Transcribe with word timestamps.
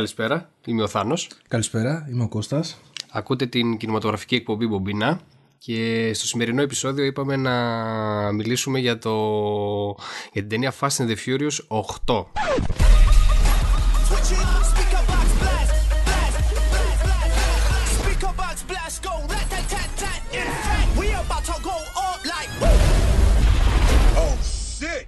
Καλησπέρα, 0.00 0.50
είμαι 0.66 0.82
ο 0.82 0.88
Θάνος. 0.88 1.28
Καλησπέρα, 1.48 2.06
είμαι 2.10 2.22
ο 2.22 2.28
Κώστας. 2.28 2.80
Ακούτε 3.10 3.46
την 3.46 3.76
κινηματογραφική 3.76 4.34
εκπομπή 4.34 4.66
Μπομπίνα 4.66 5.20
και 5.58 6.10
στο 6.14 6.26
σημερινό 6.26 6.62
επεισόδιο 6.62 7.04
είπαμε 7.04 7.36
να 7.36 7.52
μιλήσουμε 8.32 8.78
για, 8.78 8.98
το... 8.98 9.14
για 10.32 10.40
την 10.40 10.48
ταινία 10.48 10.72
Fast 10.80 10.96
and 10.96 11.08
the 11.08 11.16
Furious 11.26 11.56
8. 12.06 12.24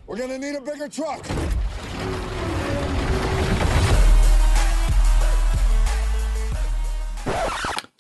We're 0.07 0.19
gonna 0.19 0.39
need 0.39 0.57
a 0.57 0.61
bigger 0.61 0.89
truck. 0.89 1.23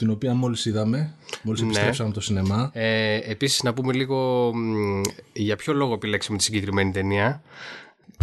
Την 0.02 0.10
οποία 0.10 0.34
μόλις 0.34 0.64
είδαμε, 0.64 1.14
μόλις 1.42 1.60
Ναι. 1.60 1.66
επιστρέψαμε 1.66 2.08
από 2.08 2.18
το 2.18 2.24
σινεμά. 2.24 2.70
Ε, 2.74 3.16
επίσης 3.30 3.62
να 3.62 3.74
πούμε 3.74 3.92
λίγο 3.92 4.50
μ, 4.54 5.00
για 5.32 5.56
ποιο 5.56 5.72
λόγο 5.72 5.92
επιλέξαμε 5.94 6.38
τη 6.38 6.44
συγκεκριμένη 6.44 6.90
ταινία. 6.90 7.42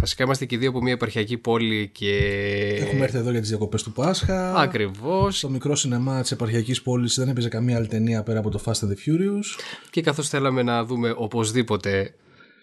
Βασικά 0.00 0.24
είμαστε 0.24 0.44
και 0.44 0.54
οι 0.54 0.58
δύο 0.58 0.68
από 0.68 0.82
μια 0.82 0.92
επαρχιακή 0.92 1.36
πόλη 1.36 1.88
και... 1.92 2.16
Έχουμε 2.80 3.04
έρθει 3.04 3.18
εδώ 3.18 3.30
για 3.30 3.40
τις 3.40 3.48
διακοπές 3.48 3.82
του 3.82 3.92
Πάσχα. 3.92 4.54
Ακριβώς 4.56 5.38
Στο 5.38 5.48
μικρό 5.48 5.74
σινεμά 5.76 6.20
της 6.20 6.30
επαρχιακής 6.30 6.82
πόλης 6.82 7.14
δεν 7.14 7.28
έπαιζε 7.28 7.48
καμία 7.48 7.76
άλλη 7.76 7.86
ταινία 7.86 8.22
πέρα 8.22 8.38
από 8.38 8.50
το 8.50 8.60
Fast 8.64 8.70
and 8.72 8.88
the 8.88 9.08
Furious. 9.08 9.60
και 9.90 10.00
καθώς 10.02 10.28
θέλαμε 10.28 10.62
να 10.62 10.84
δούμε 10.84 11.14
οπωσδήποτε 11.16 12.14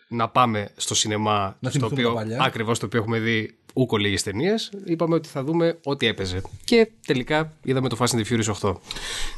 να 0.09 0.29
πάμε 0.29 0.69
στο 0.75 0.95
σινεμά 0.95 1.57
Να 1.59 1.69
στο 1.69 1.79
θυμηθούμε 1.79 2.01
οποίο, 2.01 2.13
τα 2.13 2.21
παλιά. 2.21 2.41
ακριβώς 2.43 2.79
το 2.79 2.85
οποίο 2.85 2.99
έχουμε 2.99 3.19
δει 3.19 3.57
ούκο 3.73 3.97
λίγες 3.97 4.23
ταινίες 4.23 4.71
είπαμε 4.85 5.15
ότι 5.15 5.27
θα 5.27 5.43
δούμε 5.43 5.77
ό,τι 5.83 6.05
έπαιζε 6.07 6.41
και 6.63 6.89
τελικά 7.05 7.53
είδαμε 7.63 7.89
το 7.89 7.97
Fast 7.99 8.05
and 8.17 8.23
the 8.23 8.25
Furious 8.25 8.53
8 8.69 8.73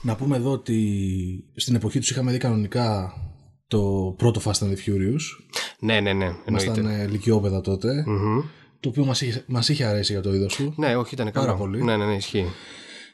Να 0.02 0.16
πούμε 0.16 0.36
εδώ 0.38 0.52
ότι 0.52 1.44
στην 1.56 1.76
εποχή 1.76 2.00
τους 2.00 2.10
είχαμε 2.12 2.32
δει 2.32 2.38
κανονικά 2.38 3.14
το 3.68 4.14
πρώτο 4.18 4.42
Fast 4.44 4.52
and 4.66 4.68
the 4.70 4.90
Furious. 4.90 5.22
ναι 5.80 6.00
ναι 6.00 6.14
ναι 6.14 6.26
εννοείται 6.46 6.46
Ήμασταν 6.66 6.86
ε, 6.86 7.08
λυκειόπαιδα 7.08 7.62
τότε. 7.62 8.04
Το 8.80 8.90
οποίο 8.90 9.06
μας 9.06 9.22
είχε, 9.22 9.44
μας 9.48 9.70
είχε 9.70 9.84
αρέσει 9.86 10.12
για 10.12 10.22
το 10.22 10.34
είδος 10.34 10.56
του. 10.56 10.74
ναι 10.78 10.96
όχι 10.96 11.14
ήταν 11.14 11.32
καλό 11.32 11.46
Πάρα 11.46 11.58
πολύ. 11.58 11.84
ναι 11.84 11.98
ναι 11.98 12.06
ναι 12.06 12.16
ισχύει 12.16 12.46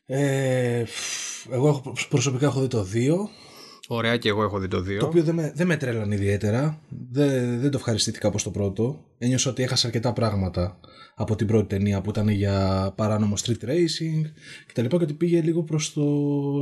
Ε, 0.06 0.84
εγώ 1.52 1.68
έχω- 1.68 1.94
προσωπικά 2.10 2.46
έχω 2.46 2.62
δει 2.62 2.68
το 2.68 2.88
2. 2.94 3.30
Ωραία 3.88 4.18
και 4.18 4.30
εγώ 4.30 4.44
έχω 4.44 4.60
δει 4.60 4.68
το 4.68 4.78
2 4.78 4.98
Το 5.00 5.06
οποίο 5.06 5.24
δεν 5.24 5.36
με, 5.36 5.52
δεν 5.56 5.68
με 5.68 5.78
τρέλανε 5.78 6.16
ιδιαίτερα. 6.16 6.80
Δεν, 7.12 7.60
δεν 7.60 7.72
το 7.72 7.78
ευχαριστήθηκα 7.78 8.28
από 8.28 8.44
το 8.44 8.52
πρώτο. 8.52 9.04
Ένιωσα 9.18 9.50
ότι 9.50 9.64
έχασα 9.64 9.88
αρκετά 9.88 10.14
πράγματα 10.14 10.80
από 11.16 11.36
την 11.36 11.48
πρώτη 11.48 11.68
ταινία 11.68 12.02
που 12.02 12.10
ήταν 12.10 12.28
για 12.28 12.92
παράνομο 12.96 13.34
street 13.44 13.66
racing 13.66 14.22
κτλ. 14.66 14.86
Και 14.86 14.96
ότι 14.96 15.14
πήγε 15.14 15.42
λίγο 15.42 15.64
προς 15.64 15.94
το, 15.94 16.04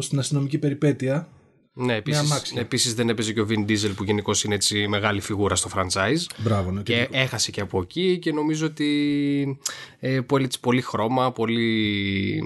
στην 0.02 0.20
αστυνομική 0.20 0.58
περιπέτεια. 0.58 1.28
Ναι, 1.76 1.96
επίσης, 1.96 2.20
αμάξια. 2.20 2.62
επίσης 2.62 2.94
δεν 2.94 3.10
έπαιζε 3.10 3.34
και 3.34 3.42
ο 3.42 3.46
Vin 3.50 3.70
Diesel 3.70 3.92
που 3.96 4.04
γενικώς 4.04 4.44
είναι 4.44 4.56
έτσι 4.56 4.88
μεγάλη 4.88 5.22
φιγούρα 5.22 5.56
στο 5.56 5.70
franchise. 5.76 6.26
Μπράβο, 6.38 6.72
ναι. 6.72 6.82
Και 6.82 7.08
έχασε 7.12 7.52
και 7.52 7.62
από 7.62 7.82
εκεί 7.82 8.18
και 8.22 8.32
νομίζω 8.34 8.66
ότι 8.66 9.58
ε, 10.00 10.20
πολύ, 10.22 10.50
πολύ 10.60 10.82
χρώμα, 10.82 11.32
πολύ... 11.32 12.42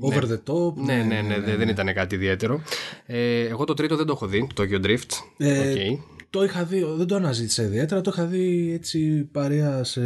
Over 0.00 0.22
the 0.22 0.38
top. 0.52 0.74
Ναι, 0.74 0.94
ναι, 1.02 1.20
ναι, 1.20 1.40
δεν- 1.40 1.56
δεν 1.58 1.68
ήταν 1.68 1.94
κάτι 1.94 2.14
ιδιαίτερο. 2.14 2.62
Ε, 3.06 3.40
εγώ 3.40 3.64
το 3.64 3.74
τρίτο 3.74 3.96
δεν 3.96 4.06
το 4.06 4.12
έχω 4.12 4.26
δει, 4.26 4.46
το 4.54 4.62
Tokyo 4.62 4.84
Drift. 4.86 5.10
Ε, 5.36 5.70
Οκ. 5.94 6.00
Το 6.30 6.44
είχα 6.44 6.64
δει, 6.64 6.84
δεν 6.96 7.06
το 7.06 7.14
αναζήτησα 7.14 7.62
ιδιαίτερα, 7.62 8.00
το 8.00 8.10
είχα 8.14 8.24
δει 8.24 8.72
έτσι 8.74 9.28
παρέα 9.32 9.84
σε, 9.84 10.00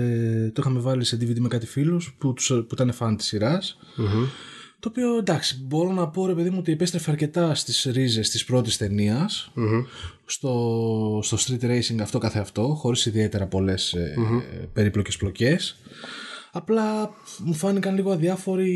το 0.55 0.61
είχαμε 0.61 0.81
βάλει 0.81 1.05
σε 1.05 1.17
DVD 1.21 1.39
με 1.39 1.49
κάτι 1.49 1.67
φίλους 1.67 2.15
που, 2.19 2.33
τους, 2.33 2.47
που 2.47 2.69
ήταν 2.73 2.93
φαν 2.93 3.17
της 3.17 3.27
σειράς 3.27 3.79
Το 4.81 4.89
οποίο 4.89 5.17
εντάξει, 5.17 5.61
μπορώ 5.63 5.93
να 5.93 6.09
πω 6.09 6.27
ρε 6.27 6.35
παιδί 6.35 6.51
μου 6.51 6.57
ότι 6.59 6.73
επέστρεφε 6.73 7.11
αρκετά 7.11 7.55
στις 7.55 7.89
ρίζες 7.93 8.31
της 8.31 8.45
πρώτης 8.45 8.77
ταινίας, 8.77 9.53
στο, 10.25 11.21
στο 11.23 11.37
street 11.41 11.65
racing 11.65 12.01
αυτό 12.01 12.19
καθε 12.19 12.39
αυτό, 12.39 12.63
χωρίς 12.63 13.07
ιδιαίτερα 13.07 13.47
πολλές 13.47 13.93
ε, 13.93 14.15
περίπλοκες 14.73 15.17
πλοκές. 15.17 15.77
Απλά 16.53 17.15
μου 17.39 17.55
φάνηκαν 17.55 17.95
λίγο 17.95 18.11
αδιάφοροι 18.13 18.71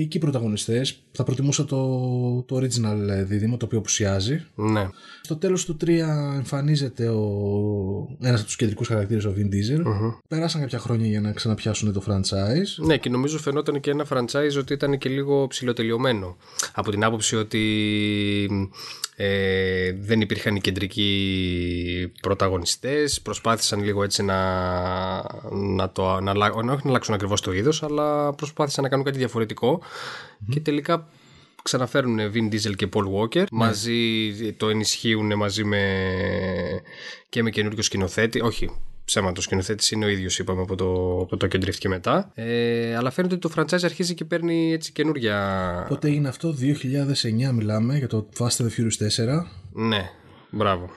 εκεί 0.00 0.16
οι 0.16 0.20
πρωταγωνιστές. 0.20 1.02
Θα 1.12 1.24
προτιμούσα 1.24 1.64
το, 1.64 2.42
το 2.42 2.56
original 2.56 3.08
ε, 3.08 3.22
δίδυμο, 3.22 3.56
το 3.56 3.64
οποίο 3.64 3.78
απουσιάζει. 3.78 4.44
Ναι. 4.54 4.88
Στο 5.22 5.36
τέλος 5.36 5.64
του 5.64 5.76
3 5.80 5.88
εμφανίζεται 6.34 7.08
ο... 7.08 7.22
ένας 8.20 8.38
από 8.38 8.46
τους 8.46 8.56
κεντρικούς 8.56 8.86
χαρακτήρες, 8.88 9.24
ο 9.24 9.34
Vin 9.36 9.54
Diesel. 9.54 9.82
Πέρασαν 10.28 10.60
κάποια 10.60 10.78
χρόνια 10.78 11.06
για 11.06 11.20
να 11.20 11.32
ξαναπιάσουν 11.32 11.92
το 11.92 12.02
franchise. 12.06 12.84
Ναι, 12.86 12.96
και 12.96 13.10
νομίζω 13.10 13.38
φαινόταν 13.38 13.80
και 13.80 13.90
ένα 13.90 14.06
franchise 14.10 14.58
ότι 14.58 14.72
ήταν 14.72 14.98
και 14.98 15.08
λίγο 15.08 15.46
ψηλοτελειωμένο. 15.46 16.36
Από 16.74 16.90
την 16.90 17.04
άποψη 17.04 17.36
ότι 17.36 17.62
ε, 19.20 19.92
δεν 19.92 20.20
υπήρχαν 20.20 20.56
οι 20.56 20.60
κεντρικοί 20.60 22.12
πρωταγωνιστές, 22.22 23.20
προσπάθησαν 23.20 23.82
λίγο 23.82 24.02
έτσι 24.02 24.22
να, 24.22 24.36
να, 25.50 25.90
το, 25.90 26.20
να, 26.20 26.30
αλλα- 26.30 26.52
όχι 26.52 26.66
να 26.66 26.80
αλλάξουν 26.84 27.14
ακριβώς 27.14 27.40
το 27.40 27.52
είδος, 27.52 27.82
αλλά 27.82 28.32
προσπάθησαν 28.32 28.82
να 28.84 28.90
κάνουν 28.90 29.04
κάτι 29.04 29.18
διαφορετικό. 29.18 29.82
Και 30.50 30.60
τελικά 30.60 31.08
ξαναφέρουν 31.62 32.18
Vin 32.18 32.54
Diesel 32.54 32.76
και 32.76 32.88
Paul 32.92 33.04
Walker. 33.04 33.44
Μαζί 33.52 34.32
το 34.56 34.68
ενισχύουν 34.68 35.36
μαζί 35.36 35.64
με 35.64 35.82
και 37.28 37.42
με 37.42 37.50
καινούριο 37.50 37.82
σκηνοθέτη. 37.82 38.40
Όχι 38.40 38.70
ψέμα 39.08 39.32
το 39.32 39.40
σκηνοθέτης 39.40 39.90
είναι 39.90 40.04
ο 40.04 40.08
ίδιος 40.08 40.38
είπαμε 40.38 40.60
από 40.60 40.74
το, 40.74 41.18
από 41.20 41.36
το 41.36 41.46
Tokyo 41.46 41.64
Drift 41.64 41.74
και 41.74 41.88
μετά 41.88 42.30
ε, 42.34 42.96
αλλά 42.96 43.10
φαίνεται 43.10 43.34
ότι 43.34 43.48
το 43.48 43.54
franchise 43.56 43.84
αρχίζει 43.84 44.14
και 44.14 44.24
παίρνει 44.24 44.72
έτσι 44.72 44.92
καινούρια 44.92 45.86
Πότε 45.88 46.08
έγινε 46.08 46.28
αυτό, 46.28 46.54
2009 47.48 47.52
μιλάμε 47.52 47.98
για 47.98 48.06
το 48.06 48.28
Fast 48.38 48.46
and 48.46 48.64
the 48.64 48.70
Furious 48.76 49.24
4. 49.34 49.44
ναι 49.72 50.10
μπράβο 50.50 50.90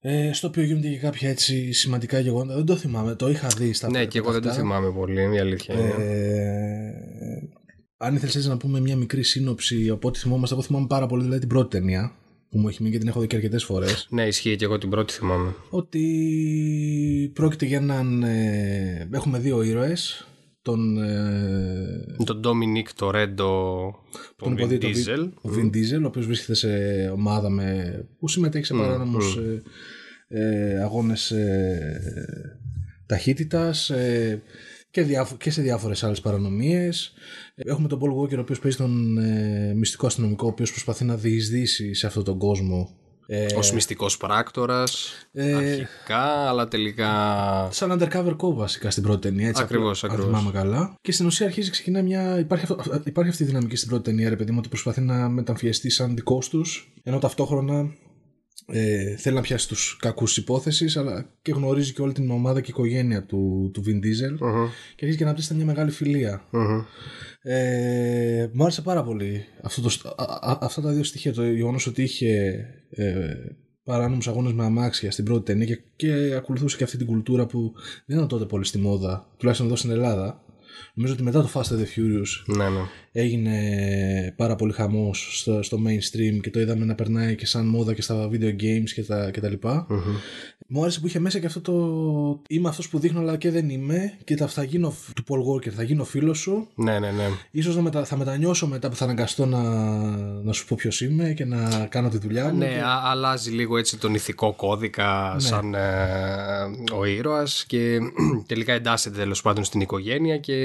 Ε, 0.00 0.32
στο 0.32 0.48
οποίο 0.48 0.62
γίνονται 0.62 0.88
και 0.88 0.98
κάποια 0.98 1.28
έτσι 1.28 1.72
σημαντικά 1.72 2.18
γεγονότα. 2.18 2.54
Δεν 2.54 2.64
το 2.64 2.76
θυμάμαι, 2.76 3.14
το 3.14 3.28
είχα 3.28 3.48
δει 3.48 3.72
στα 3.72 3.90
ναι 3.90 4.04
και 4.04 4.18
εγώ 4.18 4.32
δεν 4.32 4.42
το 4.42 4.48
αυτά. 4.48 4.60
θυμάμαι 4.60 4.90
πολύ 4.92 5.34
η 5.34 5.38
αλήθεια 5.38 5.74
είναι 5.74 5.94
Ε, 5.98 6.92
αν 7.96 8.14
ήθελες 8.14 8.36
έτσι 8.36 8.48
να 8.48 8.56
πούμε 8.56 8.80
μια 8.80 8.96
μικρή 8.96 9.22
σύνοψη 9.22 9.88
από 9.88 10.08
ό,τι 10.08 10.18
θυμόμαστε, 10.18 10.54
εγώ 10.54 10.64
θυμάμαι 10.64 10.86
πάρα 10.86 11.06
πολύ 11.06 11.22
δηλαδή 11.22 11.40
την 11.40 11.48
πρώτη 11.48 11.78
ταινία 11.78 12.12
που 12.52 12.58
μου 12.58 12.68
έχει 12.68 12.82
μείνει 12.82 12.94
και 12.94 13.00
την 13.00 13.08
έχω 13.08 13.20
δει 13.20 13.26
και 13.26 13.36
αρκετές 13.36 13.64
φορές. 13.64 14.06
ναι 14.10 14.26
ισχύει 14.26 14.56
και 14.56 14.64
εγώ 14.64 14.78
την 14.78 14.90
πρώτη 14.90 15.12
θυμάμαι 15.12 15.54
ότι 15.70 17.30
πρόκειται 17.34 17.66
για 17.66 17.78
έναν. 17.78 18.22
ε, 18.22 19.08
έχουμε 19.12 19.38
δύο 19.38 19.62
ήρωες 19.62 20.26
τον. 20.62 21.02
Ε, 21.02 22.24
τον 22.24 22.40
Dominic 22.44 23.04
Toretto 23.04 23.34
τον 24.36 24.52
Vin 24.52 24.56
υποδεί 24.56 24.78
το 24.78 24.88
Diesel 24.88 25.28
Ο 25.42 25.50
Vin 25.54 25.66
Diesel, 25.66 26.02
ο 26.02 26.06
οποίος 26.06 26.26
βρίσκεται 26.26 26.54
σε 26.54 26.68
ομάδα 27.14 27.50
με, 27.50 27.98
που 28.18 28.28
συμμετέχει 28.28 28.64
σε 28.64 28.74
παράνομους 28.74 29.36
ε, 29.36 29.62
ε, 30.28 30.82
αγώνες 30.82 31.30
ε, 31.30 32.58
ταχύτητας 33.06 33.90
ε, 33.90 34.42
και, 34.92 35.02
διάφο- 35.02 35.36
και 35.36 35.50
σε 35.50 35.62
διάφορες 35.62 36.04
άλλες 36.04 36.20
παρανομίες. 36.20 37.12
Ε, 37.54 37.70
Έχουμε 37.70 37.88
τον 37.88 37.98
Paul 38.02 38.22
Walker, 38.22 38.36
ο 38.36 38.40
οποίος 38.40 38.58
παίζει 38.58 38.76
τον 38.76 39.18
ε, 39.18 39.72
μυστικό 39.76 40.06
αστυνομικό, 40.06 40.46
ο 40.46 40.50
οποίος 40.50 40.70
προσπαθεί 40.70 41.04
να 41.04 41.16
διεισδύσει 41.16 41.94
σε 41.94 42.06
αυτόν 42.06 42.24
τον 42.24 42.38
κόσμο. 42.38 42.96
Ε, 43.26 43.46
ως 43.56 43.72
μυστικός 43.72 44.16
πράκτορας 44.16 45.12
αρχικά 45.56 46.18
αλλά 46.48 46.68
τελικά 46.68 47.08
σαν 47.70 47.92
undercover 47.98 48.36
co 48.36 48.54
βασικά 48.54 48.90
στην 48.90 49.02
πρώτη 49.02 49.20
ταινία. 49.28 49.48
Έτσι, 49.48 49.62
Ακριβώς, 49.62 50.04
αν 50.04 50.10
ακριβώς. 50.10 50.30
θυμάμαι 50.30 50.50
καλά. 50.50 50.94
Και 51.00 51.12
στην 51.12 51.26
ουσία 51.26 51.46
αρχίζει 51.46 51.70
ξεκινά 51.70 52.02
μια. 52.02 52.38
Υπάρχει, 52.38 52.64
αυτό, 52.78 53.00
υπάρχει 53.04 53.30
αυτή 53.30 53.42
η 53.42 53.46
δυναμική 53.46 53.76
στην 53.76 53.88
πρώτη 53.88 54.02
ταινία, 54.04 54.28
ρε 54.28 54.36
παιδί 54.36 54.50
μου, 54.50 54.56
ότι 54.58 54.68
προσπαθεί 54.68 55.00
να 55.00 55.28
μεταμφιεστεί 55.28 55.90
σαν 55.90 56.14
δικός 56.14 56.48
τους, 56.48 56.92
ενώ 57.02 57.18
ταυτόχρονα 57.18 57.92
ε, 58.66 59.16
θέλει 59.16 59.34
να 59.34 59.40
πιάσει 59.40 59.68
τους 59.68 59.96
κακούς 60.00 60.36
υπόθεση, 60.36 60.98
αλλά 60.98 61.30
και 61.42 61.52
γνωρίζει 61.52 61.92
και 61.92 62.02
όλη 62.02 62.12
την 62.12 62.30
ομάδα 62.30 62.60
και 62.60 62.70
οικογένεια 62.70 63.24
του, 63.24 63.70
του 63.72 63.82
Vin 63.86 63.96
Diesel. 63.96 64.36
Και 64.94 65.04
αρχίζει 65.04 65.16
και 65.16 65.22
να 65.22 65.24
αναπτύσσεται 65.24 65.54
μια 65.54 65.64
μεγάλη 65.64 65.90
φιλία. 65.90 66.44
Ε, 67.42 68.48
μου 68.52 68.62
άρεσε 68.62 68.82
πάρα 68.82 69.02
πολύ 69.02 69.44
αυτό 69.62 69.80
το, 69.80 70.14
α, 70.16 70.50
α, 70.50 70.58
αυτά 70.60 70.80
τα 70.80 70.92
δύο 70.92 71.04
στοιχεία. 71.04 71.32
Το 71.32 71.44
γεγονός 71.44 71.86
ότι 71.86 72.02
είχε 72.02 72.64
ε, 72.90 73.34
παράνομους 73.84 74.28
αγώνες 74.28 74.52
με 74.52 74.64
αμάξια 74.64 75.10
στην 75.10 75.24
πρώτη 75.24 75.44
ταινία 75.44 75.66
και, 75.66 75.82
και 75.96 76.34
ακολουθούσε 76.34 76.76
και 76.76 76.84
αυτή 76.84 76.96
την 76.96 77.06
κουλτούρα 77.06 77.46
που 77.46 77.72
δεν 78.06 78.16
ήταν 78.16 78.28
τότε 78.28 78.44
πολύ 78.44 78.64
στη 78.64 78.78
μόδα, 78.78 79.32
τουλάχιστον 79.36 79.68
εδώ 79.68 79.76
στην 79.76 79.90
Ελλάδα. 79.90 80.44
Νομίζω 80.94 81.14
ότι 81.14 81.22
μετά 81.22 81.42
το 81.42 81.50
Fast 81.54 81.60
and 81.60 81.78
the 81.78 81.98
Furious 81.98 82.56
ναι 82.56 82.68
ναι 82.68 82.80
έγινε 83.12 83.54
πάρα 84.36 84.54
πολύ 84.54 84.72
χαμός 84.72 85.38
στο, 85.40 85.62
στο 85.62 85.78
mainstream 85.86 86.40
και 86.40 86.50
το 86.50 86.60
είδαμε 86.60 86.84
να 86.84 86.94
περνάει 86.94 87.34
και 87.34 87.46
σαν 87.46 87.66
μόδα 87.66 87.94
και 87.94 88.02
στα 88.02 88.28
video 88.32 88.52
games 88.62 88.90
και 88.94 89.02
τα, 89.02 89.30
και 89.30 89.40
τα 89.40 89.48
λοιπα 89.48 89.86
Μου 90.74 90.82
άρεσε 90.82 91.00
που 91.00 91.06
είχε 91.06 91.18
μέσα 91.18 91.38
και 91.38 91.46
αυτό 91.46 91.60
το 91.60 91.72
είμαι 92.48 92.68
αυτός 92.68 92.88
που 92.88 92.98
δείχνω 92.98 93.20
αλλά 93.20 93.36
και 93.36 93.50
δεν 93.50 93.68
είμαι 93.68 94.12
και 94.24 94.36
τα, 94.36 94.46
θα 94.46 94.62
γίνω 94.62 94.94
του 95.14 95.24
Paul 95.28 95.38
Walker, 95.38 95.68
θα 95.68 95.82
γίνω 95.82 96.04
φίλος 96.04 96.38
σου. 96.38 96.68
Ναι 96.74 96.98
ναι 96.98 97.10
ναι. 97.10 97.28
Ίσως 97.50 97.76
να 97.76 97.82
μετα, 97.82 98.04
θα 98.04 98.16
μετανιώσω 98.16 98.66
μετά 98.66 98.88
που 98.88 98.96
θα 98.96 99.04
αναγκαστώ 99.04 99.46
να, 99.46 99.62
να 100.42 100.52
σου 100.52 100.66
πω 100.66 100.76
ποιος 100.78 101.00
είμαι 101.00 101.32
και 101.32 101.44
να 101.44 101.86
κάνω 101.86 102.08
τη 102.08 102.18
δουλειά 102.18 102.52
μου. 102.52 102.58
Ναι, 102.58 102.80
α- 102.84 103.02
αλλάζει 103.04 103.50
λίγο 103.50 103.78
έτσι 103.78 103.98
τον 103.98 104.14
ηθικό 104.14 104.52
κώδικα 104.52 105.34
σαν 105.38 105.74
ε, 105.74 105.80
ο 106.92 107.04
ήρωας 107.04 107.64
και 107.66 107.98
τελικά 108.46 108.72
εντάσσεται 108.72 109.18
τέλος 109.18 109.42
πάντων 109.42 109.64
στην 109.64 109.80
οικογένεια 109.80 110.38
και 110.38 110.56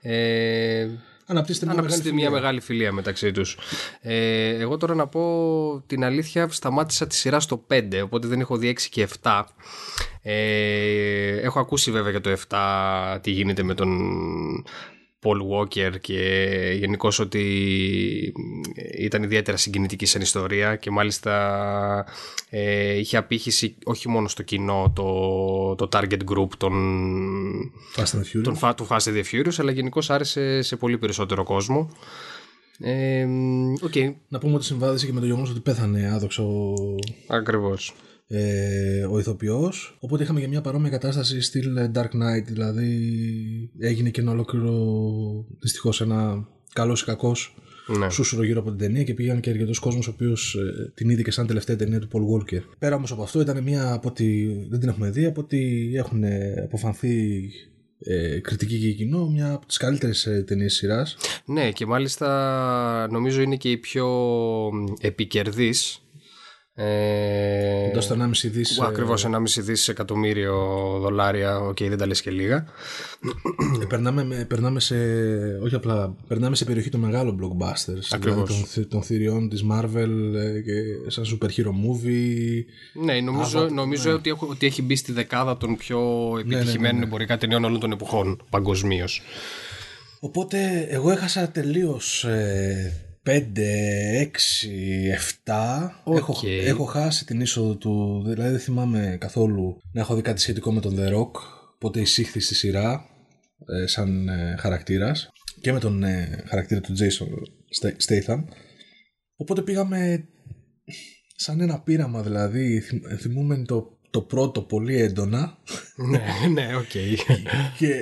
ε, 0.00 0.88
Αναπτύσσεται 1.30 1.66
μια, 1.66 1.74
αναπτύσσεται 1.74 2.04
μεγάλη 2.04 2.20
μια 2.20 2.28
φιλία. 2.28 2.40
μεγάλη 2.40 2.60
φιλία 2.60 2.92
μεταξύ 2.92 3.32
τους. 3.32 3.58
Ε, 4.00 4.48
εγώ 4.48 4.76
τώρα 4.76 4.94
να 4.94 5.06
πω 5.06 5.82
την 5.86 6.04
αλήθεια 6.04 6.48
σταμάτησα 6.48 7.06
τη 7.06 7.14
σειρά 7.14 7.40
στο 7.40 7.66
5 7.70 7.82
οπότε 8.04 8.26
δεν 8.26 8.40
έχω 8.40 8.56
δει 8.56 8.76
6 8.78 8.82
και 8.90 9.08
7. 9.22 9.42
Ε, 10.22 11.40
έχω 11.40 11.60
ακούσει 11.60 11.90
βέβαια 11.90 12.10
για 12.10 12.20
το 12.20 12.36
7 12.48 13.18
τι 13.20 13.30
γίνεται 13.30 13.62
με 13.62 13.74
τον 13.74 13.90
Paul 15.22 15.38
Walker 15.52 16.00
και 16.00 16.20
γενικώς 16.78 17.18
ότι 17.18 17.42
ήταν 18.98 19.22
ιδιαίτερα 19.22 19.56
συγκινητική 19.56 20.06
σαν 20.06 20.20
ιστορία 20.20 20.76
και 20.76 20.90
μάλιστα 20.90 22.06
ε, 22.50 22.92
είχε 22.98 23.16
απήχηση 23.16 23.74
όχι 23.84 24.08
μόνο 24.08 24.28
στο 24.28 24.42
κοινό 24.42 24.92
το, 24.94 25.74
το 25.74 25.88
target 25.92 26.18
group 26.34 26.48
των, 26.58 26.72
Fast 27.96 28.02
and 28.02 28.20
Furious. 28.20 28.42
των 28.42 28.58
Fa- 28.62 28.72
του 28.76 28.86
Fast 28.90 28.98
and 28.98 29.14
the 29.14 29.22
Furious 29.32 29.54
αλλά 29.58 29.70
γενικώς 29.70 30.10
άρεσε 30.10 30.62
σε 30.62 30.76
πολύ 30.76 30.98
περισσότερο 30.98 31.42
κόσμο. 31.44 31.90
Ε, 32.82 33.26
Οκ, 33.82 33.94
Να 34.28 34.38
πούμε 34.38 34.54
ότι 34.54 34.64
συμβάδισε 34.64 35.06
και 35.06 35.12
με 35.12 35.20
το 35.20 35.26
γεγονός 35.26 35.50
ότι 35.50 35.60
πέθανε 35.60 36.10
άδοξο 36.14 36.44
ακριβώς. 37.26 37.94
Ε, 38.32 39.04
ο 39.10 39.18
ηθοποιός 39.18 39.96
οπότε 40.00 40.22
είχαμε 40.22 40.40
και 40.40 40.48
μια 40.48 40.60
παρόμοια 40.60 40.90
κατάσταση 40.90 41.40
στυλ 41.40 41.76
ε, 41.76 41.90
Dark 41.94 42.00
Knight 42.04 42.44
δηλαδή 42.46 42.98
έγινε 43.78 44.10
και 44.10 44.20
ένα 44.20 44.30
ολόκληρο 44.30 44.74
δυστυχώς 45.60 46.00
ένα 46.00 46.48
καλός 46.72 47.02
ή 47.02 47.04
κακός 47.04 47.54
Ναι. 47.98 48.10
σούσουρο 48.10 48.44
γύρω 48.44 48.60
από 48.60 48.68
την 48.68 48.78
ταινία 48.78 49.02
και 49.02 49.14
πήγαν 49.14 49.40
και 49.40 49.50
αρκετός 49.50 49.78
κόσμος 49.78 50.08
ο 50.08 50.10
οποίος 50.14 50.56
την 50.94 51.08
είδε 51.10 51.22
και 51.22 51.30
σαν 51.30 51.46
τελευταία 51.46 51.76
ταινία 51.76 51.98
του 51.98 52.08
Paul 52.12 52.20
Walker. 52.20 52.60
Πέρα 52.78 52.94
όμως 52.96 53.12
από 53.12 53.22
αυτό, 53.22 53.40
ήταν 53.40 53.62
μια 53.62 53.92
από 53.92 54.08
ότι 54.08 54.56
δεν 54.70 54.80
την 54.80 54.88
έχουμε 54.88 55.10
δει, 55.10 55.24
από 55.24 55.40
ότι 55.40 55.92
έχουν 55.94 56.22
ε, 56.24 56.54
αποφανθεί 56.64 57.42
ε, 57.98 58.38
κριτική 58.38 58.78
και 58.78 58.92
κοινό, 58.92 59.28
μια 59.30 59.52
από 59.52 59.66
τις 59.66 59.76
καλύτερες 59.76 60.26
ε, 60.26 60.44
ταινίες 60.46 60.74
σειράς. 60.74 61.16
Ναι 61.44 61.70
και 61.70 61.86
μάλιστα 61.86 63.08
νομίζω 63.10 63.40
είναι 63.42 63.56
και 63.56 63.70
η 63.70 63.76
πιο 63.76 64.08
επικερδής 65.00 66.02
ε, 66.80 67.86
Κοντά 67.88 68.00
στο 68.00 68.14
1,5 68.14 68.48
δις. 68.50 68.74
που 68.74 68.84
ακριβώς 68.84 69.24
1,5 69.24 69.60
δις 69.62 69.88
εκατομμύριο 69.88 70.54
δολάρια 71.00 71.58
οκ 71.60 71.78
δεν 71.78 71.98
τα 71.98 72.06
λες 72.06 72.20
και 72.22 72.30
λίγα 72.30 72.64
περνάμε, 73.88 74.24
με- 74.24 74.44
περνάμε 74.48 74.80
σε. 74.80 74.94
Όχι 75.62 75.74
απλά. 75.74 76.14
Περνάμε 76.28 76.56
σε 76.56 76.64
περιοχή 76.64 76.88
των 76.88 77.00
μεγάλων 77.00 77.38
blockbusters. 77.40 78.08
Ακριβώς. 78.10 78.46
Δηλαδή 78.48 78.60
των, 78.62 78.64
θη- 78.66 78.88
των 78.88 79.02
θηριών 79.02 79.48
της 79.48 79.64
Marvel 79.72 80.34
ε, 80.36 80.60
και 80.60 80.72
σαν 81.10 81.24
super 81.24 81.46
hero 81.46 81.68
movie. 81.70 82.64
Ναι, 83.04 83.20
νομίζω, 83.20 83.68
νομίζω 83.68 84.12
ότι, 84.14 84.30
έχω, 84.30 84.46
ότι 84.50 84.66
έχει 84.66 84.82
μπει 84.82 84.96
στη 84.96 85.12
δεκάδα 85.12 85.56
των 85.56 85.76
πιο 85.76 86.00
επιτυχημένων 86.40 87.02
εμπορικά 87.02 87.36
ταινιών 87.38 87.64
όλων 87.64 87.80
των 87.80 87.92
εποχών 87.92 88.42
παγκοσμίως. 88.50 89.22
Οπότε 90.20 90.86
εγώ 90.90 91.10
έχασα 91.10 91.48
τελείως 91.48 92.26
5, 93.24 93.30
6, 93.32 94.26
7. 95.44 95.90
Έχω, 96.16 96.36
έχω 96.46 96.84
χάσει 96.84 97.24
την 97.26 97.40
είσοδο 97.40 97.76
του. 97.76 98.22
Δηλαδή 98.26 98.50
δεν 98.50 98.60
θυμάμαι 98.60 99.16
καθόλου 99.20 99.76
να 99.92 100.00
έχω 100.00 100.14
δει 100.14 100.22
κάτι 100.22 100.40
σχετικό 100.40 100.72
με 100.72 100.80
τον 100.80 100.96
The 100.98 101.08
Rock. 101.14 101.30
Οπότε 101.74 102.00
εισήχθη 102.00 102.40
στη 102.40 102.54
σειρά 102.54 103.04
ε, 103.82 103.86
σαν 103.86 104.28
ε, 104.28 104.54
χαρακτήρας 104.58 105.28
και 105.60 105.72
με 105.72 105.78
τον 105.78 106.02
ε, 106.02 106.44
χαρακτήρα 106.48 106.80
του 106.80 106.92
Jason 106.98 107.26
Sta- 107.80 107.96
Statham. 108.08 108.44
Οπότε 109.36 109.62
πήγαμε 109.62 110.28
σαν 111.36 111.60
ένα 111.60 111.80
πείραμα 111.80 112.22
δηλαδή. 112.22 112.80
Θυμ- 112.80 113.06
Θυμούμαι 113.20 113.62
το, 113.66 113.98
το 114.10 114.20
πρώτο 114.22 114.62
πολύ 114.62 115.00
έντονα 115.00 115.58
ναι, 115.96 116.48
ναι, 116.52 116.76
οκ. 116.76 116.90
και 117.78 117.94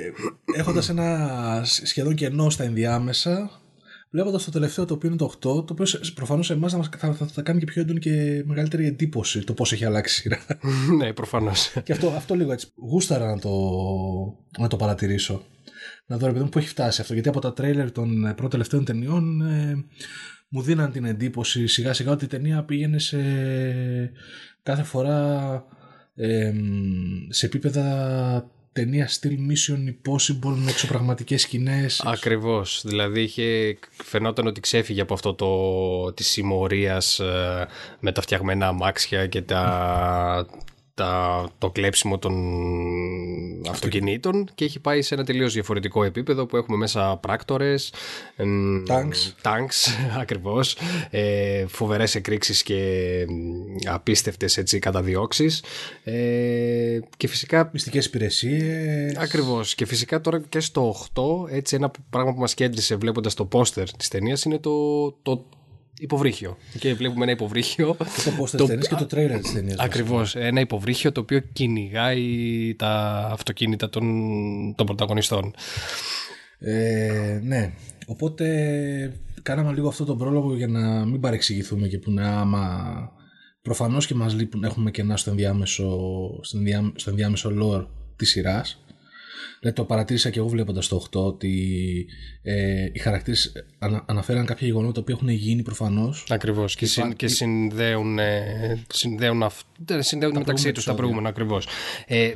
έχοντας 0.55 0.89
ένα 0.89 1.61
σχεδόν 1.65 2.15
κενό 2.15 2.49
στα 2.49 2.63
ενδιάμεσα 2.63 3.58
βλέποντας 4.09 4.43
το 4.43 4.51
τελευταίο 4.51 4.85
το 4.85 4.93
οποίο 4.93 5.09
είναι 5.09 5.17
το 5.17 5.25
8 5.25 5.39
το 5.39 5.65
οποίο 5.71 5.85
σε- 5.85 5.99
προφανώς 6.13 6.45
σε 6.45 6.53
εμάς 6.53 6.71
θα, 6.71 6.77
μας- 6.77 6.89
θα, 6.97 7.13
θα, 7.13 7.25
θα 7.27 7.41
κάνει 7.41 7.59
και 7.59 7.65
πιο 7.65 7.81
έντονη 7.81 7.99
και 7.99 8.43
μεγαλύτερη 8.45 8.85
εντύπωση 8.85 9.43
το 9.43 9.53
πώς 9.53 9.71
έχει 9.71 9.85
αλλάξει 9.85 10.19
η 10.19 10.21
σειρά 10.21 10.39
ναι, 10.97 11.13
προφανώς. 11.13 11.73
και 11.83 11.91
αυτό, 11.91 12.07
αυτό 12.09 12.35
λίγο 12.35 12.51
έτσι 12.51 12.67
γούσταρα 12.75 13.25
να 13.25 13.39
το, 13.39 13.49
να 14.59 14.67
το 14.67 14.75
παρατηρήσω 14.75 15.43
να 16.05 16.17
δω 16.17 16.25
ρε 16.25 16.31
παιδί 16.31 16.43
μου 16.43 16.49
που 16.49 16.57
έχει 16.57 16.67
φτάσει 16.67 17.01
αυτό 17.01 17.13
γιατί 17.13 17.29
από 17.29 17.39
τα 17.39 17.53
τρέιλερ 17.53 17.91
των 17.91 18.25
ε, 18.25 18.29
πρώτων 18.33 18.49
τελευταίων 18.49 18.85
ταινιών 18.85 19.41
ε, 19.41 19.85
μου 20.49 20.61
δίναν 20.61 20.91
την 20.91 21.05
εντύπωση 21.05 21.67
σιγά 21.67 21.93
σιγά 21.93 22.11
ότι 22.11 22.25
η 22.25 22.27
ταινία 22.27 22.63
πήγαινε 22.63 22.99
σε 22.99 23.17
κάθε 24.63 24.83
φορά 24.83 25.63
ε, 26.15 26.53
σε 27.29 27.45
επίπεδα 27.45 28.51
ταινία 28.79 29.07
στυλ 29.07 29.37
Mission 29.49 29.89
Impossible 29.89 30.55
με 30.55 30.69
εξωπραγματικές 30.69 31.41
σκηνές 31.41 32.01
Ακριβώς. 32.05 32.81
Δηλαδή 32.85 33.21
είχε, 33.21 33.77
φαινόταν 34.03 34.47
ότι 34.47 34.59
ξέφυγε 34.59 35.01
από 35.01 35.13
αυτό 35.13 35.33
το 35.33 36.13
της 36.13 36.27
συμμορίας 36.27 37.21
με 37.99 38.11
τα 38.11 38.21
φτιαγμένα 38.21 38.67
αμάξια 38.67 39.27
και 39.27 39.41
τα, 39.41 40.45
τα, 40.99 41.49
το 41.57 41.69
κλέψιμο 41.69 42.17
των 42.17 42.35
αυτοκινήτων 43.69 44.49
και 44.55 44.65
έχει 44.65 44.79
πάει 44.79 45.01
σε 45.01 45.13
ένα 45.13 45.23
τελείως 45.23 45.53
διαφορετικό 45.53 46.03
επίπεδο 46.03 46.45
που 46.45 46.57
έχουμε 46.57 46.77
μέσα 46.77 47.17
πράκτορες, 47.21 47.93
εμ, 48.35 48.83
Tanks. 48.87 49.47
tanks 49.49 49.91
ακριβώς, 50.21 50.77
ε, 51.09 51.65
φοβερές 51.67 52.15
εκρήξεις 52.15 52.63
και 52.63 52.79
εμ, 53.19 53.91
απίστευτες 53.93 54.57
έτσι 54.57 54.79
καταδιώξεις 54.79 55.63
ε, 56.03 56.99
και 57.17 57.27
φυσικά 57.27 57.69
μυστικές 57.73 58.05
υπηρεσίες 58.05 59.15
Ακριβώς 59.17 59.75
και 59.75 59.85
φυσικά 59.85 60.21
τώρα 60.21 60.41
και 60.49 60.59
στο 60.59 60.95
8 61.13 61.51
έτσι 61.51 61.75
ένα 61.75 61.91
πράγμα 62.09 62.33
που 62.33 62.39
μας 62.39 62.53
κέντρισε 62.53 62.95
βλέποντας 62.95 63.33
το 63.33 63.45
πόστερ 63.45 63.91
της 63.91 64.07
ταινίας 64.07 64.43
είναι 64.43 64.57
το, 64.57 65.11
το 65.11 65.45
υποβρύχιο 65.99 66.57
και 66.79 66.93
βλέπουμε 66.93 67.23
ένα 67.23 67.31
υποβρύχιο 67.31 67.95
και 67.97 68.21
το 68.29 68.31
πόστερ 68.37 68.59
της 68.59 68.69
ταινίας 68.69 68.87
και 68.87 68.95
το 68.95 69.05
τρέιλερ 69.05 69.39
της 69.39 69.53
ταινίας 69.53 69.79
Ακριβώς, 69.79 70.35
ένα 70.35 70.59
υποβρύχιο 70.59 71.11
το 71.11 71.21
οποίο 71.21 71.39
κυνηγάει 71.39 72.25
τα 72.77 72.89
αυτοκίνητα 73.31 73.89
των, 73.89 74.05
των 74.75 74.85
πρωταγωνιστών. 74.85 75.53
Ε, 76.59 77.39
ναι. 77.43 77.73
Οπότε 78.05 78.45
κάναμε 79.41 79.73
λίγο 79.73 79.87
αυτό 79.87 80.05
τον 80.05 80.17
πρόλογο 80.17 80.55
για 80.55 80.67
να 80.67 81.05
μην 81.05 81.19
παρεξηγηθούμε 81.19 81.87
και 81.87 81.97
που 81.97 82.09
είναι 82.09 82.27
άμα 82.27 83.11
προφανώς 83.61 84.07
και 84.07 84.13
μας 84.13 84.33
λείπουν, 84.33 84.63
έχουμε 84.63 84.91
κενά 84.91 85.17
στο 85.17 85.29
ενδιάμεσο, 85.29 85.99
στο, 86.41 86.57
ενδιά, 86.57 86.91
στο 86.95 87.09
ενδιάμεσο 87.09 87.51
lore 87.61 87.87
της 88.15 88.29
σειράς. 88.29 88.83
Δηλαδή 89.59 89.77
το 89.77 89.83
παρατήρησα 89.83 90.29
και 90.29 90.39
εγώ 90.39 90.47
βλέποντας 90.47 90.87
το 90.87 91.05
8 91.11 91.19
ότι 91.19 92.05
ε, 92.41 92.89
οι 92.91 92.99
χαρακτήρες 92.99 93.51
ανα, 93.79 94.03
αναφέραν 94.07 94.45
κάποια 94.45 94.67
γεγονότα 94.67 95.01
που 95.01 95.11
έχουν 95.11 95.29
γίνει 95.29 95.61
προφανώς 95.61 96.25
Ακριβώς 96.29 96.75
και, 96.75 96.85
συν, 96.85 97.15
και 97.15 97.27
συνδέουν, 97.27 98.19
ε, 98.19 98.83
συνδέουν, 98.93 99.43
αυ, 99.43 99.61
δεν, 99.85 100.03
συνδέουν 100.03 100.33
μεταξύ 100.37 100.71
τους 100.71 100.83
τα 100.83 100.93
προηγούμενα 100.93 101.29
ακριβώς. 101.29 101.67
Ε, 102.07 102.31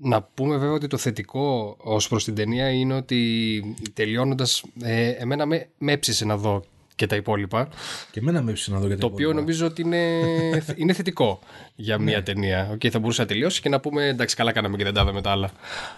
να 0.00 0.22
πούμε 0.22 0.56
βέβαια 0.56 0.74
ότι 0.74 0.86
το 0.86 0.96
θετικό 0.96 1.76
ως 1.78 2.08
προς 2.08 2.24
την 2.24 2.34
ταινία 2.34 2.70
είναι 2.70 2.94
ότι 2.94 3.62
τελειώνοντας 3.92 4.64
ε, 4.82 5.08
εμένα 5.08 5.46
με, 5.46 5.68
με 5.78 5.92
έψησε 5.92 6.24
να 6.24 6.36
δω 6.36 6.64
και 6.98 7.06
τα 7.06 7.16
υπόλοιπα. 7.16 7.68
Και 8.10 8.20
εμένα 8.20 8.42
με 8.42 8.50
έψησε 8.50 8.70
να 8.70 8.78
δω 8.78 8.86
γιατί. 8.86 9.00
Το 9.00 9.06
οποίο 9.06 9.32
νομίζω 9.32 9.66
ότι 9.66 9.82
είναι, 9.82 10.20
είναι 10.80 10.92
θετικό 10.92 11.40
για 11.74 11.98
μια 11.98 12.22
ταινία. 12.22 12.72
Okay, 12.74 12.88
θα 12.88 12.98
μπορούσε 12.98 13.20
να 13.20 13.26
τελειώσει 13.26 13.60
και 13.60 13.68
να 13.68 13.80
πούμε 13.80 14.06
εντάξει, 14.06 14.36
καλά 14.36 14.52
κάναμε 14.52 14.76
και 14.76 14.84
δεν 14.84 14.94
τα 14.94 15.00
είδαμε 15.00 15.20
τα 15.20 15.30
άλλα. 15.30 15.50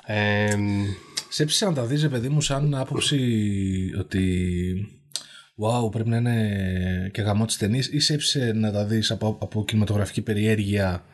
Ε, 0.06 0.54
Σε 1.28 1.42
έψησε 1.42 1.64
να 1.64 1.72
τα 1.72 1.84
δεις, 1.84 2.02
ρε 2.02 2.08
παιδί 2.08 2.28
μου, 2.28 2.40
σαν 2.40 2.74
άποψη 2.74 3.18
ότι. 3.98 4.24
Wow, 5.62 5.90
πρέπει 5.90 6.08
να 6.08 6.16
είναι 6.16 7.10
και 7.12 7.22
γαμό 7.22 7.44
της 7.44 7.56
ταινίας, 7.56 7.86
ή 7.86 8.00
σε 8.00 8.14
έψησε 8.14 8.52
να 8.54 8.72
τα 8.72 8.84
δεις 8.84 9.10
από, 9.10 9.38
από 9.40 9.64
κινηματογραφική 9.64 10.22
περιέργεια 10.22 11.04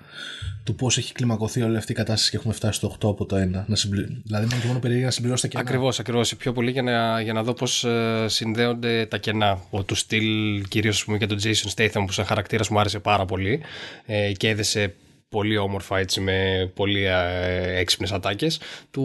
του 0.66 0.74
πώς 0.74 0.98
έχει 0.98 1.12
κλιμακωθεί 1.12 1.62
όλη 1.62 1.76
αυτή 1.76 1.92
η 1.92 1.94
κατάσταση 1.94 2.30
και 2.30 2.36
έχουμε 2.36 2.54
φτάσει 2.54 2.78
στο 2.78 2.96
8 3.00 3.08
από 3.08 3.26
το 3.26 3.36
1. 3.36 3.64
Να 3.66 3.76
συμπλη... 3.76 4.22
Δηλαδή, 4.24 4.46
μόνο 4.46 4.60
και 4.60 4.66
μόνο 4.66 4.78
περιέργεια 4.78 5.06
να 5.06 5.12
συμπληρώσει 5.12 5.42
τα 5.42 5.48
κενά. 5.48 5.62
Ακριβώς, 5.62 5.98
ακριβώς. 5.98 6.36
Πιο 6.36 6.52
πολύ 6.52 6.70
για 6.70 6.82
να, 6.82 7.20
για 7.20 7.32
να 7.32 7.42
δω 7.42 7.52
πώς 7.52 7.86
συνδέονται 8.26 9.06
τα 9.06 9.18
κενά. 9.18 9.60
Ο 9.70 9.82
του 9.82 9.94
στυλ, 9.94 10.62
κυρίως 10.68 11.06
και 11.18 11.26
τον 11.26 11.38
Jason 11.42 11.74
Statham, 11.74 12.04
που 12.06 12.12
σαν 12.12 12.24
χαρακτήρας 12.24 12.68
μου 12.68 12.80
άρεσε 12.80 12.98
πάρα 12.98 13.24
πολύ 13.24 13.60
ε, 14.06 14.32
και 14.32 14.48
έδεσε 14.48 14.94
πολύ 15.28 15.56
όμορφα 15.56 15.98
έτσι 15.98 16.20
με 16.20 16.70
πολύ 16.74 17.04
ε, 17.04 17.78
έξυπνες 17.78 18.12
ατάκες 18.12 18.60
του 18.90 19.02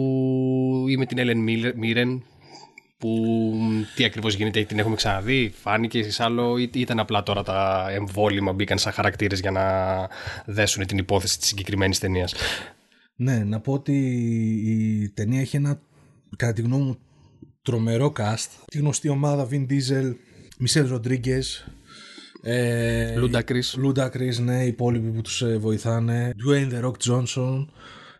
ή 0.88 0.96
με 0.96 1.06
την 1.06 1.18
Ellen 1.20 1.48
Mirren 1.84 2.18
που 3.02 3.54
τι 3.94 4.04
ακριβώς 4.04 4.34
γίνεται 4.34 4.64
την 4.64 4.78
έχουμε 4.78 4.94
ξαναδεί. 4.94 5.52
Φάνηκε 5.62 6.10
σε 6.10 6.22
άλλο 6.22 6.58
ή 6.58 6.70
ήταν 6.74 6.98
απλά 6.98 7.22
τώρα 7.22 7.42
τα 7.42 7.86
εμβόλυμα 7.90 8.52
μπήκαν 8.52 8.78
σαν 8.78 8.92
χαρακτήρες 8.92 9.40
για 9.40 9.50
να 9.50 9.64
δέσουν 10.46 10.86
την 10.86 10.98
υπόθεση 10.98 11.38
της 11.38 11.48
συγκεκριμένης 11.48 11.98
ταινίας. 11.98 12.34
Ναι, 13.16 13.38
να 13.44 13.60
πω 13.60 13.72
ότι 13.72 13.92
η 14.64 15.08
ταινία 15.10 15.40
έχει 15.40 15.56
ένα 15.56 15.80
κατά 16.36 16.52
τη 16.52 16.62
γνώμη 16.62 16.82
μου 16.84 16.98
τρομερό 17.62 18.12
cast. 18.18 18.48
Τη 18.66 18.78
γνωστή 18.78 19.08
ομάδα 19.08 19.48
Vin 19.50 19.66
Diesel, 19.70 20.12
Michelle 20.66 20.92
Rodriguez 20.92 21.44
ε, 22.42 23.14
Ludacris 23.18 23.84
Ludacris, 23.84 24.36
ναι, 24.42 24.64
οι 24.64 24.66
υπόλοιποι 24.66 25.08
που 25.08 25.20
τους 25.20 25.44
βοηθάνε. 25.58 26.34
Dwayne 26.46 26.72
The 26.72 26.84
Rock 26.84 27.10
Johnson 27.10 27.66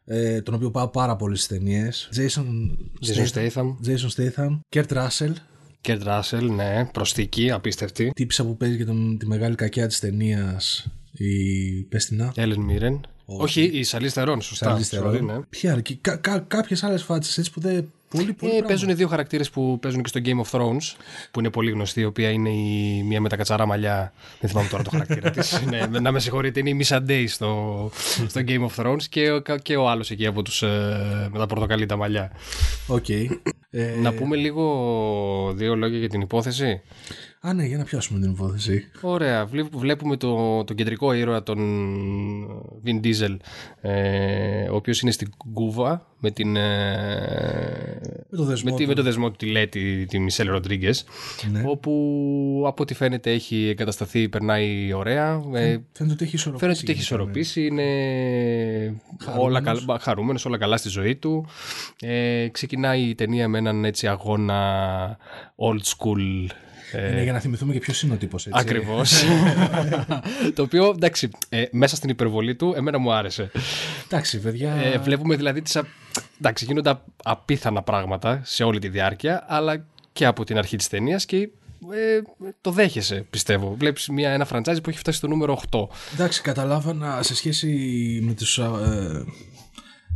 ε, 0.04 0.42
τον 0.42 0.54
οποίο 0.54 0.71
πάω 0.71 0.88
πάρα 0.88 1.16
πολύ 1.16 1.37
στι 1.37 1.54
ταινίες. 1.54 2.09
Jason, 2.16 2.44
Jason 3.06 3.26
Statham. 3.35 3.76
Jason 3.87 4.11
Statham. 4.16 4.61
Kurt 4.68 4.88
Russell. 4.88 5.32
Kurt 5.88 6.02
Russell, 6.06 6.50
ναι, 6.50 6.85
προσθήκη, 6.92 7.50
απίστευτη. 7.50 8.11
Τύπησα 8.14 8.44
που 8.44 8.56
παίζει 8.56 8.76
και 8.76 8.85
τον, 8.85 9.18
τη 9.18 9.26
μεγάλη 9.26 9.54
κακιά 9.54 9.87
της 9.87 9.99
ταινίας. 9.99 10.87
Η 11.12 11.82
Πέστινα. 11.82 12.32
Helen 12.37 12.70
Mirren. 12.71 13.00
Όχι, 13.25 13.62
η 13.62 13.82
Charlize 13.82 14.08
Theron, 14.08 14.40
σωστά. 14.40 14.78
Charlize 14.78 14.99
Theron. 14.99 15.14
Sorry, 15.14 15.21
ναι. 15.23 15.40
Ποια 15.49 15.73
άλλη, 15.73 15.82
και 15.82 15.97
κα, 16.00 16.16
κα, 16.16 16.38
κάποιες 16.38 16.82
άλλες 16.82 17.02
φάτσες 17.02 17.38
έτσι 17.38 17.50
που 17.50 17.61
δεν. 17.61 17.92
Πολύ, 18.12 18.33
πολύ 18.33 18.50
Ε, 18.52 18.54
πράγμα. 18.54 18.66
παίζουν 18.66 18.97
δύο 18.97 19.09
χαρακτήρες 19.09 19.50
που 19.50 19.78
παίζουν 19.78 20.02
και 20.02 20.09
στο 20.09 20.21
Game 20.25 20.47
of 20.50 20.59
Thrones, 20.61 20.97
που 21.31 21.38
είναι 21.40 21.50
πολύ 21.50 21.71
γνωστή, 21.71 22.00
η 22.00 22.04
οποία 22.04 22.31
είναι 22.31 22.49
η 22.50 23.02
μία 23.02 23.21
με 23.21 23.28
τα 23.28 23.37
κατσαρά 23.37 23.66
μαλλιά. 23.66 24.12
Δεν 24.40 24.50
θυμάμαι 24.50 24.69
τώρα 24.69 24.83
το 24.83 24.90
χαρακτήρα 24.90 25.31
της. 25.31 25.61
ναι, 25.71 25.87
να 26.00 26.12
με 26.12 26.21
συγχωρείτε, 26.21 26.61
είναι 26.61 26.71
η 26.71 26.81
Missandei 26.88 27.25
στο, 27.28 27.90
στο 28.28 28.40
Game 28.47 28.66
of 28.69 28.83
Thrones 28.85 29.02
και, 29.09 29.31
ο- 29.31 29.40
και 29.62 29.76
ο 29.76 29.88
άλλος 29.88 30.11
εκεί 30.11 30.26
από 30.26 30.42
τους, 30.42 30.62
ε, 30.62 31.28
με 31.33 31.38
τα 31.38 31.47
πορτοκαλί 31.47 31.87
τα 31.87 31.97
μαλλιά. 31.97 32.33
Οκ. 32.87 33.09
Ε, 33.09 33.95
Να 34.02 34.12
πούμε 34.12 34.37
λίγο 34.37 35.52
δύο 35.57 35.75
λόγια 35.76 35.99
για 35.99 36.09
την 36.09 36.21
υπόθεση. 36.21 36.81
Α, 37.44 37.52
ναι, 37.52 37.64
για 37.64 37.76
να 37.78 37.84
πιάσουμε 37.84 38.20
την 38.20 38.30
υπόθεση. 38.30 38.84
Ωραία. 39.00 39.46
Βλέ- 39.46 39.75
Βλέπουμε 39.76 40.16
το, 40.16 40.64
τον 40.64 40.76
κεντρικό 40.76 41.12
ήρωα, 41.12 41.42
τον 41.42 41.58
Vin 42.87 43.06
Diesel, 43.06 43.37
ε, 43.80 44.68
ο 44.70 44.75
οποίος 44.75 45.00
είναι 45.00 45.11
στην 45.11 45.30
Κούβα 45.54 46.06
με, 46.18 46.30
την, 46.30 46.56
ε, 46.56 48.00
Με 48.30 48.37
το 48.37 48.44
δεσμό 48.44 48.70
με, 48.70 48.76
τη, 48.76 48.82
του. 48.82 48.88
με 48.88 48.94
το 48.94 49.02
δεσμό 49.02 49.30
του 49.30 49.37
τη 49.37 49.46
Λέτη, 49.46 50.06
τη 50.08 50.18
Μισελ 50.18 50.49
Ροντρίγκες, 50.49 51.04
Ναι. 51.50 51.62
όπου 51.66 52.64
από 52.66 52.82
ό,τι 52.82 52.94
φαίνεται 52.94 53.30
έχει 53.32 53.66
εγκατασταθεί, 53.68 54.28
περνάει 54.28 54.92
ωραία. 54.92 55.42
Ε, 55.54 55.76
Φαίνεται 55.92 56.14
ότι 56.14 56.25
έχει 56.25 56.34
ισορροπήσει. 56.34 56.58
Φαίνεται 56.58 56.80
ότι 56.82 56.92
έχει 56.92 57.00
ισορροπήσει, 57.00 57.66
είναι 57.66 57.84
όλα 59.38 59.61
καλά, 59.61 59.99
χαρούμενος, 60.00 60.44
όλα 60.44 60.58
καλά 60.58 60.76
στη 60.76 60.88
ζωή 60.88 61.16
του. 61.16 61.46
Ε, 62.00 62.49
ξεκινάει 62.52 63.00
η 63.02 63.14
ταινία 63.14 63.49
με 63.49 63.58
έναν 63.58 63.84
έτσι 63.84 64.06
αγώνα 64.08 65.16
old 65.56 65.80
school 65.96 66.46
ε, 66.49 66.54
Είναι 66.99 67.22
για 67.22 67.32
να 67.32 67.38
θυμηθούμε 67.38 67.72
και 67.72 67.78
ποιος 67.78 68.02
είναι 68.02 68.14
ο 68.14 68.16
τύπος. 68.16 68.49
Ακριβώς. 68.50 69.22
το 70.54 70.62
οποίο 70.62 70.87
εντάξει, 70.87 71.30
ε, 71.49 71.64
μέσα 71.70 71.96
στην 71.96 72.11
υπερβολή 72.11 72.54
του, 72.54 72.72
εμένα 72.76 72.99
μου 72.99 73.12
άρεσε. 73.12 73.50
Εντάξει, 74.04 74.40
παιδιά. 74.40 74.75
Ε, 74.75 74.99
βλέπουμε 74.99 75.37
δηλαδή 75.37 75.62
τις... 75.62 75.76
α- 75.76 75.87
Εντάξει, 76.38 76.64
γίνονται 76.64 76.90
α- 76.90 77.04
απίθανα 77.22 77.82
πράγματα 77.82 78.40
σε 78.44 78.64
όλη 78.64 78.78
τη 78.78 78.88
διάρκεια, 78.88 79.44
αλλά 79.49 79.84
και 80.12 80.26
από 80.26 80.44
την 80.44 80.58
αρχή 80.58 80.76
της 80.76 80.88
ταινίας 80.88 81.25
και 81.25 81.37
ε, 81.92 82.20
το 82.61 82.70
δέχεσαι, 82.70 83.26
πιστεύω. 83.30 83.75
Βλέπεις 83.78 84.08
μια, 84.08 84.30
ένα 84.30 84.46
franchise 84.52 84.82
που 84.82 84.90
έχει 84.90 84.99
φτάσει 84.99 85.16
στο 85.18 85.28
νούμερο 85.28 85.61
8. 85.70 85.87
Εντάξει, 86.14 86.42
καταλάβανα 86.42 87.22
σε 87.22 87.34
σχέση 87.34 87.68
με 88.22 88.32
τους 88.32 88.58
ε, 88.58 88.70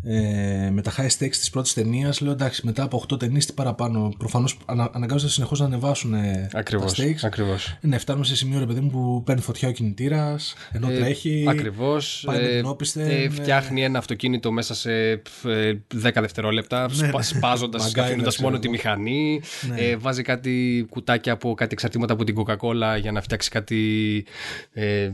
ε, 0.08 0.70
με 0.72 0.82
τα 0.82 0.92
high 0.96 1.06
stakes 1.18 1.36
της 1.36 1.50
πρώτης 1.50 1.72
ταινίας 1.74 2.20
λέω 2.20 2.32
εντάξει 2.32 2.66
μετά 2.66 2.82
από 2.82 3.04
8 3.12 3.18
ταινίες 3.18 3.46
τι 3.46 3.52
παραπάνω 3.52 4.12
προφανώς 4.18 4.58
ανα, 4.64 4.90
αναγκάζονται 4.92 5.32
συνεχώς 5.32 5.58
να 5.60 5.64
ανεβάσουν 5.66 6.14
ε, 6.14 6.48
Ακριβώς, 6.52 6.94
τα 6.94 7.04
stakes 7.04 7.18
ακριβώς. 7.22 7.78
ναι 7.80 7.98
φτάνουμε 7.98 8.24
σε 8.24 8.36
σημείο 8.36 8.58
ρε 8.58 8.66
παιδί 8.66 8.80
μου 8.80 8.90
που 8.90 9.22
παίρνει 9.24 9.40
φωτιά 9.40 9.68
ο 9.68 9.70
κινητήρας 9.72 10.54
ενώ 10.72 10.88
τρέχει 10.88 11.44
Ακριβώς. 11.48 12.22
πάει 12.26 12.38
με 12.40 12.44
Ε, 12.48 12.56
την 12.56 12.66
όπισθεν, 12.66 13.08
ε, 13.10 13.14
ε, 13.22 13.28
φτιάχνει 13.28 13.84
ένα 13.84 13.98
αυτοκίνητο 13.98 14.52
μέσα 14.52 14.74
σε 14.74 14.92
ε, 15.10 15.20
10 15.42 15.72
δευτερόλεπτα, 16.20 16.88
σπα, 16.88 17.22
σπάζοντας, 17.22 17.82
Μαγκάιβερ, 17.82 18.04
αφήνοντας 18.04 18.34
ξέρω 18.34 18.48
μόνο 18.48 18.60
τη 18.60 18.66
εγώ. 18.66 18.76
μηχανή. 18.76 19.40
Ε, 19.76 19.96
βάζει 19.96 20.22
κάτι 20.22 20.86
κουτάκια 20.90 21.32
από 21.32 21.54
κάτι 21.54 21.72
εξαρτήματα 21.72 22.12
από 22.12 22.24
την 22.24 22.34
Coca-Cola 22.38 23.00
για 23.00 23.12
να 23.12 23.20
φτιάξει 23.20 23.50
κάτι 23.50 24.24
ε, 24.72 25.10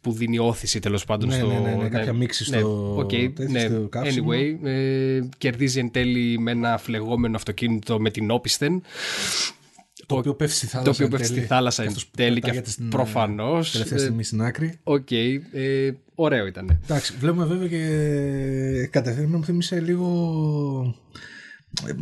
που 0.00 0.12
δίνει 0.12 0.38
ώθηση 0.38 0.78
τέλος 0.78 1.04
πάντων 1.04 1.28
Ναι, 1.28 1.34
στο. 1.34 1.46
ναι, 1.46 1.58
ναι, 1.58 1.74
ναι, 1.82 1.88
κάποια 1.88 2.12
μίξη 2.12 2.50
ναι, 2.50 2.58
στο- 2.58 2.94
οκ, 2.98 3.08
τέτοιο, 3.10 3.48
ναι. 3.48 3.68
Στο 4.10 4.22
καύσιμο. 4.24 4.28
Anyway, 4.32 4.66
ε, 4.66 5.20
κερδίζει 5.38 5.78
εν 5.78 5.90
τέλει 5.90 6.38
με 6.38 6.50
ένα 6.50 6.78
φλεγόμενο 6.78 7.36
αυτοκίνητο 7.36 8.00
με 8.00 8.10
την 8.10 8.30
όπισθεν. 8.30 8.82
το 10.06 10.16
οποίο 10.16 10.34
πέφτει 10.34 10.56
στη 10.56 10.66
θάλασσα 10.66 10.84
Το 10.84 10.90
οποίο 10.90 11.04
εν 11.04 11.10
πέφτει 11.10 11.26
στη 11.26 11.34
τέλει, 11.34 11.46
θάλασσα 11.46 11.82
εν 11.82 11.88
καθώς 11.88 12.10
τέλει 12.16 12.34
και 12.34 12.40
πετάγεται 12.40 12.70
στην, 12.70 12.86
ε, 12.86 12.88
προφανώς. 12.88 13.70
τελευταία 13.72 13.98
στιγμή 13.98 14.24
στην 14.24 14.42
άκρη 14.42 14.78
Οκ, 14.82 15.10
ε, 15.10 15.92
ωραίο 16.14 16.46
ήταν. 16.46 16.78
Εντάξει, 16.84 17.14
βλέπουμε 17.18 17.44
βέβαια 17.44 17.68
και 17.68 18.86
κατευθείαν 18.86 19.28
μου 19.30 19.44
θύμισε 19.44 19.80
λίγο. 19.80 20.94
ε, 21.86 21.92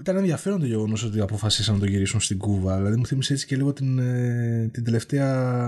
Ήταν 0.00 0.16
ενδιαφέρον 0.16 0.60
το 0.60 0.66
γεγονός 0.66 1.02
ότι 1.04 1.20
αποφασίσαν 1.20 1.74
να 1.74 1.80
το 1.80 1.86
γυρίσουν 1.86 2.20
στην 2.20 2.38
Κούβα. 2.38 2.76
Δηλαδή 2.76 2.96
μου 2.96 3.06
θύμισε 3.06 3.32
έτσι 3.32 3.46
και 3.46 3.56
λίγο 3.56 3.72
την, 3.72 3.98
ε, 3.98 4.68
την 4.72 4.84
τελευταία 4.84 5.60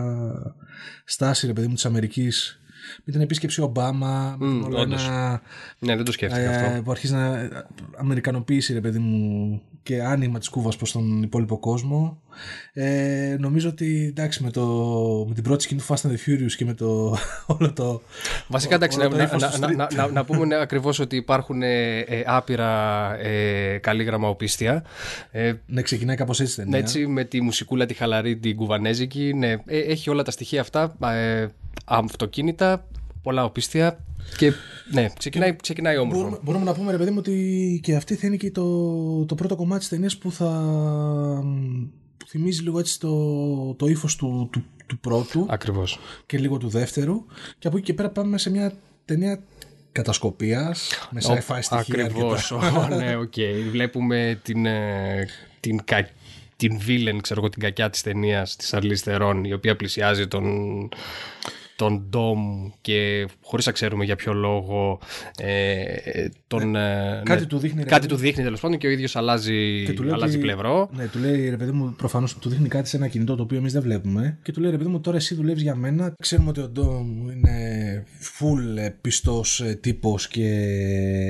στάση 1.04 1.46
ρε 1.46 1.52
παιδί 1.52 1.66
μου 1.66 1.74
της 1.74 1.84
Αμερικής 1.84 2.60
με 3.04 3.12
την 3.12 3.20
επίσκεψη 3.20 3.60
Ομπάμα, 3.60 4.36
με 4.38 4.46
την 4.46 4.62
όλο 4.62 4.80
όντως. 4.80 5.06
ένα, 5.06 5.42
Ναι, 5.78 5.96
δεν 5.96 6.04
το 6.04 6.12
σκέφτηκα 6.12 6.42
ε, 6.42 6.66
αυτό. 6.66 6.82
που 6.82 6.90
αρχίζει 6.90 7.12
να 7.12 7.48
αμερικανοποίηση 7.96 8.72
ρε 8.72 8.80
παιδί 8.80 8.98
μου 8.98 9.62
και 9.82 10.02
άνοιγμα 10.02 10.38
της 10.38 10.48
Κούβας 10.48 10.76
προς 10.76 10.92
τον 10.92 11.22
υπόλοιπο 11.22 11.58
κόσμο 11.58 12.22
ε, 12.72 13.36
νομίζω 13.38 13.68
ότι 13.68 14.06
εντάξει 14.08 14.42
με, 14.42 14.50
το, 14.50 14.64
με 15.28 15.34
την 15.34 15.42
πρώτη 15.42 15.62
σκηνή 15.62 15.80
του 15.80 15.86
Fast 15.86 16.08
and 16.08 16.10
the 16.10 16.28
Furious 16.28 16.52
και 16.56 16.64
με 16.64 16.74
το 16.74 17.16
όλο 17.58 17.72
το 17.72 18.02
Βασικά, 18.48 18.74
εντάξει, 18.74 18.98
όλο 18.98 19.08
να, 19.08 19.16
το 19.16 19.22
ύφος 19.22 19.42
να, 19.42 19.50
του 19.50 19.60
να, 19.60 19.68
street. 19.68 19.76
να, 19.76 19.88
να, 19.94 20.12
να 20.12 20.24
πούμε 20.24 20.44
ναι, 20.44 20.56
ακριβώς 20.56 20.98
ότι 20.98 21.16
υπάρχουν 21.16 21.62
ε, 21.62 21.98
ε, 21.98 22.22
άπειρα 22.26 23.14
ε, 23.18 23.78
καλή 23.78 24.08
οπίστια. 24.20 24.84
Ε, 25.30 25.52
ναι 25.66 25.82
ξεκινάει 25.82 26.16
κάπως 26.16 26.40
έτσι 26.40 26.60
η 26.60 26.64
ταινία 26.64 26.78
έτσι, 26.78 27.06
με 27.06 27.24
τη 27.24 27.40
μουσικούλα 27.40 27.86
τη 27.86 27.94
χαλαρή, 27.94 28.36
την 28.36 28.56
κουβανέζικη. 28.56 29.32
Ναι, 29.34 29.50
ε, 29.50 29.78
έχει 29.78 30.10
όλα 30.10 30.22
τα 30.22 30.30
στοιχεία 30.30 30.60
αυτά. 30.60 30.96
Ε, 31.00 31.46
αυτοκίνητα, 31.88 32.86
πολλά 33.22 33.44
οπίσθια. 33.44 34.04
Και 34.36 34.52
ναι, 34.92 35.08
ξεκινάει, 35.18 35.56
ξεκινάει 35.56 35.96
όμορφο. 35.96 36.20
Μπορούμε, 36.20 36.38
μπορούμε 36.42 36.64
να 36.64 36.74
πούμε 36.74 36.90
ρε 36.90 36.96
παιδί 36.96 37.10
μου 37.10 37.16
ότι 37.18 37.80
και 37.82 37.94
αυτή 37.96 38.14
θα 38.14 38.26
είναι 38.26 38.36
και 38.36 38.50
το, 38.50 39.24
το 39.24 39.34
πρώτο 39.34 39.56
κομμάτι 39.56 39.78
της 39.80 39.88
ταινίας 39.88 40.16
που 40.18 40.32
θα 40.32 40.50
που 42.16 42.26
θυμίζει 42.28 42.62
λίγο 42.62 42.78
έτσι 42.78 43.00
το, 43.00 43.74
το 43.74 43.86
ύφος 43.86 44.16
του, 44.16 44.48
του, 44.52 44.64
του 44.86 44.98
πρώτου 44.98 45.46
Ακριβώς. 45.50 45.98
και 46.26 46.38
λίγο 46.38 46.56
του 46.58 46.68
δεύτερου 46.68 47.24
και 47.58 47.66
από 47.68 47.76
εκεί 47.76 47.86
και 47.86 47.94
πέρα 47.94 48.10
πάμε 48.10 48.38
σε 48.38 48.50
μια 48.50 48.72
ταινία 49.04 49.42
κατασκοπίας 49.92 50.90
με 51.10 51.20
sci-fi 51.24 51.58
στοιχεία 51.60 52.04
Ακριβώς. 52.04 52.52
αρκετά. 52.52 52.94
Ω, 52.94 52.96
ναι, 52.96 53.16
οκ. 53.16 53.34
Βλέπουμε 53.70 54.40
την, 54.42 54.66
ε, 54.66 55.26
την, 55.60 55.84
κα- 55.84 56.08
την 56.56 56.78
villain, 56.86 57.18
ξέρω 57.20 57.40
εγώ, 57.40 57.48
την 57.48 57.62
κακιά 57.62 57.90
της 57.90 58.02
ταινίας 58.02 58.56
τη 58.56 58.74
Charlize 58.74 59.00
Theron, 59.02 59.44
η 59.44 59.52
οποία 59.52 59.76
πλησιάζει 59.76 60.28
τον, 60.28 60.44
τον 61.78 62.06
Ντόμ 62.10 62.68
και 62.80 63.28
χωρίς 63.42 63.66
να 63.66 63.72
ξέρουμε 63.72 64.04
για 64.04 64.16
ποιο 64.16 64.32
λόγο 64.32 64.98
ε, 65.38 65.84
τον, 66.46 66.76
ε, 66.76 67.22
κάτι 67.24 67.40
ναι, 67.40 67.46
του 67.46 67.58
δείχνει, 67.58 67.82
ρε 67.82 67.88
κάτι 67.88 68.06
του 68.06 68.16
δείχνει 68.16 68.44
τέλος 68.44 68.60
πάντων 68.60 68.78
και 68.78 68.86
ο 68.86 68.90
ίδιος 68.90 69.16
αλλάζει, 69.16 69.84
Και 69.86 69.92
του 69.92 70.02
λέει 70.02 70.12
αλλάζει 70.12 70.34
ότι- 70.34 70.42
πλευρό. 70.44 70.90
Ναι, 70.92 71.06
του 71.06 71.18
λέει 71.18 71.48
ρε 71.48 71.56
παιδί 71.56 71.70
μου, 71.70 71.94
προφανώς 71.96 72.38
του 72.38 72.48
δείχνει 72.48 72.68
κάτι 72.68 72.88
σε 72.88 72.96
ένα 72.96 73.08
κινητό 73.08 73.34
το 73.36 73.42
οποίο 73.42 73.58
εμείς 73.58 73.72
δεν 73.72 73.82
βλέπουμε. 73.82 74.38
Και 74.42 74.52
του 74.52 74.60
λέει 74.60 74.70
ρε 74.70 74.76
παιδί 74.76 74.88
μου, 74.90 75.00
τώρα 75.00 75.16
εσύ 75.16 75.34
δουλεύεις 75.34 75.62
για 75.62 75.74
μένα. 75.74 76.14
Ξέρουμε 76.20 76.48
ότι 76.48 76.60
ο 76.60 76.68
Ντόμ 76.68 77.28
είναι 77.30 78.04
full 78.20 78.90
πιστός 79.00 79.64
τύπος 79.80 80.28
και 80.28 80.46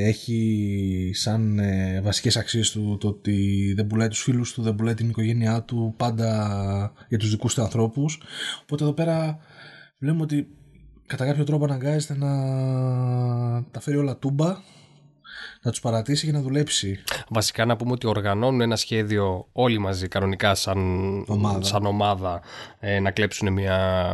έχει 0.05 1.11
σαν 1.14 1.59
ε, 1.59 2.00
βασικές 2.00 2.37
αξίες 2.37 2.71
του 2.71 2.97
το 3.00 3.09
ότι 3.09 3.73
δεν 3.76 3.87
πουλάει 3.87 4.09
τους 4.09 4.23
φίλους 4.23 4.52
του, 4.52 4.62
δεν 4.62 4.75
πουλάει 4.75 4.95
την 4.95 5.09
οικογένειά 5.09 5.62
του, 5.62 5.95
πάντα 5.97 6.93
για 7.09 7.19
τους 7.19 7.31
δικούς 7.31 7.55
του 7.55 7.62
ανθρώπους. 7.62 8.21
Οπότε 8.62 8.83
εδώ 8.85 8.93
πέρα 8.93 9.38
βλέπουμε 9.99 10.23
ότι 10.23 10.49
κατά 11.07 11.26
κάποιο 11.26 11.45
τρόπο 11.45 11.64
αναγκάζεται 11.64 12.17
να 12.17 12.28
τα 13.71 13.81
φέρει 13.81 13.97
όλα 13.97 14.17
τούμπα. 14.17 14.57
Να 15.62 15.71
τους 15.71 15.81
παρατήσει 15.81 16.26
και 16.26 16.33
να 16.33 16.40
δουλέψει. 16.40 16.99
Βασικά 17.28 17.64
να 17.64 17.76
πούμε 17.76 17.93
ότι 17.93 18.07
οργανώνουν 18.07 18.61
ένα 18.61 18.76
σχέδιο 18.76 19.49
όλοι 19.52 19.78
μαζί 19.78 20.09
κανονικά 20.09 20.55
σαν 20.55 20.78
Ομάδα. 21.28 21.62
σαν 21.62 21.87
ομάδα 21.87 22.40
ε, 22.78 23.00
να 23.00 23.11
κλέψουν 23.11 23.52
μια... 23.52 24.09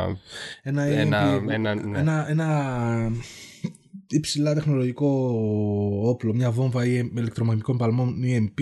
Ένα, 0.61 0.83
Ένα- 0.83 1.37
AMP, 1.37 1.47
ένα- 1.49 1.75
ναι. 1.75 1.99
ένα, 1.99 2.29
ένα 2.29 3.11
υψηλά 4.07 4.53
τεχνολογικό 4.53 5.07
όπλο, 6.03 6.33
μια 6.33 6.51
βόμβα 6.51 6.85
ή 6.85 7.09
ηλεκτρομαγνητικών 7.15 7.77
παλμών 7.77 8.15
EMP, 8.23 8.61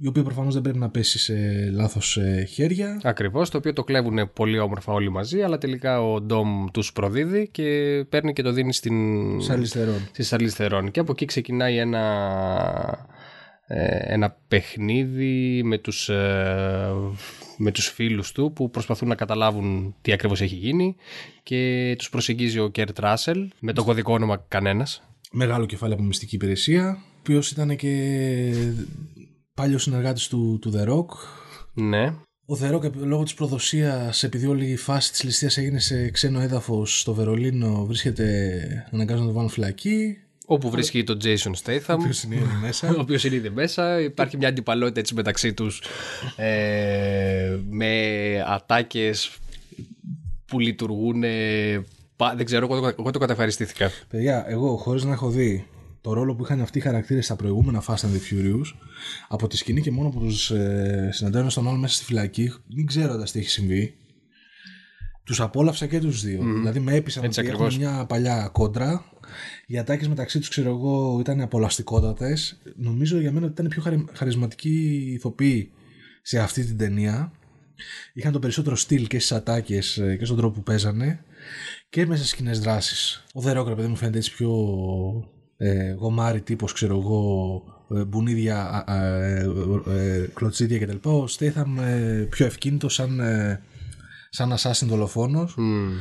η 0.00 0.06
οποία 0.06 0.22
προφανώς 0.22 0.54
δεν 0.54 0.62
πρέπει 0.62 0.78
να 0.78 0.90
πέσει 0.90 1.18
σε 1.18 1.34
λάθος 1.70 2.16
ε, 2.16 2.44
χέρια. 2.44 3.00
Ακριβώς, 3.02 3.50
το 3.50 3.58
οποίο 3.58 3.72
το 3.72 3.84
κλέβουν 3.84 4.32
πολύ 4.32 4.58
όμορφα 4.58 4.92
όλοι 4.92 5.10
μαζί, 5.10 5.42
αλλά 5.42 5.58
τελικά 5.58 6.02
ο 6.02 6.20
Ντόμ 6.20 6.66
τους 6.72 6.92
προδίδει 6.92 7.48
και 7.48 7.64
παίρνει 8.08 8.32
και 8.32 8.42
το 8.42 8.52
δίνει 8.52 8.72
στην... 8.72 9.40
Στη 9.40 9.52
Charlize 9.52 9.82
Theron. 9.82 10.08
στη 10.12 10.26
Charlize 10.26 10.54
Theron. 10.54 10.90
Και 10.90 11.00
από 11.00 11.12
εκεί 11.12 11.24
ξεκινάει 11.24 11.76
ένα, 11.76 13.08
ε, 13.66 14.12
ένα 14.12 14.36
παιχνίδι 14.48 15.62
με 15.64 15.78
τους, 15.78 16.08
ε, 16.08 16.92
με 17.56 17.70
τους 17.70 17.86
φίλους 17.86 18.32
του 18.32 18.52
που 18.54 18.70
προσπαθούν 18.70 19.08
να 19.08 19.14
καταλάβουν 19.14 19.94
τι 20.02 20.12
ακριβώς 20.12 20.40
έχει 20.40 20.54
γίνει 20.54 20.96
και 21.42 21.94
τους 21.98 22.10
προσεγγίζει 22.10 22.58
ο 22.58 22.68
Kurt 22.68 22.98
Russell 22.98 23.50
με 23.60 23.72
το 23.72 23.84
κωδικό 23.84 24.12
όνομα 24.12 24.44
κανένας. 24.48 25.02
Μεγάλο 25.30 25.66
κεφάλαιο 25.66 25.96
από 25.96 26.06
μυστική 26.06 26.34
υπηρεσία, 26.34 26.98
ο 27.00 27.16
οποίος 27.18 27.50
ήταν 27.50 27.76
και 27.76 28.52
παλιός 29.54 29.82
συνεργάτης 29.82 30.28
του, 30.28 30.58
του 30.60 30.72
The 30.76 30.88
Rock. 30.88 31.06
Ναι, 31.74 32.06
Ο 32.46 32.58
The 32.60 32.74
Rock 32.74 32.92
λόγω 32.94 33.22
της 33.22 33.34
προδοσίας 33.34 34.22
επειδή 34.22 34.46
όλη 34.46 34.66
η 34.70 34.76
φάση 34.76 35.10
της 35.10 35.22
ληστείας 35.22 35.56
έγινε 35.56 35.78
σε 35.78 36.10
ξένο 36.10 36.40
έδαφος 36.40 37.00
στο 37.00 37.14
Βερολίνο 37.14 37.84
βρίσκεται 37.84 38.88
αναγκάζονται 38.92 39.24
να 39.26 39.28
το 39.28 39.34
βάλουν 39.34 39.50
φυλακή 39.50 40.18
Όπου 40.46 40.70
βρίσκει 40.70 41.04
τον 41.04 41.18
Jason 41.22 41.52
Statham. 41.62 41.98
Ο 41.98 42.10
είναι 42.24 42.34
ήδη 42.34 42.58
μέσα. 42.60 42.88
ο 42.96 43.00
οποίος 43.00 43.24
είναι 43.24 43.34
ήδη 43.34 43.50
μέσα. 43.50 44.00
Υπάρχει 44.00 44.36
μια 44.36 44.48
αντιπαλότητα 44.48 45.00
έτσι 45.00 45.14
μεταξύ 45.14 45.52
τους 45.54 45.82
ε, 46.36 47.58
με 47.70 48.44
ατάκες 48.46 49.38
που 50.46 50.60
λειτουργούν. 50.60 51.20
δεν 52.36 52.44
ξέρω, 52.44 52.68
εγώ, 52.70 52.88
εγώ 52.98 53.10
το 53.10 53.18
καταφαριστήθηκα. 53.18 53.90
Παιδιά, 54.08 54.44
εγώ 54.48 54.76
χωρίς 54.76 55.04
να 55.04 55.12
έχω 55.12 55.30
δει 55.30 55.66
το 56.04 56.12
ρόλο 56.12 56.34
που 56.34 56.44
είχαν 56.44 56.60
αυτοί 56.60 56.78
οι 56.78 56.80
χαρακτήρες 56.80 57.24
στα 57.24 57.36
προηγούμενα 57.36 57.82
Fast 57.86 57.94
and 57.94 57.94
the 57.94 58.30
Furious, 58.30 58.74
από 59.28 59.46
τη 59.46 59.56
σκηνή 59.56 59.80
και 59.80 59.90
μόνο 59.90 60.08
που 60.08 60.18
τους 60.18 60.50
ε, 60.50 61.08
συναντάω 61.12 61.50
στον 61.50 61.68
άλλο 61.68 61.76
μέσα 61.76 61.94
στη 61.94 62.04
φυλακή, 62.04 62.52
μην 62.74 62.86
ξέροντας 62.86 63.32
τι 63.32 63.38
έχει 63.38 63.48
συμβεί, 63.48 63.94
τους 65.24 65.40
απόλαυσα 65.40 65.86
και 65.86 65.98
τους 65.98 66.22
δύο. 66.22 66.40
Mm. 66.40 66.54
Δηλαδή 66.56 66.80
με 66.80 66.94
έπεισαν 66.94 67.24
ότι 67.24 67.46
έχουν 67.46 67.74
μια 67.74 68.04
παλιά 68.08 68.48
κόντρα. 68.52 69.04
Οι 69.66 69.78
ατάκες 69.78 70.08
μεταξύ 70.08 70.38
τους, 70.38 70.48
ξέρω 70.48 70.70
εγώ, 70.70 71.16
ήταν 71.20 71.40
απολαστικότατες. 71.40 72.60
Νομίζω 72.76 73.20
για 73.20 73.32
μένα 73.32 73.46
ότι 73.46 73.60
ήταν 73.60 73.68
πιο 73.68 74.08
χαρισματικοί 74.12 75.10
ηθοποιοί 75.14 75.70
σε 76.22 76.38
αυτή 76.38 76.64
την 76.64 76.76
ταινία. 76.76 77.32
Είχαν 78.12 78.32
το 78.32 78.38
περισσότερο 78.38 78.76
στυλ 78.76 79.06
και 79.06 79.18
στις 79.18 79.32
ατάκες 79.32 79.98
ε, 79.98 80.16
και 80.16 80.24
στον 80.24 80.36
τρόπο 80.36 80.54
που 80.54 80.62
παίζανε 80.62 81.24
και 81.88 82.06
μέσα 82.06 82.24
στις 82.24 82.34
κοινέ 82.34 82.52
δράσει. 82.52 83.22
Ο 83.32 83.40
Δερόκρα, 83.40 83.74
παιδί 83.74 83.88
μου, 83.88 83.96
φαίνεται 83.96 84.18
έτσι 84.18 84.34
πιο 84.34 84.50
ε, 85.64 85.92
γομάρι 85.92 86.40
τύπος, 86.40 86.72
ξέρω 86.72 86.98
εγώ, 86.98 87.62
ε, 87.94 88.04
μπουνίδια, 88.04 88.84
ε, 88.88 89.46
ε, 89.96 90.26
κλωτσίδια 90.34 90.78
κτλ. 90.78 91.08
Ο 91.08 91.26
Στέιθαμ 91.26 91.76
πιο 92.30 92.46
ευκίνητο 92.46 92.88
σαν, 92.88 93.20
σαν 94.30 94.54
assassin 94.58 94.86
δολοφόνος. 94.86 95.56
Mm. 95.58 95.92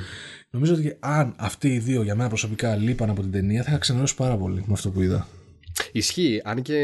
Νομίζω 0.49 0.73
ότι 0.73 0.95
αν 0.99 1.33
αυτοί 1.37 1.67
οι 1.67 1.79
δύο 1.79 2.01
για 2.03 2.15
μένα 2.15 2.29
προσωπικά 2.29 2.75
λείπαν 2.75 3.09
από 3.09 3.21
την 3.21 3.31
ταινία 3.31 3.63
θα 3.63 3.69
είχα 3.69 3.79
ξενερώσει 3.79 4.15
πάρα 4.15 4.37
πολύ 4.37 4.63
με 4.67 4.73
αυτό 4.73 4.89
που 4.89 5.01
είδα. 5.01 5.27
Ισχύει. 5.91 6.41
Αν 6.43 6.61
και 6.61 6.79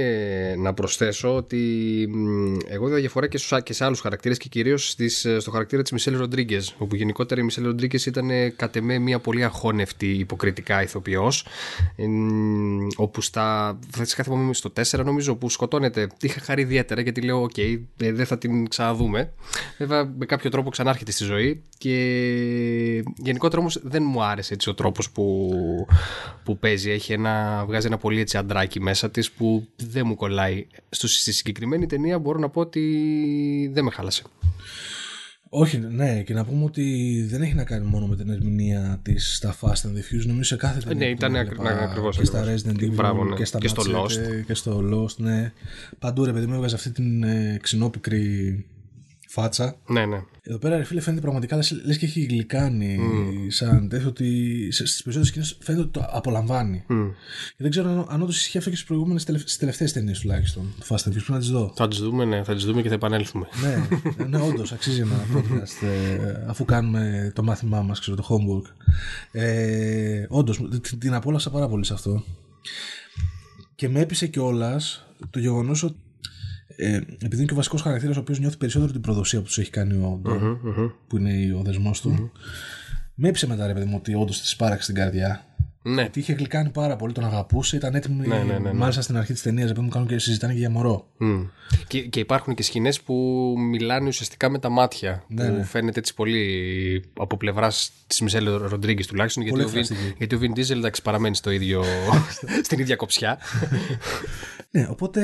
να 0.57 0.73
προσθέσω 0.73 1.35
ότι 1.35 1.59
εγώ 2.67 2.87
είδα 2.87 2.95
διαφορά 2.95 3.27
και, 3.27 3.39
και 3.63 3.73
σε 3.73 3.85
άλλους 3.85 3.99
χαρακτήρες 3.99 4.37
και 4.37 4.49
κυρίως 4.49 4.95
στο 5.37 5.51
χαρακτήρα 5.51 5.81
της 5.81 5.91
Μισελ 5.91 6.17
Ροντρίγκες. 6.17 6.75
Όπου 6.77 6.95
γενικότερα 6.95 7.41
η 7.41 7.43
Μισελ 7.43 7.63
Ροντρίγκες 7.63 8.05
ήταν 8.05 8.29
κατ' 8.55 8.75
εμέ 8.75 8.99
μια 8.99 9.19
πολύ 9.19 9.43
αχώνευτη 9.43 10.07
υποκριτικά 10.07 10.81
ηθοποιός. 10.83 11.45
όπου 12.95 13.21
στα. 13.21 13.79
Θα 13.89 14.03
της 14.03 14.15
κάθε 14.15 14.31
στο 14.51 14.71
4 14.91 15.03
νομίζω 15.05 15.35
που 15.35 15.49
σκοτώνεται. 15.49 16.07
Είχα 16.21 16.39
χαρεί 16.39 16.61
ιδιαίτερα 16.61 17.01
γιατί 17.01 17.21
λέω: 17.21 17.41
Ok, 17.41 17.51
okay, 17.55 17.79
ε, 17.97 18.11
δεν 18.11 18.25
θα 18.25 18.37
την 18.37 18.67
ξαναδούμε. 18.67 19.33
Βέβαια 19.77 20.13
με 20.17 20.25
κάποιο 20.25 20.49
τρόπο 20.49 20.69
ξανάρχεται 20.69 21.11
στη 21.11 21.23
ζωή. 21.23 21.63
Και 21.77 23.03
γενικότερα 23.15 23.61
όμως 23.61 23.79
δεν 23.83 24.03
μου 24.03 24.23
άρεσε 24.23 24.53
έτσι 24.53 24.69
ο 24.69 24.73
τρόπος 24.73 25.11
που, 25.11 25.49
που 26.43 26.57
παίζει. 26.57 26.91
Έχει 26.91 27.13
ένα, 27.13 27.63
βγάζει 27.67 27.87
ένα 27.87 27.97
πολύ 27.97 28.19
έτσι 28.19 28.37
αντράκι 28.37 28.78
μέσα 28.79 29.11
της 29.11 29.31
που 29.31 29.67
δεν 29.75 30.07
μου 30.07 30.15
κολλάει. 30.15 30.67
Στη 30.89 31.31
συγκεκριμένη 31.31 31.85
ταινία 31.85 32.19
μπορώ 32.19 32.39
να 32.39 32.49
πω 32.49 32.61
ότι 32.61 33.71
δεν 33.73 33.83
με 33.83 33.91
χάλασε. 33.91 34.23
Όχι, 35.51 35.77
ναι, 35.77 36.21
και 36.23 36.33
να 36.33 36.45
πούμε 36.45 36.63
ότι 36.63 37.25
δεν 37.29 37.41
έχει 37.41 37.53
να 37.53 37.63
κάνει 37.63 37.85
μόνο 37.85 38.07
με 38.07 38.15
την 38.15 38.29
ερμηνεία 38.29 38.99
της 39.01 39.35
στα 39.35 39.55
Fast 39.61 39.67
and 39.67 39.71
the 39.71 40.15
Fuse. 40.15 40.25
Νομίζω 40.25 40.43
σε 40.43 40.55
κάθε 40.55 40.79
ταινία. 40.79 41.05
Ναι, 41.05 41.11
ήταν 41.11 41.35
ακριβώς. 41.35 42.17
Και 42.17 42.25
στα 42.25 42.43
Resident 42.43 42.79
Evil 42.83 43.27
ναι. 43.29 43.35
και, 43.35 43.45
στα 43.45 43.57
και 43.59 43.67
στο 43.67 43.83
Lost. 43.83 44.43
Και 44.45 44.53
στο 44.53 44.81
Lost, 44.93 45.15
ναι. 45.17 45.51
Παντού 45.99 46.25
ρε 46.25 46.33
παιδί 46.33 46.45
μου 46.45 46.53
έβγαζε 46.53 46.75
αυτή 46.75 46.91
την 46.91 47.23
ε, 47.23 47.59
ξινόπικρη 47.61 48.65
φάτσα. 49.31 49.75
Ναι, 49.87 50.05
ναι. 50.05 50.23
Εδώ 50.41 50.57
πέρα, 50.57 50.77
ρε 50.77 50.83
φίλε, 50.83 51.01
φαίνεται 51.01 51.21
πραγματικά 51.21 51.55
λες 51.55 51.97
και 51.97 52.05
έχει 52.05 52.21
γλυκάνει 52.21 52.97
mm. 52.99 53.45
σαν 53.47 53.89
τέτοιο 53.89 54.07
ότι 54.07 54.67
στις 54.71 55.03
περισσότερες 55.03 55.27
σκηνές 55.27 55.57
φαίνεται 55.61 55.83
ότι 55.83 55.91
το 55.91 56.05
απολαμβάνει. 56.09 56.83
Mm. 56.89 57.11
Και 57.47 57.63
δεν 57.63 57.69
ξέρω 57.69 58.07
αν 58.09 58.21
όντως 58.21 58.37
ισχύει 58.37 58.57
αυτό 58.57 58.69
και 58.69 58.75
στις 58.75 58.87
προηγούμενες 58.87 59.25
τελευταίες 59.57 59.93
ταινίες 59.93 60.19
τουλάχιστον. 60.19 60.73
Το 60.79 60.85
Fast 60.89 61.09
and 61.09 61.13
Furious, 61.13 61.25
να 61.27 61.39
τις 61.39 61.49
δω. 61.49 61.73
Θα 61.75 61.87
τις 61.87 61.99
δούμε, 61.99 62.25
ναι, 62.25 62.43
θα 62.43 62.55
τις 62.55 62.63
δούμε 62.63 62.81
και 62.81 62.87
θα 62.87 62.93
επανέλθουμε. 62.93 63.47
ναι, 63.61 64.25
ναι 64.25 64.41
όντως, 64.41 64.71
αξίζει 64.71 65.01
ένα 65.01 65.25
podcast 65.33 65.87
ε, 65.87 66.45
αφού 66.47 66.65
κάνουμε 66.65 67.31
το 67.35 67.43
μάθημά 67.43 67.81
μας, 67.81 67.99
ξέρω, 67.99 68.17
το 68.17 68.27
homework. 68.29 68.73
Ε, 69.31 70.25
όντως, 70.29 70.61
την 70.99 71.13
απόλαυσα 71.13 71.49
πάρα 71.49 71.67
πολύ 71.67 71.85
σε 71.85 71.93
αυτό. 71.93 72.23
Και 73.75 73.89
με 73.89 73.99
έπεισε 73.99 74.27
κιόλας 74.27 75.07
το 75.29 75.39
γεγονός 75.39 75.83
ότι 75.83 75.97
ε, 76.81 76.95
επειδή 76.95 77.35
είναι 77.35 77.45
και 77.45 77.53
ο 77.53 77.55
βασικός 77.55 77.81
χαρακτήρας 77.81 78.17
ο 78.17 78.19
οποίος 78.19 78.39
νιώθει 78.39 78.57
περισσότερο 78.57 78.91
την 78.91 79.01
προδοσία 79.01 79.39
που 79.39 79.45
τους 79.45 79.57
έχει 79.57 79.69
κάνει 79.69 79.93
ο 79.93 80.19
ντο 80.21 80.59
που 81.07 81.17
είναι 81.17 81.53
ο 81.53 81.61
δεσμός 81.61 82.01
του. 82.01 82.31
Με 83.15 83.27
έψε 83.27 83.47
μετά, 83.47 83.67
ρε 83.67 83.73
παιδί 83.73 83.85
μου, 83.85 83.95
ότι 83.97 84.13
όντως 84.13 84.41
τη 84.41 84.47
σπάραξε 84.47 84.85
την 84.85 85.01
καρδιά. 85.01 85.45
Ναι. 85.81 86.01
Γιατί 86.01 86.19
είχε 86.19 86.33
γλυκάνει 86.33 86.69
πάρα 86.69 86.95
πολύ, 86.95 87.13
τον 87.13 87.25
αγαπούσε, 87.25 87.75
ήταν 87.75 87.95
έτοιμο. 87.95 88.23
Ναι, 88.23 88.37
ναι, 88.37 88.57
ναι, 88.59 88.73
μάλιστα 88.73 89.01
στην 89.01 89.17
αρχή 89.17 89.33
της 89.33 89.41
ταινίας, 89.41 89.69
επειδή 89.69 89.85
μου 89.85 89.89
κάνουν 89.89 90.07
και 90.07 90.17
συζητάνε 90.17 90.53
και 90.53 90.59
για 90.59 90.69
μωρό. 90.69 91.07
Mm. 91.21 91.45
Και, 91.87 92.01
και 92.01 92.19
υπάρχουν 92.19 92.53
και 92.53 92.63
σκηνές 92.63 93.01
που 93.01 93.13
μιλάνε 93.57 94.07
ουσιαστικά 94.07 94.49
με 94.49 94.59
τα 94.59 94.69
μάτια. 94.69 95.23
Ναι, 95.27 95.47
που 95.47 95.55
ναι. 95.55 95.63
φαίνεται 95.63 95.99
έτσι 95.99 96.13
πολύ 96.13 97.03
από 97.19 97.37
πλευράς 97.37 97.91
της 98.07 98.21
Μισελ 98.21 98.57
Ροντρίγκης 98.57 99.07
τουλάχιστον. 99.07 99.43
γιατί, 99.43 99.61
ο 99.61 99.69
Vin, 99.73 99.83
γιατί 100.17 100.35
ο 100.35 100.39
Vin 100.41 100.59
Diesel 100.59 100.69
εντάξει, 100.69 101.01
παραμένει 101.01 101.35
στο 101.35 101.51
ίδιο, 101.51 101.83
στην 102.65 102.79
ίδια 102.79 102.95
κοψιά. 102.95 103.39
Ναι, 104.71 104.87
οπότε 104.89 105.21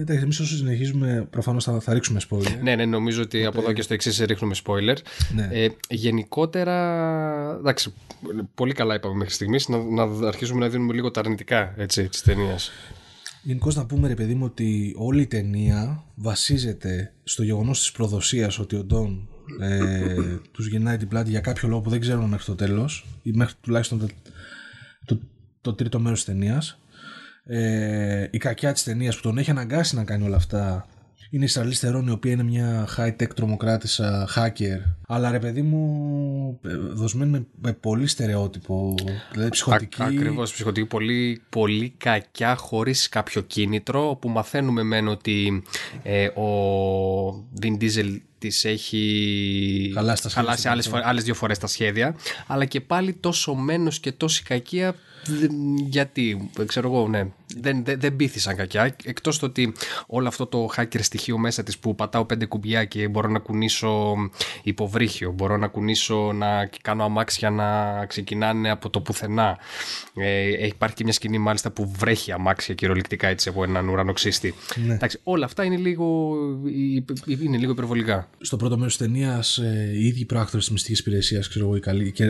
εντάξει, 0.00 0.22
εμείς 0.22 0.40
όσο 0.40 0.56
συνεχίζουμε, 0.56 1.26
προφανώς 1.30 1.64
θα, 1.64 1.80
θα 1.80 1.92
ρίξουμε 1.92 2.20
spoiler. 2.30 2.58
Ναι, 2.62 2.74
ναι, 2.74 2.84
νομίζω 2.84 3.22
ότι 3.22 3.36
οπότε... 3.36 3.48
από 3.48 3.60
εδώ 3.60 3.72
και 3.72 3.82
στο 3.82 3.94
εξής 3.94 4.18
ρίχνουμε 4.18 4.54
spoiler. 4.64 4.96
Ναι. 5.34 5.48
Ε, 5.52 5.68
γενικότερα, 5.88 6.76
εντάξει, 7.58 7.94
πολύ 8.54 8.72
καλά 8.72 8.94
είπαμε 8.94 9.14
μέχρι 9.14 9.34
στιγμής 9.34 9.68
να, 9.68 9.76
να 9.90 10.28
αρχίσουμε 10.28 10.60
να 10.60 10.68
δίνουμε 10.68 10.92
λίγο 10.92 11.10
τα 11.10 11.20
αρνητικά 11.20 11.74
της 12.10 12.22
ταινίας. 12.22 12.70
Γενικώς 13.42 13.74
να 13.74 13.86
πούμε 13.86 14.08
ρε 14.08 14.14
παιδί 14.14 14.34
μου 14.34 14.44
ότι 14.44 14.94
όλη 14.96 15.22
η 15.22 15.26
ταινία 15.26 16.04
βασίζεται 16.14 17.12
στο 17.24 17.42
γεγονός 17.42 17.78
της 17.78 17.92
προδοσίας 17.92 18.58
ότι 18.58 18.76
ο 18.76 18.84
Ντομ, 18.84 19.28
ε, 19.60 20.16
τους 20.52 20.66
γυρνάει 20.66 20.96
την 20.96 21.08
πλάτη 21.08 21.30
για 21.30 21.40
κάποιο 21.40 21.68
λόγο 21.68 21.80
που 21.80 21.90
δεν 21.90 22.00
ξέρουμε 22.00 22.26
μέχρι 22.26 22.44
το 22.44 22.54
τέλος 22.54 23.06
ή 23.22 23.30
μέχρι 23.34 23.54
τουλάχιστον 23.60 23.98
το, 23.98 24.06
το, 25.04 25.20
το 25.60 25.74
τρίτο 25.74 26.00
μέρος 26.00 26.24
της 26.24 26.34
ταινίας 26.34 26.78
ε, 27.44 28.28
η 28.30 28.38
κακιά 28.38 28.72
της 28.72 28.82
ταινίας 28.82 29.16
που 29.16 29.22
τον 29.22 29.38
έχει 29.38 29.50
αναγκάσει 29.50 29.96
να 29.96 30.04
κάνει 30.04 30.24
όλα 30.24 30.36
αυτά 30.36 30.86
είναι 31.34 31.44
η 31.44 31.48
Σαρλίζ 31.48 31.74
Θερόν, 31.74 32.06
η 32.06 32.10
οποία 32.10 32.32
είναι 32.32 32.42
μια 32.42 32.88
high-tech 32.96 33.28
τρομοκράτισσα 33.34 34.28
hacker. 34.36 34.80
Αλλά 35.08 35.30
ρε 35.30 35.38
παιδί 35.38 35.62
μου, 35.62 36.60
ε, 36.64 36.76
δοσμένη 36.76 37.30
με, 37.30 37.46
με 37.60 37.72
πολύ 37.72 38.06
στερεότυπο. 38.06 38.94
Δηλαδή 39.32 39.50
ψυχοτική. 39.50 40.02
Ακριβώς, 40.02 40.52
ψυχοτική. 40.52 40.86
Πολύ, 40.86 41.42
πολύ 41.48 41.94
κακιά, 41.98 42.56
χωρίς 42.56 43.08
κάποιο 43.08 43.42
κίνητρο. 43.42 44.18
Που 44.20 44.28
μαθαίνουμε 44.28 44.82
μεν 44.82 45.08
ότι 45.08 45.62
ε, 46.02 46.26
ο 46.26 47.46
Vin 47.62 47.76
Diesel 47.80 48.18
της 48.38 48.64
έχει 48.64 49.92
χαλάσει, 49.94 50.68
άλλες, 50.68 50.90
άλλες 50.92 51.24
δύο 51.24 51.34
φορές 51.34 51.58
τα 51.58 51.66
σχέδια 51.66 52.16
αλλά 52.46 52.64
και 52.64 52.80
πάλι 52.80 53.12
τόσο 53.12 53.54
μένος 53.54 54.00
και 54.00 54.12
τόση 54.12 54.42
κακία 54.42 54.94
γιατί, 55.86 56.50
ξέρω 56.66 56.92
εγώ, 56.92 57.08
ναι, 57.08 57.26
δεν, 57.60 57.84
δεν, 57.84 58.00
δεν 58.00 58.16
πείθησαν 58.16 58.56
κακιά. 58.56 58.96
Εκτός 59.04 59.38
το 59.38 59.46
ότι 59.46 59.72
όλο 60.06 60.28
αυτό 60.28 60.46
το 60.46 60.68
hacker 60.76 60.98
στοιχείο 61.00 61.38
μέσα 61.38 61.62
της 61.62 61.78
που 61.78 61.94
πατάω 61.94 62.24
πέντε 62.24 62.46
κουμπιά 62.46 62.84
και 62.84 63.08
μπορώ 63.08 63.28
να 63.28 63.38
κουνήσω 63.38 64.14
υποβρύχιο, 64.62 65.32
μπορώ 65.32 65.56
να 65.56 65.66
κουνήσω 65.66 66.32
να 66.32 66.70
κάνω 66.82 67.04
αμάξια 67.04 67.50
να 67.50 68.06
ξεκινάνε 68.06 68.70
από 68.70 68.90
το 68.90 69.00
πουθενά. 69.00 69.58
Ε, 70.14 70.66
υπάρχει 70.66 70.94
και 70.96 71.04
μια 71.04 71.12
σκηνή 71.12 71.38
μάλιστα 71.38 71.70
που 71.70 71.92
βρέχει 71.98 72.32
αμάξια 72.32 72.74
κυριολεκτικά 72.74 73.28
έτσι 73.28 73.48
από 73.48 73.64
έναν 73.64 73.88
ουρανοξύστη. 73.88 74.54
Ναι. 74.86 74.94
Εντάξει, 74.94 75.20
όλα 75.22 75.44
αυτά 75.44 75.64
είναι 75.64 75.76
λίγο, 75.76 76.36
είναι 77.38 77.56
λίγο 77.56 77.72
υπερβολικά. 77.72 78.28
Στο 78.40 78.56
πρώτο 78.56 78.76
μέρος 78.76 78.96
της 78.96 79.06
ταινίας, 79.06 79.58
ε, 79.58 79.90
οι 79.94 80.06
ίδιοι 80.06 80.24
πράκτορες 80.24 80.64
της 80.64 80.72
μυστικής 80.72 80.98
υπηρεσίας, 80.98 81.48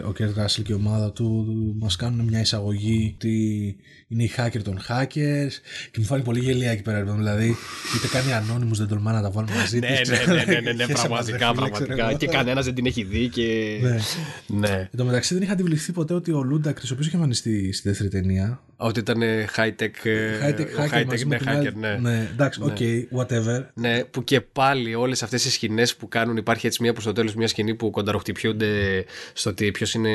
ο 0.04 0.12
Κέρ 0.12 0.34
Ράσελ 0.34 0.64
και 0.64 0.72
η 0.72 0.74
ομάδα 0.74 1.12
του, 1.12 1.46
μας 1.78 1.96
κάνουν 1.96 2.26
μια 2.26 2.40
εισαγωγή 2.40 2.83
ότι 3.14 3.76
είναι 4.08 4.22
οι 4.22 4.30
hacker 4.36 4.62
των 4.62 4.78
hacker 4.88 5.48
και 5.90 5.98
μου 5.98 6.04
φάνηκε 6.04 6.26
πολύ 6.26 6.40
γελία 6.40 6.70
εκεί 6.70 6.82
πέρα. 6.82 7.02
Δηλαδή, 7.02 7.56
είτε 7.96 8.08
κάνει 8.12 8.32
ανώνυμου 8.32 8.74
δεν 8.74 8.86
τολμά 8.86 9.12
να 9.12 9.22
τα 9.22 9.30
βάλουν 9.30 9.50
μαζί 9.52 9.78
ναι, 9.78 9.88
ναι, 9.88 10.34
ναι, 10.34 10.44
ναι, 10.44 10.60
ναι, 10.60 10.72
ναι, 10.72 10.86
πραγματικά, 10.86 11.52
πραγματικά. 11.54 12.12
Και 12.12 12.26
κανένας 12.26 12.64
δεν 12.64 12.74
την 12.74 12.86
έχει 12.86 13.02
δει. 13.02 13.28
Και... 13.28 13.78
Ναι. 13.82 13.98
ναι. 14.46 14.88
Εν 14.90 14.96
τω 14.96 15.04
μεταξύ 15.04 15.34
δεν 15.34 15.42
είχα 15.42 15.52
αντιβληθεί 15.52 15.92
ποτέ 15.92 16.14
ότι 16.14 16.32
ο 16.32 16.42
Λούντακρι, 16.42 16.86
ο 16.86 16.88
οποίος 16.92 17.06
είχε 17.06 17.16
εμφανιστεί 17.16 17.72
στη 17.72 17.88
δεύτερη 17.88 18.08
ταινία. 18.08 18.62
Ότι 18.76 19.00
ήταν 19.00 19.22
high-tech. 19.56 20.06
High-tech 20.42 20.66
hacker, 20.78 21.26
ναι, 21.26 21.38
hacker, 21.46 21.72
ναι. 21.74 21.98
ναι. 22.00 22.28
Εντάξει, 22.32 22.60
οκ, 22.62 22.76
whatever. 23.18 23.64
Ναι, 23.74 24.04
που 24.04 24.24
και 24.24 24.40
πάλι 24.40 24.94
όλες 24.94 25.22
αυτές 25.22 25.44
οι 25.44 25.50
σκηνές 25.50 25.96
που 25.96 26.08
κάνουν, 26.08 26.36
υπάρχει 26.36 26.66
έτσι 26.66 26.82
μία 26.82 26.92
προς 26.92 27.04
το 27.04 27.12
τέλος 27.12 27.34
μια 27.34 27.48
σκηνή 27.48 27.74
που 27.74 27.90
κονταροχτυπιούνται 27.90 29.04
στο 29.32 29.50
ότι 29.50 29.70
ποιος 29.70 29.94
είναι 29.94 30.10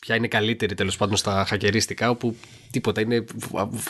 ποια 0.00 0.14
είναι 0.14 0.28
καλύτερη 0.28 0.74
τέλος 0.74 0.96
πάντων 0.96 1.16
στα 1.16 1.44
χακερίστικα, 1.48 2.10
όπου 2.10 2.36
τίποτα. 2.70 3.00
Είναι 3.00 3.24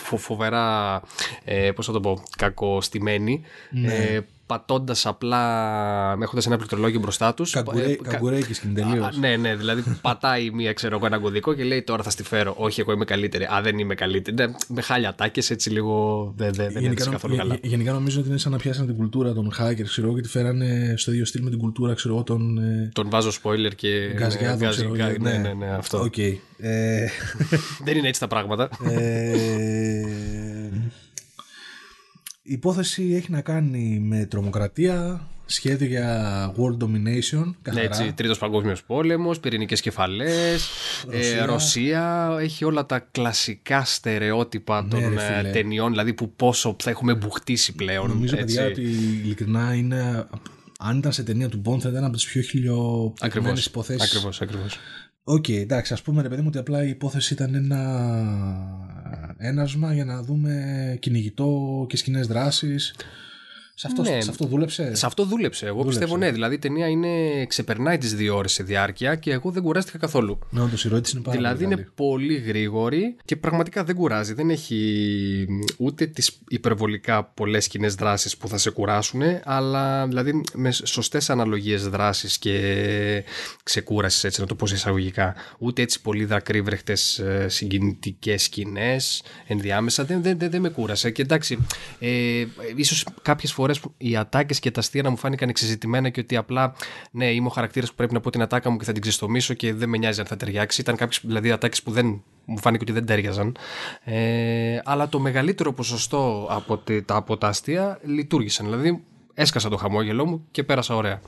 φοβερά, 0.04 1.02
ε, 1.44 1.70
πώς 1.70 1.86
θα 1.86 1.92
το 1.92 2.00
πω, 2.00 2.22
κακοστημένη. 2.36 3.42
Ναι. 3.70 3.94
Ε, 3.94 4.20
πατώντας 4.46 5.06
απλά, 5.06 6.16
έχοντας 6.22 6.46
ένα 6.46 6.56
πληκτρολόγιο 6.56 7.00
μπροστά 7.00 7.34
τους. 7.34 7.50
Καγκουρέ, 7.50 7.84
ε, 7.84 7.96
καγκουρέκι 8.02 8.54
στην 8.54 8.74
τελείως. 8.74 9.16
Ναι, 9.18 9.36
ναι, 9.36 9.56
δηλαδή 9.56 9.82
πατάει 10.00 10.50
μία, 10.50 10.72
ξέρω 10.72 10.96
εγώ, 10.96 11.06
ένα 11.06 11.18
κωδικό 11.18 11.54
και 11.54 11.64
λέει 11.64 11.82
τώρα 11.82 12.02
θα 12.02 12.10
στη 12.10 12.22
φέρω. 12.22 12.54
Όχι, 12.58 12.80
εγώ 12.80 12.92
είμαι 12.92 13.04
καλύτερη. 13.04 13.44
Α, 13.44 13.60
δεν 13.62 13.78
είμαι 13.78 13.94
καλύτερη. 13.94 14.36
Ναι, 14.36 14.54
με 14.68 14.80
χάλια 14.80 15.08
ατάκες, 15.08 15.50
έτσι 15.50 15.70
λίγο 15.70 16.32
δεν, 16.36 16.52
δεν, 16.52 16.72
δεν 16.72 16.82
γενικά, 16.82 17.10
καθόλου 17.10 17.36
καλά. 17.36 17.58
Γενικά 17.62 17.92
νομίζω 17.92 18.20
ότι 18.20 18.28
είναι 18.28 18.38
σαν 18.38 18.52
να 18.52 18.58
πιάσανε 18.58 18.86
την 18.86 18.96
κουλτούρα 18.96 19.32
των 19.32 19.52
hackers, 19.58 19.84
ξέρω 19.84 20.06
εγώ, 20.06 20.16
και 20.16 20.22
τη 20.22 20.28
φέρανε 20.28 20.94
στο 20.96 21.12
ίδιο 21.12 21.24
στυλ 21.24 21.42
με 21.42 21.50
την 21.50 21.58
κουλτούρα, 21.58 21.94
ξέρω 21.94 22.14
εγώ, 22.14 22.22
των. 22.22 22.58
Ε, 22.58 22.90
τον 22.92 23.10
βάζω 23.10 23.30
spoiler 23.42 23.74
και. 23.76 24.12
Γκαζιάδο, 24.14 24.68
ξέρω 24.68 24.90
ναι, 24.90 25.16
ναι, 25.18 25.38
ναι, 25.38 25.52
ναι, 25.52 25.66
αυτό. 25.66 26.08
Okay. 26.10 26.36
Ε... 26.58 27.06
δεν 27.84 27.96
είναι 27.96 28.08
έτσι 28.08 28.20
τα 28.20 28.26
πράγματα. 28.26 28.65
Ε... 28.84 30.02
Η 32.48 32.52
υπόθεση 32.52 33.14
έχει 33.14 33.30
να 33.30 33.40
κάνει 33.40 33.98
με 34.02 34.24
τρομοκρατία, 34.24 35.26
σχέδιο 35.46 35.86
για 35.86 36.54
world 36.56 36.84
domination. 36.84 37.54
Καθαρά. 37.62 37.84
Έτσι, 37.84 38.12
τρίτος 38.12 38.38
παγκόσμιος 38.38 38.82
πόλεμος, 38.84 39.40
πυρηνικές 39.40 39.80
κεφαλές, 39.80 40.68
Ρωσία. 41.06 41.42
Ε, 41.42 41.44
Ρωσία. 41.44 42.36
Έχει 42.40 42.64
όλα 42.64 42.86
τα 42.86 42.98
κλασικά 42.98 43.84
στερεότυπα 43.84 44.82
ναι, 44.82 44.88
των 44.88 45.18
ε, 45.18 45.50
ταινιών, 45.52 45.90
δηλαδή 45.90 46.14
που 46.14 46.32
πόσο 46.32 46.76
θα 46.82 46.90
έχουμε 46.90 47.14
μπουχτίσει 47.14 47.74
πλέον. 47.74 48.08
Νομίζω, 48.08 48.36
έτσι. 48.38 48.56
παιδιά, 48.56 48.70
ότι 48.70 48.82
ειλικρινά 49.22 49.74
είναι... 49.74 50.26
Αν 50.78 50.98
ήταν 50.98 51.12
σε 51.12 51.22
ταινία 51.22 51.48
του 51.48 51.62
Bond 51.64 51.80
θα 51.80 51.88
ήταν 51.88 52.04
από 52.04 52.12
τις 52.12 52.24
πιο 52.24 52.42
χιλιοπληρωμένες 52.42 53.66
υποθέσεις. 53.66 54.10
Ακριβώς, 54.10 54.40
ακριβώς. 54.40 54.78
Οκ, 55.28 55.44
okay, 55.48 55.56
εντάξει, 55.60 55.92
ας 55.92 56.02
πούμε 56.02 56.22
ρε 56.22 56.28
παιδί 56.28 56.40
μου 56.40 56.46
ότι 56.48 56.58
απλά 56.58 56.84
η 56.84 56.88
υπόθεση 56.88 57.34
ήταν 57.34 57.54
ένα 57.54 57.80
ένασμα 59.36 59.94
για 59.94 60.04
να 60.04 60.22
δούμε 60.22 60.96
κυνηγητό 61.00 61.84
και 61.88 61.96
σκηνές 61.96 62.26
δράσης 62.26 62.94
σε 63.78 63.86
αυτό, 63.86 64.02
ναι, 64.02 64.20
σε 64.20 64.30
αυτό 64.30 64.46
δούλεψε; 64.46 64.94
Σε 64.94 65.06
αυτό 65.06 65.24
δούλεψε. 65.24 65.66
Εγώ 65.66 65.84
πιστεύω 65.84 66.16
ναι. 66.16 66.30
Δηλαδή 66.30 66.54
η 66.54 66.58
ταινία 66.58 66.88
είναι, 66.88 67.44
ξεπερνάει 67.46 67.98
τις 67.98 68.14
δύο 68.14 68.36
ώρες 68.36 68.52
σε 68.52 68.62
διάρκεια 68.62 69.14
και 69.14 69.32
εγώ 69.32 69.50
δεν 69.50 69.62
κουράστηκα 69.62 69.98
καθόλου. 69.98 70.38
Ναι, 70.50 70.60
όντως 70.60 70.84
η 70.84 70.88
είναι 70.88 71.22
πάρα 71.22 71.36
δηλαδή 71.36 71.64
πολύ. 71.64 71.74
είναι 71.74 71.88
πολύ 71.94 72.34
γρήγορη 72.34 73.16
και 73.24 73.36
πραγματικά 73.36 73.84
δεν 73.84 73.94
κουράζει. 73.94 74.34
Δεν 74.34 74.50
έχει 74.50 75.46
ούτε 75.76 76.06
τις 76.06 76.38
υπερβολικά 76.48 77.24
πολλές 77.24 77.68
σκηνές 77.68 77.94
δράσης 77.94 78.36
που 78.36 78.48
θα 78.48 78.58
σε 78.58 78.70
κουράσουν, 78.70 79.22
αλλά 79.44 80.06
δηλαδή 80.06 80.42
με 80.54 80.70
σωστές 80.70 81.30
αναλογίες 81.30 81.88
δράση 81.88 82.38
και 82.38 83.24
ξεκούρασης, 83.62 84.24
έτσι 84.24 84.40
να 84.40 84.46
το 84.46 84.54
πω 84.54 84.66
εισαγωγικά. 84.72 85.34
Ούτε 85.58 85.82
έτσι 85.82 86.00
πολύ 86.00 86.24
δακρύβρεχτες 86.24 87.22
συγκινητικές 87.46 88.42
σκηνές 88.42 89.22
ενδιάμεσα. 89.46 90.04
Δεν, 90.04 90.22
δεν, 90.22 90.38
δεν, 90.38 90.50
δεν 90.50 90.60
με 90.60 90.68
κούρασε. 90.68 91.10
Και 91.10 91.22
εντάξει, 91.22 91.66
ε, 91.98 92.44
ίσως 92.76 93.06
κάποιες 93.22 93.52
φορές 93.52 93.64
φορές 93.74 93.94
οι 93.96 94.16
ατάκες 94.16 94.58
και 94.58 94.70
τα 94.70 94.80
αστεία 94.80 95.02
να 95.02 95.10
μου 95.10 95.16
φάνηκαν 95.16 95.48
εξεζητημένα 95.48 96.08
και 96.08 96.20
ότι 96.20 96.36
απλά 96.36 96.74
ναι, 97.10 97.32
είμαι 97.32 97.46
ο 97.46 97.50
χαρακτήρας 97.50 97.90
που 97.90 97.94
πρέπει 97.94 98.12
να 98.12 98.20
πω 98.20 98.30
την 98.30 98.42
ατάκα 98.42 98.70
μου 98.70 98.76
και 98.76 98.84
θα 98.84 98.92
την 98.92 99.02
ξεστομίσω 99.02 99.54
και 99.54 99.74
δεν 99.74 99.88
με 99.88 99.98
νοιάζει 99.98 100.20
αν 100.20 100.26
θα 100.26 100.36
ταιριάξει. 100.36 100.80
Ήταν 100.80 100.96
κάποιες 100.96 101.20
δηλαδή 101.24 101.50
ατάκες 101.50 101.82
που 101.82 101.90
δεν 101.90 102.22
μου 102.44 102.58
φάνηκε 102.58 102.82
ότι 102.82 102.92
δεν 102.92 103.06
τέριαζαν. 103.06 103.56
Ε, 104.04 104.78
αλλά 104.84 105.08
το 105.08 105.18
μεγαλύτερο 105.18 105.72
ποσοστό 105.72 106.46
από, 106.50 106.78
τα, 106.78 107.16
από 107.16 107.36
τα 107.36 107.48
αστεία 107.48 107.98
λειτουργήσαν. 108.04 108.66
Δηλαδή 108.66 109.02
έσκασα 109.34 109.68
το 109.68 109.76
χαμόγελό 109.76 110.26
μου 110.26 110.46
και 110.50 110.62
πέρασα 110.62 110.94
ωραία. 110.96 111.20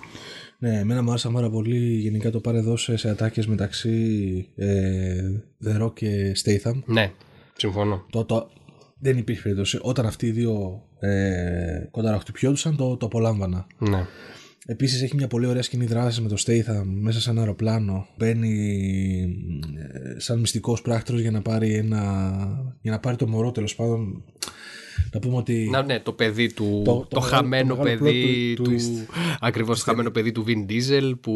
Ναι, 0.58 0.78
εμένα 0.78 1.02
μου 1.02 1.10
άρεσε 1.10 1.28
πάρα 1.28 1.50
πολύ 1.50 1.78
γενικά 1.78 2.30
το 2.30 2.40
πάρε 2.40 2.60
δώσε 2.60 2.96
σε 2.96 3.10
ατάκες 3.10 3.46
μεταξύ 3.46 4.48
ε, 4.56 5.20
The 5.64 5.82
Rock 5.82 5.94
και 5.94 6.36
Statham. 6.44 6.82
Ναι, 6.84 7.12
συμφωνώ. 7.56 8.06
Το, 8.10 8.24
το, 8.24 8.50
δεν 8.98 9.18
υπήρχε 9.18 9.42
περίπτωση. 9.42 9.78
Όταν 9.82 10.06
αυτοί 10.06 10.26
οι 10.26 10.30
δύο 10.30 10.82
ε, 11.00 11.88
κονταραχτυπιόντουσαν, 11.90 12.76
το, 12.76 12.96
το 12.96 13.06
απολάμβανα. 13.06 13.66
Ναι. 13.78 14.06
Επίσης 14.70 15.02
έχει 15.02 15.14
μια 15.14 15.26
πολύ 15.26 15.46
ωραία 15.46 15.62
σκηνή 15.62 15.86
δράσης 15.86 16.20
με 16.20 16.28
το 16.28 16.36
Statham 16.46 16.84
μέσα 16.84 17.20
σε 17.20 17.30
ένα 17.30 17.40
αεροπλάνο. 17.40 18.06
Μπαίνει 18.16 18.54
ε, 19.76 20.20
σαν 20.20 20.38
μυστικός 20.38 20.82
πράκτορο 20.82 21.18
για 21.18 21.30
να 21.30 21.42
πάρει 21.42 21.74
ένα. 21.74 22.32
για 22.80 22.90
να 22.90 22.98
πάρει 22.98 23.16
το 23.16 23.28
μωρό 23.28 23.50
τέλος 23.50 23.74
πάντων. 23.74 24.24
Να 25.12 25.20
πούμε 25.20 25.36
ότι. 25.36 25.68
Να, 25.70 25.82
ναι, 25.82 26.00
το 26.00 26.12
παιδί 26.12 26.52
του. 26.52 26.82
Το, 26.84 26.94
το, 26.94 27.06
το 27.08 27.20
χαμένο 27.20 27.76
παιδί 27.76 28.54
του. 28.56 28.62
του 28.62 28.76
Ακριβώς 29.40 29.78
το 29.78 29.84
χαμένο 29.84 30.10
παιδί 30.10 30.32
του 30.32 30.44
Vin 30.46 30.70
Diesel 30.70 31.12
που 31.20 31.32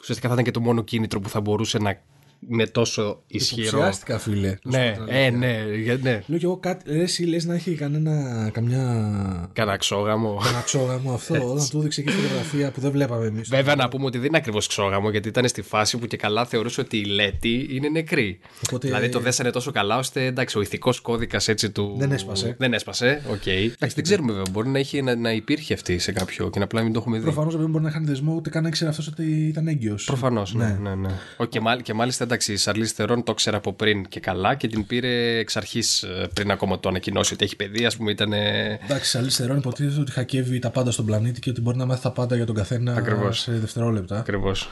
ουσιαστικά 0.00 0.28
θα 0.28 0.32
ήταν 0.32 0.44
και 0.44 0.50
το 0.50 0.60
μόνο 0.60 0.82
κίνητρο 0.82 1.20
που 1.20 1.28
θα 1.28 1.40
μπορούσε 1.40 1.78
να 1.78 2.02
με 2.48 2.66
τόσο 2.66 3.22
ισχυρό. 3.26 3.66
Υποψιάστηκα, 3.68 4.18
φίλε. 4.18 4.56
Ναι, 4.62 4.94
ε, 5.08 5.30
ναι, 5.30 5.64
ναι. 6.02 6.22
Λέω 6.26 6.38
κι 6.38 6.44
εγώ 6.44 6.56
κάτι. 6.56 6.90
Λε 6.90 7.04
ή 7.18 7.24
λες 7.24 7.44
να 7.44 7.54
έχει 7.54 7.74
κανένα. 7.74 8.48
Καμιά. 8.52 9.50
Κανένα 9.52 9.76
ξόγαμο. 9.76 10.40
Κανένα 10.42 10.62
ξόγαμο 10.62 11.12
αυτό. 11.12 11.50
όταν 11.50 11.68
του 11.70 11.78
έδειξε 11.78 12.02
και 12.02 12.10
φωτογραφία 12.10 12.70
που 12.70 12.80
δεν 12.80 12.90
βλέπαμε 12.90 13.26
εμείς. 13.26 13.48
Βέβαια 13.48 13.74
να 13.74 13.88
πούμε 13.88 14.04
ότι 14.04 14.18
δεν 14.18 14.26
είναι 14.26 14.36
ακριβώς 14.36 14.66
ξόγαμο 14.66 15.10
γιατί 15.10 15.28
ήταν 15.28 15.48
στη 15.48 15.62
φάση 15.62 15.98
που 15.98 16.06
και 16.06 16.16
καλά 16.16 16.44
θεωρούσε 16.44 16.80
ότι 16.80 16.96
η 16.96 17.04
Λέτη 17.04 17.68
είναι 17.70 17.88
νεκρή. 17.88 18.38
Οπότε... 18.66 18.86
Δηλαδή 18.86 19.08
το 19.08 19.20
δέσανε 19.20 19.50
τόσο 19.50 19.70
καλά 19.70 19.98
ώστε 19.98 20.24
εντάξει, 20.24 20.58
ο 20.58 20.60
ηθικός 20.60 21.00
κώδικας 21.00 21.48
έτσι 21.48 21.70
του. 21.70 21.94
Δεν 21.98 22.12
έσπασε. 22.12 22.54
Δεν 22.58 22.72
έσπασε. 22.72 23.22
Οκ. 23.30 23.42
Okay. 23.44 23.48
Εντάξει, 23.48 23.94
δεν 23.94 24.02
ξέρουμε 24.02 24.32
βέβαια. 24.32 24.50
Μπορεί 24.50 24.68
να, 24.68 24.78
έχει, 24.78 25.02
να, 25.02 25.16
να 25.16 25.32
υπήρχε 25.32 25.74
αυτή 25.74 25.98
σε 25.98 26.12
κάποιο 26.12 26.50
και 26.50 26.58
να 26.58 26.64
απλά 26.64 26.82
μην 26.82 26.92
το 26.92 26.98
έχουμε 26.98 27.16
δει. 27.16 27.22
Προφανώς 27.22 27.56
δεν 27.56 27.70
μπορεί 27.70 27.84
να 27.84 27.90
είχαν 27.90 28.04
δεσμό 28.06 28.34
ούτε 28.34 28.50
καν 28.50 28.62
να 28.62 28.68
ήξερε 28.68 28.90
αυτός 28.90 29.06
ότι 29.06 29.46
ήταν 29.46 29.66
έγκυος. 29.66 30.04
Προφανώς. 30.04 30.54
Ναι, 30.54 30.64
ναι, 30.64 30.94
ναι. 30.94 30.94
ναι. 30.94 31.14
Okay, 31.36 31.82
και 31.82 31.94
μάλιστα 31.94 32.26
εντάξει, 32.34 32.52
η 32.52 32.56
Σαρλίζ 32.56 32.92
Θερόν 32.92 33.22
το 33.22 33.32
ήξερα 33.32 33.56
από 33.56 33.72
πριν 33.72 34.08
και 34.08 34.20
καλά 34.20 34.54
και 34.54 34.68
την 34.68 34.86
πήρε 34.86 35.38
εξ 35.38 35.56
αρχής 35.56 36.02
ε, 36.02 36.28
πριν 36.34 36.50
ακόμα 36.50 36.80
το 36.80 36.88
ανακοινώσει 36.88 37.34
ότι 37.34 37.44
έχει 37.44 37.56
παιδί. 37.56 37.84
Ας 37.84 37.92
πούμε, 37.96 38.10
ήταν. 38.10 38.32
Εντάξει, 38.32 38.98
η 38.98 39.04
Σαρλίζ 39.04 39.36
Θερόν 39.36 39.56
υποτίθεται 39.56 40.00
ότι 40.00 40.12
χακεύει 40.12 40.58
τα 40.58 40.70
πάντα 40.70 40.90
στον 40.90 41.04
πλανήτη 41.04 41.40
και 41.40 41.50
ότι 41.50 41.60
μπορεί 41.60 41.76
να 41.76 41.86
μάθει 41.86 42.02
τα 42.02 42.12
πάντα 42.12 42.36
για 42.36 42.46
τον 42.46 42.54
καθένα 42.54 42.94
Ακριβώς. 42.94 43.40
σε 43.40 43.52
δευτερόλεπτα. 43.52 44.18
Ακριβώς. 44.18 44.68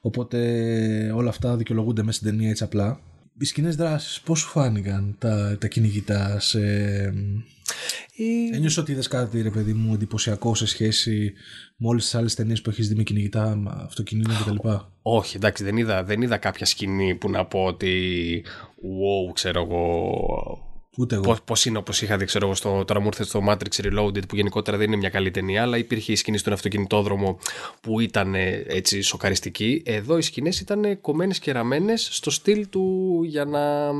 Οπότε 0.00 0.38
όλα 1.14 1.28
αυτά 1.28 1.56
δικαιολογούνται 1.56 2.02
μέσα 2.02 2.18
στην 2.18 2.30
ταινία 2.30 2.50
έτσι 2.50 2.64
απλά. 2.64 3.00
Οι 3.38 3.44
σκηνές 3.44 3.76
δράσει, 3.76 4.22
πώς 4.22 4.38
σου 4.38 4.48
φάνηκαν 4.48 5.16
τα, 5.18 5.56
τα 5.60 5.68
κυνηγητά 5.68 6.40
σε. 6.40 6.60
Η... 8.14 8.46
Ένιωσες 8.52 8.76
ότι 8.76 8.92
είδες 8.92 9.08
κάτι, 9.08 9.42
ρε 9.42 9.50
παιδί 9.50 9.72
μου, 9.72 9.94
εντυπωσιακό 9.94 10.54
σε 10.54 10.66
σχέση 10.66 11.32
με 11.76 11.88
όλες 11.88 12.02
τις 12.02 12.14
άλλες 12.14 12.34
ταινίες 12.34 12.62
που 12.62 12.70
έχεις 12.70 12.88
δει 12.88 12.94
με 12.94 13.02
κυνηγητά 13.02 13.62
αυτοκινήτων 13.86 14.34
κτλ. 14.36 14.68
Όχι, 15.08 15.36
εντάξει, 15.36 15.64
δεν 15.64 15.76
είδα, 15.76 16.04
δεν 16.04 16.22
είδα 16.22 16.36
κάποια 16.36 16.66
σκηνή 16.66 17.14
που 17.14 17.30
να 17.30 17.44
πω 17.44 17.64
ότι. 17.64 18.44
Wow, 18.68 19.32
ξέρω 19.32 19.62
εγώ. 19.62 20.66
Ούτε 20.98 21.14
εγώ. 21.14 21.38
Πώς 21.44 21.64
είναι 21.64 21.78
όπως 21.78 22.02
είχα 22.02 22.16
δει, 22.16 22.24
ξέρω 22.24 22.46
εγώ, 22.46 22.54
στο, 22.54 22.84
τώρα 22.84 23.00
μου 23.00 23.06
ήρθε 23.06 23.24
στο 23.24 23.40
Matrix 23.48 23.84
Reloaded, 23.84 24.28
που 24.28 24.36
γενικότερα 24.36 24.76
δεν 24.76 24.86
είναι 24.86 24.96
μια 24.96 25.08
καλή 25.08 25.30
ταινία, 25.30 25.62
αλλά 25.62 25.76
υπήρχε 25.76 26.12
η 26.12 26.16
σκηνή 26.16 26.38
στον 26.38 26.52
αυτοκινητόδρομο 26.52 27.38
που 27.80 28.00
ήταν 28.00 28.34
ε, 28.34 28.64
έτσι 28.66 29.00
σοκαριστική. 29.00 29.82
Εδώ 29.84 30.18
οι 30.18 30.22
σκηνές 30.22 30.60
ήταν 30.60 31.00
κομμένες 31.00 31.38
και 31.38 31.52
ραμμένες 31.52 32.08
στο 32.12 32.30
στυλ 32.30 32.68
του 32.68 33.20
για 33.24 33.44
να 33.44 33.92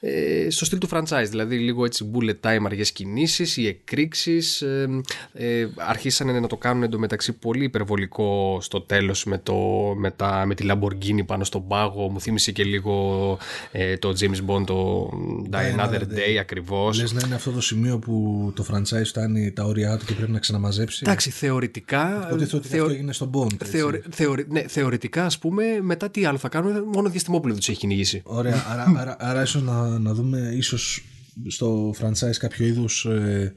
ε, 0.00 0.50
στο 0.50 0.64
στυλ 0.64 0.78
του 0.78 0.88
franchise, 0.92 1.26
δηλαδή 1.28 1.56
λίγο 1.58 1.84
έτσι 1.84 2.10
bullet 2.14 2.48
time 2.50 2.64
αργές 2.64 2.92
κινήσεις, 2.92 3.56
οι 3.56 3.66
εκρήξεις 3.66 4.62
ε, 4.62 4.88
ε, 5.32 5.68
αρχίσανε 5.76 6.40
να 6.40 6.46
το 6.46 6.56
κάνουν 6.56 6.82
εντωμεταξύ 6.82 7.32
πολύ 7.32 7.64
υπερβολικό 7.64 8.58
στο 8.60 8.80
τέλος 8.80 9.24
με, 9.24 9.38
το, 9.38 9.54
με, 9.96 10.10
τα, 10.10 10.44
με 10.46 10.54
τη 10.54 10.66
Lamborghini 10.70 11.26
πάνω 11.26 11.44
στον 11.44 11.66
πάγο, 11.68 12.10
μου 12.10 12.20
θύμισε 12.20 12.52
και 12.52 12.64
λίγο 12.64 13.38
ε, 13.72 13.96
το 13.96 14.14
James 14.20 14.50
Bond 14.50 14.66
το 14.66 15.10
Die 15.50 15.80
Another 15.80 16.00
Day, 16.00 16.16
day 16.16 16.36
ακριβώς. 16.40 17.00
Λες 17.00 17.12
να 17.12 17.20
είναι 17.26 17.34
αυτό 17.34 17.50
το 17.50 17.60
σημείο 17.60 17.98
που 17.98 18.52
το 18.54 18.66
franchise 18.72 19.04
φτάνει 19.04 19.52
τα 19.52 19.64
όρια 19.64 19.96
του 19.96 20.04
και 20.04 20.14
πρέπει 20.14 20.32
να 20.32 20.38
ξαναμαζέψει. 20.38 21.02
Εντάξει, 21.06 21.30
θεωρητικά... 21.30 22.28
Οπότε 22.32 22.56
ότι 22.56 22.68
θεω... 22.68 22.82
αυτό 22.82 22.94
έγινε 22.94 23.12
στον 23.12 23.30
Bond. 23.34 23.64
Θεωρη, 23.64 24.02
θεωρη, 24.10 24.46
ναι, 24.48 24.62
θεωρητικά 24.68 25.24
ας 25.24 25.38
πούμε 25.38 25.64
μετά 25.80 26.10
τι 26.10 26.24
άλλο 26.24 26.38
θα 26.38 26.48
κάνουμε, 26.48 26.82
μόνο 26.92 27.08
διαστημόπλαιο 27.08 27.56
τους 27.56 27.68
έχει 27.68 27.78
κυνηγήσει. 27.78 28.22
Ωραία, 28.24 28.64
άρα, 28.72 28.92
άρα, 28.96 29.16
άρα 29.18 29.42
ίσως 29.42 29.62
να 29.62 29.85
να, 29.86 30.14
δούμε 30.14 30.52
ίσως 30.56 31.04
στο 31.46 31.94
franchise 32.00 32.36
κάποιο 32.38 32.66
είδους 32.66 33.04
ε, 33.04 33.52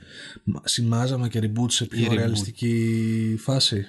σημάζαμα 0.64 1.28
και 1.28 1.40
reboot 1.44 1.72
σε 1.72 1.86
πιο 1.86 2.14
ρεαλιστική 2.14 3.36
φάση. 3.40 3.88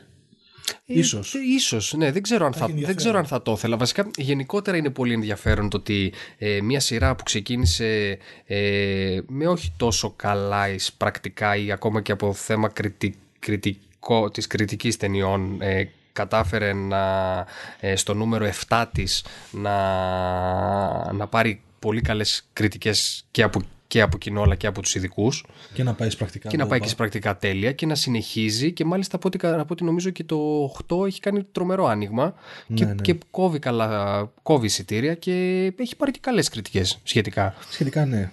Ε, 0.87 0.98
ίσως. 0.98 1.35
ίσως, 1.35 1.94
ναι, 1.96 2.12
δεν 2.12 2.22
ξέρω, 2.22 2.46
αν 2.46 2.53
θα, 2.53 2.68
δεν 2.74 2.96
ξέρω 2.96 3.18
αν 3.18 3.26
θα 3.26 3.42
το 3.42 3.53
ήθελα. 3.53 3.76
Βασικά, 3.76 4.11
γενικότερα 4.16 4.76
είναι 4.76 4.90
πολύ 4.90 5.12
ενδιαφέρον 5.12 5.68
το 5.68 5.76
ότι 5.76 6.12
ε, 6.38 6.61
μια 6.61 6.81
σειρά 6.81 7.14
που 7.16 7.22
ξεκίνησε 7.22 8.18
ε, 8.46 9.20
με 9.26 9.46
όχι 9.46 9.72
τόσο 9.76 10.12
καλά 10.16 10.66
πρακτικά 10.96 11.57
ή 11.57 11.72
ακόμα 11.72 12.00
και 12.00 12.12
από 12.12 12.33
θέμα 12.33 12.68
κριτικ, 12.68 13.14
κριτικό, 13.38 14.31
της 14.31 14.46
κριτικής 14.46 14.96
ταινιών 14.96 15.57
ε, 15.61 15.85
κατάφερε 16.12 16.73
να, 16.73 17.46
στο 17.94 18.14
νούμερο 18.14 18.51
7 18.68 18.85
της 18.92 19.25
να, 19.51 21.12
να 21.12 21.27
πάρει 21.27 21.62
πολύ 21.79 22.01
καλές 22.01 22.49
κριτικές 22.53 23.25
και 23.31 23.42
από 23.42 23.61
και 23.87 24.01
από 24.01 24.18
κοινό 24.18 24.42
αλλά 24.42 24.55
και 24.55 24.66
από 24.66 24.83
τους 24.83 24.94
ειδικούς. 24.94 25.44
Και 25.73 25.83
να 25.83 25.94
πάει 25.94 26.14
πρακτικά. 26.16 26.49
Και 26.49 26.57
να 26.57 26.66
πάει 26.66 26.79
μπόμπα. 26.79 26.90
και 26.90 26.96
πρακτικά 26.96 27.37
τέλεια 27.37 27.73
και 27.73 27.87
να 27.87 27.94
συνεχίζει. 27.94 28.73
Και 28.73 28.85
μάλιστα 28.85 29.16
από 29.16 29.29
ό,τι, 29.29 29.38
κα- 29.38 29.55
από 29.61 29.66
ό,τι 29.70 29.85
νομίζω 29.85 30.11
και 30.11 30.25
το 30.25 30.64
8 30.88 31.07
έχει 31.07 31.20
κάνει 31.20 31.42
τρομερό 31.53 31.87
άνοιγμα 31.87 32.35
και, 32.75 32.85
Ναι, 32.85 32.92
ναι. 32.92 33.01
και 33.03 33.16
κόβει 33.31 33.59
καλά, 33.59 34.31
κόβει 34.42 34.66
εισιτήρια 34.66 35.14
και 35.14 35.33
έχει 35.79 35.96
πάρει 35.96 36.11
και 36.11 36.18
καλές 36.23 36.49
κριτικές 36.49 36.99
σχετικά. 37.03 37.55
Σχετικά 37.70 38.05
ναι. 38.07 38.31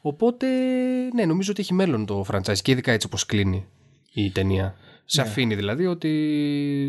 Οπότε, 0.00 0.46
ναι, 1.14 1.24
νομίζω 1.24 1.50
ότι 1.50 1.60
έχει 1.60 1.74
μέλλον 1.74 2.06
το 2.06 2.24
franchise 2.32 2.58
και 2.62 2.70
ειδικά 2.72 2.92
έτσι 2.92 3.06
όπως 3.06 3.26
κλείνει 3.26 3.66
η 4.12 4.30
ταινία. 4.30 4.74
Σε 5.04 5.20
αφήνει 5.20 5.54
δηλαδή 5.54 5.86
ότι. 5.86 6.08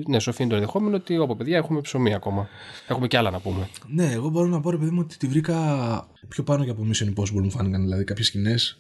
Ναι, 0.08 0.20
σου 0.20 0.30
αφήνει 0.30 0.50
το 0.50 0.56
ενδεχόμενο 0.56 0.96
ότι 0.96 1.18
όπου 1.18 1.36
παιδιά 1.38 1.58
έχουμε 1.58 1.82
ψωμί 1.82 2.14
ακόμα. 2.14 2.48
Έχουμε 2.88 3.08
και 3.08 3.18
άλλα 3.18 3.30
να 3.32 3.40
πούμε. 3.40 3.70
Ναι, 3.88 4.12
εγώ 4.12 4.30
μπορώ 4.30 4.48
να 4.48 4.60
πω 4.62 4.70
ρε 4.70 4.78
παιδί 4.78 4.92
μου 4.92 5.00
ότι 5.04 5.18
τη 5.18 5.28
βρήκα 5.28 6.08
πιο 6.28 6.44
πάνω 6.44 6.64
και 6.64 6.70
από 6.70 6.88
Mission 6.92 7.08
Impossible 7.08 7.42
μου 7.42 7.52
φάνηκαν. 7.52 7.82
Δηλαδή 7.82 8.04
κάποιες 8.04 8.28
σκηνές. 8.28 8.78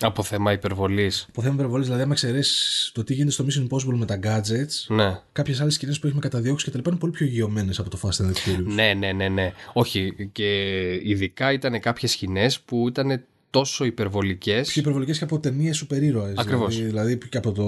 Από 0.00 0.22
θέμα 0.22 0.52
υπερβολής. 0.52 1.26
Από 1.28 1.42
θέμα 1.42 1.54
υπερβολής, 1.54 1.84
δηλαδή, 1.86 2.02
άμα 2.02 2.12
εξαιρέσει 2.12 2.92
το 2.92 3.04
τι 3.04 3.14
γίνεται 3.14 3.30
στο 3.32 3.44
Mission 3.48 3.66
Impossible 3.68 3.94
με 3.96 4.06
τα 4.06 4.18
gadgets, 4.22 4.94
Ναι. 4.94 5.20
κάποιες 5.32 5.60
άλλες 5.60 5.74
σκηνές 5.74 5.98
που 5.98 6.06
έχουμε 6.06 6.22
καταδιώξει 6.22 6.64
και 6.64 6.70
τα 6.70 6.76
λοιπά 6.76 6.90
είναι 6.90 6.98
πολύ 6.98 7.12
πιο 7.12 7.26
γεωμένε 7.26 7.72
από 7.78 7.90
το 7.90 7.98
Fast 8.02 8.24
and 8.24 8.26
the 8.26 8.32
Furious. 8.32 8.64
Ναι, 8.74 8.94
ναι, 8.94 9.12
ναι, 9.12 9.28
ναι. 9.28 9.52
Όχι. 9.72 10.28
Και 10.32 10.90
ειδικά 11.02 11.52
ήταν 11.52 11.80
κάποιες 11.80 12.10
σκηνές 12.10 12.60
που 12.60 12.88
ήταν 12.88 13.24
τόσο 13.54 13.84
υπερβολικές. 13.84 14.68
Πιο 14.68 14.80
υπερβολικές 14.80 15.18
και 15.18 15.24
από 15.24 15.40
ταινίες 15.40 15.76
σούπερ 15.76 16.02
ήρωες. 16.02 16.34
Ακριβώς. 16.36 16.74
Δηλαδή, 16.74 16.90
δηλαδή 16.90 17.18
και 17.28 17.36
από 17.36 17.52
το. 17.52 17.64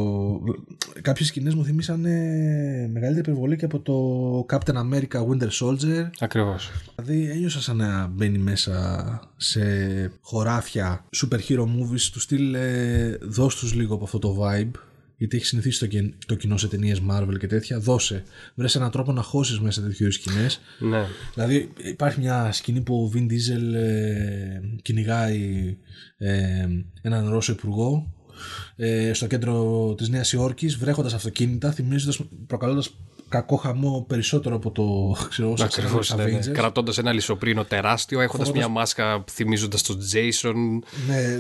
Κάποιες 1.01 1.29
σκηνές 1.29 1.55
μου 1.55 1.65
θυμήσαν 1.65 2.01
μεγαλύτερη 2.91 3.19
υπερβολή 3.19 3.57
και 3.57 3.65
από 3.65 3.81
το 3.81 4.47
Captain 4.51 4.75
America 4.75 5.27
Winter 5.29 5.49
Soldier. 5.61 6.11
Ακριβώς. 6.19 6.71
Δηλαδή 6.95 7.31
ένιωσα 7.31 7.61
σαν 7.61 7.77
να 7.77 8.07
μπαίνει 8.07 8.39
μέσα 8.39 9.21
σε 9.37 9.63
χωράφια 10.21 11.05
super 11.17 11.39
hero 11.49 11.63
movies 11.63 12.09
του 12.13 12.21
στυλ 12.21 12.55
ε, 12.55 13.19
δώσ' 13.23 13.57
τους 13.57 13.75
λίγο 13.75 13.95
από 13.95 14.05
αυτό 14.05 14.19
το 14.19 14.37
vibe 14.43 14.81
γιατί 15.17 15.37
έχει 15.37 15.47
συνηθίσει 15.47 15.79
το, 15.79 15.87
κεν- 15.87 16.15
το 16.27 16.35
κοινό 16.35 16.57
σε 16.57 16.69
ταινίες 16.69 17.03
Marvel 17.11 17.39
και 17.39 17.47
τέτοια. 17.47 17.79
Δώσε. 17.79 18.23
Βρες 18.55 18.75
έναν 18.75 18.91
τρόπο 18.91 19.13
να 19.13 19.23
χώσεις 19.23 19.61
μέσα 19.61 19.81
σε 19.81 19.87
τέτοιου 19.87 20.13
σκηνές. 20.13 20.61
Ναι. 20.79 21.07
Δηλαδή 21.35 21.73
υπάρχει 21.77 22.21
μια 22.21 22.53
σκηνή 22.53 22.81
που 22.81 23.05
ο 23.05 23.11
Vin 23.15 23.33
Diesel 23.33 23.75
ε, 23.75 24.61
κυνηγάει 24.83 25.77
ε, 26.17 26.67
έναν 27.03 27.29
Ρώσο 27.29 27.53
υπουργό 27.53 28.13
ε, 28.77 29.13
στο 29.13 29.27
κέντρο 29.27 29.95
της 29.95 30.09
Νέας 30.09 30.33
Υόρκης 30.33 30.77
βρέχοντας 30.77 31.15
αυτοκίνητα 31.15 31.73
θυμίζοντας, 31.73 32.21
προκαλώντας 32.47 32.97
κακό 33.29 33.57
χαμό 33.57 34.05
περισσότερο 34.09 34.57
από 34.57 34.71
το 34.71 34.85
ξέρω, 35.31 35.49
εγώ, 35.49 35.57
Ακριβώς. 35.65 36.13
Avengers. 36.15 36.17
Ναι, 36.17 36.25
ναι. 36.25 36.53
Κρατώντας 36.53 36.99
ένα 36.99 37.13
λισοπρίνο 37.13 37.65
τεράστιο, 37.65 38.21
έχοντας 38.21 38.53
μια 38.53 38.69
μάσκα 38.69 39.25
θυμίζοντας 39.31 39.83
τον 39.83 39.99
Jason. 40.13 40.55
Ναι, 41.09 41.37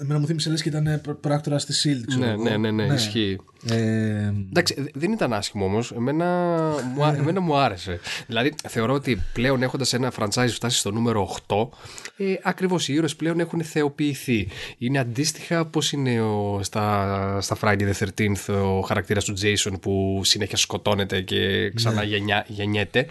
εμένα 0.00 0.18
μου 0.20 0.26
θύμισε 0.26 0.50
λες 0.50 0.62
και 0.62 0.68
ήταν 0.68 1.00
πράκτορα 1.20 1.58
στη 1.58 1.72
SHIELD, 1.72 2.04
ξέρω 2.06 2.24
Ναι, 2.24 2.30
εγώ. 2.30 2.42
ναι, 2.42 2.56
ναι, 2.56 2.70
ναι, 2.86 2.94
ισχύει. 2.94 3.38
Ε, 3.68 4.32
Εντάξει, 4.50 4.74
δε- 4.78 4.90
δεν 4.94 5.12
ήταν 5.12 5.32
άσχημο 5.32 5.64
όμως. 5.64 5.92
Εμένα, 5.92 6.24
μου 6.94 7.04
α- 7.04 7.14
εμένα 7.16 7.40
μου 7.40 7.56
άρεσε. 7.56 8.00
Δηλαδή, 8.26 8.52
θεωρώ 8.68 8.94
ότι 8.94 9.22
πλέον 9.32 9.62
έχοντας 9.62 9.92
ένα 9.92 10.12
franchise 10.18 10.48
φτάσει 10.48 10.78
στο 10.78 10.90
νούμερο 10.90 11.22
8, 11.46 11.68
ε, 12.16 12.34
ακριβώς 12.42 12.88
οι 12.88 12.92
ήρωες 12.94 13.16
πλέον 13.16 13.40
έχουν 13.40 13.62
θεοποιηθεί. 13.62 14.48
Είναι 14.78 14.98
αντίστοιχα 14.98 15.64
πώς 15.66 15.92
είναι 15.92 16.20
ο, 16.20 16.60
στα, 16.62 17.38
στα 17.40 17.56
Friday 17.60 17.92
the 17.92 18.08
13th 18.18 18.54
ο 18.64 18.80
χαρακτήρας 18.80 19.24
του 19.24 19.34
Jason 19.42 19.72
που 19.80 20.20
συνέχεια 20.24 20.56
σκοτώνεται 20.56 21.20
και 21.20 21.70
ξανά 21.74 22.02
γενιά, 22.02 22.44
γεννιέται. 22.48 23.06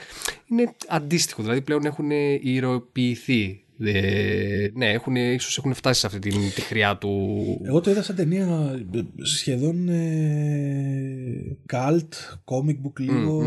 Είναι 0.47 0.73
αντίστοιχο. 0.87 1.41
Δηλαδή, 1.41 1.61
πλέον 1.61 1.85
έχουν 1.85 2.09
ηρωοποιηθεί. 2.41 3.63
Ε, 3.83 4.67
ναι, 4.73 4.91
έχουν, 4.91 5.15
ίσως 5.15 5.57
έχουν 5.57 5.73
φτάσει 5.73 5.99
σε 5.99 6.05
αυτή 6.05 6.19
την 6.19 6.39
τη 6.55 6.61
χρειά 6.61 6.97
του. 6.97 7.37
εγώ 7.63 7.81
το 7.81 7.91
είδα 7.91 8.03
σαν 8.03 8.15
ταινία 8.15 8.75
ε, 8.93 9.01
σχεδόν 9.21 9.89
ε, 9.89 11.57
cult, 11.73 12.09
comic 12.45 12.77
book 12.85 12.99
λίγο. 12.99 13.41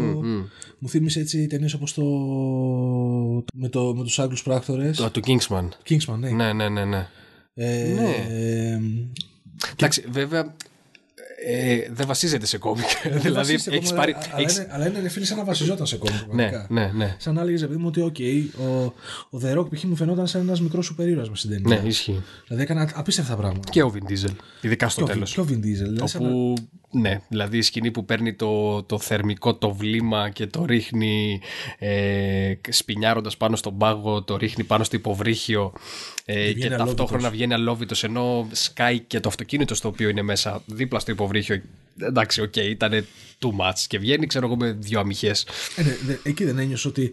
Μου 0.79 0.89
θύμισε 0.89 1.21
έτσι 1.21 1.47
ταινίες 1.47 1.75
όπως 1.75 1.95
το 1.95 2.03
με, 3.55 3.69
το, 3.69 3.95
με 3.95 4.03
τους 4.03 4.19
Άγγλους 4.19 4.43
πράκτορες. 4.43 4.97
Το, 4.97 5.11
του 5.11 5.21
Kingsman. 5.27 5.69
Kingsman, 5.89 6.19
ναι. 6.19 6.31
Ναι, 6.31 6.53
ναι, 6.53 6.69
ναι, 6.69 6.85
ναι. 6.85 7.07
Ε, 7.55 7.93
Ναι. 7.93 8.15
ε, 8.31 8.81
Εντάξει, 9.73 10.05
βέβαια 10.11 10.55
ε, 11.47 11.89
δεν 11.93 12.07
βασίζεται 12.07 12.47
σε 12.47 12.59
κόμικ. 12.59 12.85
δηλαδή 13.05 13.31
βασίζεται 13.33 13.77
έχεις 13.77 13.91
ακόμα, 13.91 14.01
πάρει. 14.01 14.13
αλλά, 14.33 14.43
έχεις- 14.43 14.57
είναι, 14.57 14.67
αλλά 14.71 14.87
είναι 14.89 15.01
ρε 15.01 15.09
φίλε 15.09 15.25
σαν 15.25 15.37
να 15.37 15.45
βασιζόταν 15.45 15.87
σε 15.87 15.97
κόμικ. 15.97 16.15
Ναι, 16.21 16.27
πραγματικά. 16.49 16.67
ναι, 16.71 16.91
ναι. 16.95 17.17
Σαν 17.19 17.35
να 17.35 17.41
έλεγε 17.41 17.67
παιδί 17.67 17.79
μου 17.79 17.87
ότι 17.87 18.01
οκ, 18.01 18.17
ο, 18.61 18.93
ο 19.37 19.41
The 19.43 19.59
Rock 19.59 19.67
π.χ. 19.75 19.83
μου 19.85 19.97
φαινόταν 19.97 20.27
σαν 20.27 20.41
ένας 20.41 20.61
μικρός 20.61 20.85
σούπερ 20.87 21.09
ήρωας 21.09 21.29
μες 21.31 21.39
στην 21.39 21.51
ταινία. 21.51 21.81
Ναι, 21.83 21.89
ισχύει. 21.89 22.23
Δηλαδή 22.47 22.63
έκανε 22.65 22.91
απίστευτα 22.95 23.37
πράγματα. 23.37 23.71
Και 23.71 23.83
ο 23.83 23.93
Vin 23.95 24.11
Diesel. 24.13 24.35
Ειδικά 24.61 24.89
στο 24.89 25.05
Και 25.05 25.11
ο- 25.11 25.15
τέλος. 25.15 25.33
Και 25.35 25.41
ο 25.41 25.47
Vin 25.49 25.53
Diesel. 25.57 25.61
Δηλαδή, 25.63 26.09
σαν 26.09 26.23
να- 26.23 26.29
Όπου, 26.29 26.55
ναι, 26.95 27.21
δηλαδή 27.29 27.59
η 27.59 27.63
σκηνή 27.63 27.91
που 27.91 28.05
παίρνει 28.05 28.35
το, 28.35 28.83
το 28.83 28.99
θερμικό 28.99 29.55
το 29.55 29.73
βλήμα 29.75 30.31
και 30.31 30.47
το 30.47 30.65
ρίχνει 30.65 31.41
ε, 31.79 32.53
σπινιάροντας 32.69 33.37
πάνω 33.37 33.57
στον 33.57 33.79
πάγο, 33.79 34.23
το 34.23 34.37
ρίχνει 34.37 34.65
πάνω 34.65 34.85
στο 34.85 34.97
υποβρύχιο 34.97 35.73
ε, 36.25 36.47
και, 36.47 36.53
βγαίνει 36.55 36.77
ταυτόχρονα 36.77 37.05
αλώβητος. 37.07 37.31
βγαίνει 37.31 37.55
αλώβητος 37.55 38.05
ενώ 38.05 38.49
σκάει 38.53 38.99
και 39.01 39.21
το 39.21 39.29
αυτοκίνητο 39.29 39.75
στο 39.75 39.89
οποίο 39.89 40.09
είναι 40.09 40.23
μέσα 40.23 40.63
δίπλα 40.67 40.99
στο 40.99 41.11
υποβρύχιο. 41.11 41.63
Εντάξει, 42.01 42.41
οκ, 42.41 42.57
ήταν 42.57 43.07
too 43.41 43.49
much 43.49 43.79
και 43.87 43.99
βγαίνει 43.99 44.27
ξέρω 44.27 44.47
εγώ 44.47 44.57
με 44.57 44.77
δύο 44.79 45.01
αμυχές. 45.01 45.47
Ε, 45.77 45.83
ναι, 45.83 45.97
δε- 46.07 46.17
εκεί 46.23 46.45
δεν 46.45 46.59
ένιωσε 46.59 46.89
ότι. 46.89 47.13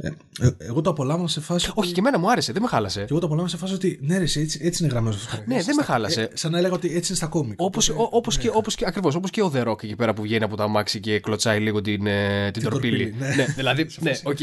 Ε, 0.00 0.08
ε, 0.40 0.50
εγώ 0.58 0.80
το 0.80 0.90
απολάμβανα 0.90 1.28
σε 1.28 1.40
φάση. 1.40 1.70
Όχι, 1.74 1.92
και 1.92 2.00
εμένα 2.00 2.18
μου 2.18 2.30
άρεσε, 2.30 2.52
δεν 2.52 2.62
με 2.62 2.68
χάλασε. 2.68 2.98
Και 3.00 3.06
εγώ 3.10 3.18
το 3.18 3.26
απολάμβανα 3.26 3.48
σε 3.48 3.56
φάση 3.56 3.74
ότι 3.74 3.98
ναι, 4.02 4.18
ρε, 4.18 4.22
εσύ, 4.24 4.40
έτσι, 4.40 4.58
έτσι 4.62 4.82
είναι 4.82 4.92
γραμμένο 4.92 5.16
αυτό. 5.26 5.42
Ναι, 5.46 5.62
δεν 5.62 5.74
με 5.74 5.82
χάλασε. 5.82 6.30
σαν 6.34 6.50
να 6.50 6.58
έλεγα 6.58 6.74
ότι 6.74 6.86
έτσι 6.88 7.06
είναι 7.08 7.16
στα 7.16 7.26
κόμικ. 7.26 7.60
Όπως, 7.60 7.88
ο- 7.88 8.08
όπως 8.10 8.38
και, 8.38 8.50
όπως 8.52 8.74
και, 8.74 8.84
ακριβώς, 8.86 9.14
όπως 9.14 9.30
και 9.30 9.42
ο 9.42 9.52
The 9.54 9.66
Rock 9.68 9.84
εκεί 9.84 9.96
πέρα 9.96 10.14
που 10.14 10.22
βγαίνει 10.22 10.44
από 10.44 10.56
το 10.56 10.62
αμάξι 10.62 11.00
και 11.00 11.20
κλωτσάει 11.20 11.60
λίγο 11.60 11.80
την, 11.80 12.06
ε, 12.06 12.50
την, 12.50 12.62
τορπίλη. 12.62 13.10
τορπίλη, 13.10 13.34
ναι. 13.36 13.44
δηλαδή, 13.56 13.86
ναι, 14.00 14.12
οκ. 14.24 14.38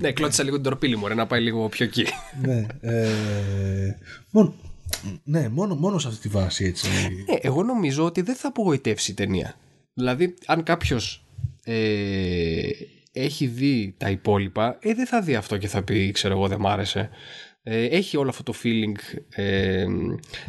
ναι, 0.00 0.12
κλώτσα 0.12 0.42
λίγο 0.42 0.54
την 0.54 0.64
τορπίλη 0.64 0.96
μου, 0.96 1.06
ρε, 1.08 1.14
να 1.14 1.26
πάει 1.26 1.40
λίγο 1.40 1.68
πιο 1.68 1.84
εκεί. 1.84 2.04
ναι, 2.42 2.66
ε, 2.80 3.10
μόνο, 4.30 4.54
ναι 5.24 5.48
μόνο, 5.48 5.74
μόνο 5.74 5.98
σε 5.98 6.08
αυτή 6.08 6.20
τη 6.20 6.28
βάση 6.28 6.64
έτσι. 6.64 6.88
Ναι, 7.30 7.36
εγώ 7.40 7.62
νομίζω 7.62 8.04
ότι 8.04 8.20
δεν 8.22 8.34
θα 8.34 8.48
απογοητεύσει 8.48 9.10
η 9.10 9.14
ταινία. 9.14 9.54
Δηλαδή, 9.94 10.34
αν 10.46 10.62
κάποιος 10.62 11.24
ε, 11.64 11.74
έχει 13.16 13.46
δει 13.46 13.94
τα 13.98 14.10
υπόλοιπα, 14.10 14.78
ε, 14.80 14.94
δεν 14.94 15.06
θα 15.06 15.20
δει 15.22 15.34
αυτό 15.34 15.56
και 15.56 15.68
θα 15.68 15.82
πει, 15.82 16.10
ξέρω 16.10 16.34
εγώ, 16.34 16.48
δεν 16.48 16.60
μ' 16.60 16.66
άρεσε. 16.66 17.10
Ε, 17.62 17.84
έχει 17.84 18.16
όλο 18.16 18.28
αυτό 18.28 18.42
το 18.42 18.54
feeling 18.62 18.94
ε, 19.28 19.86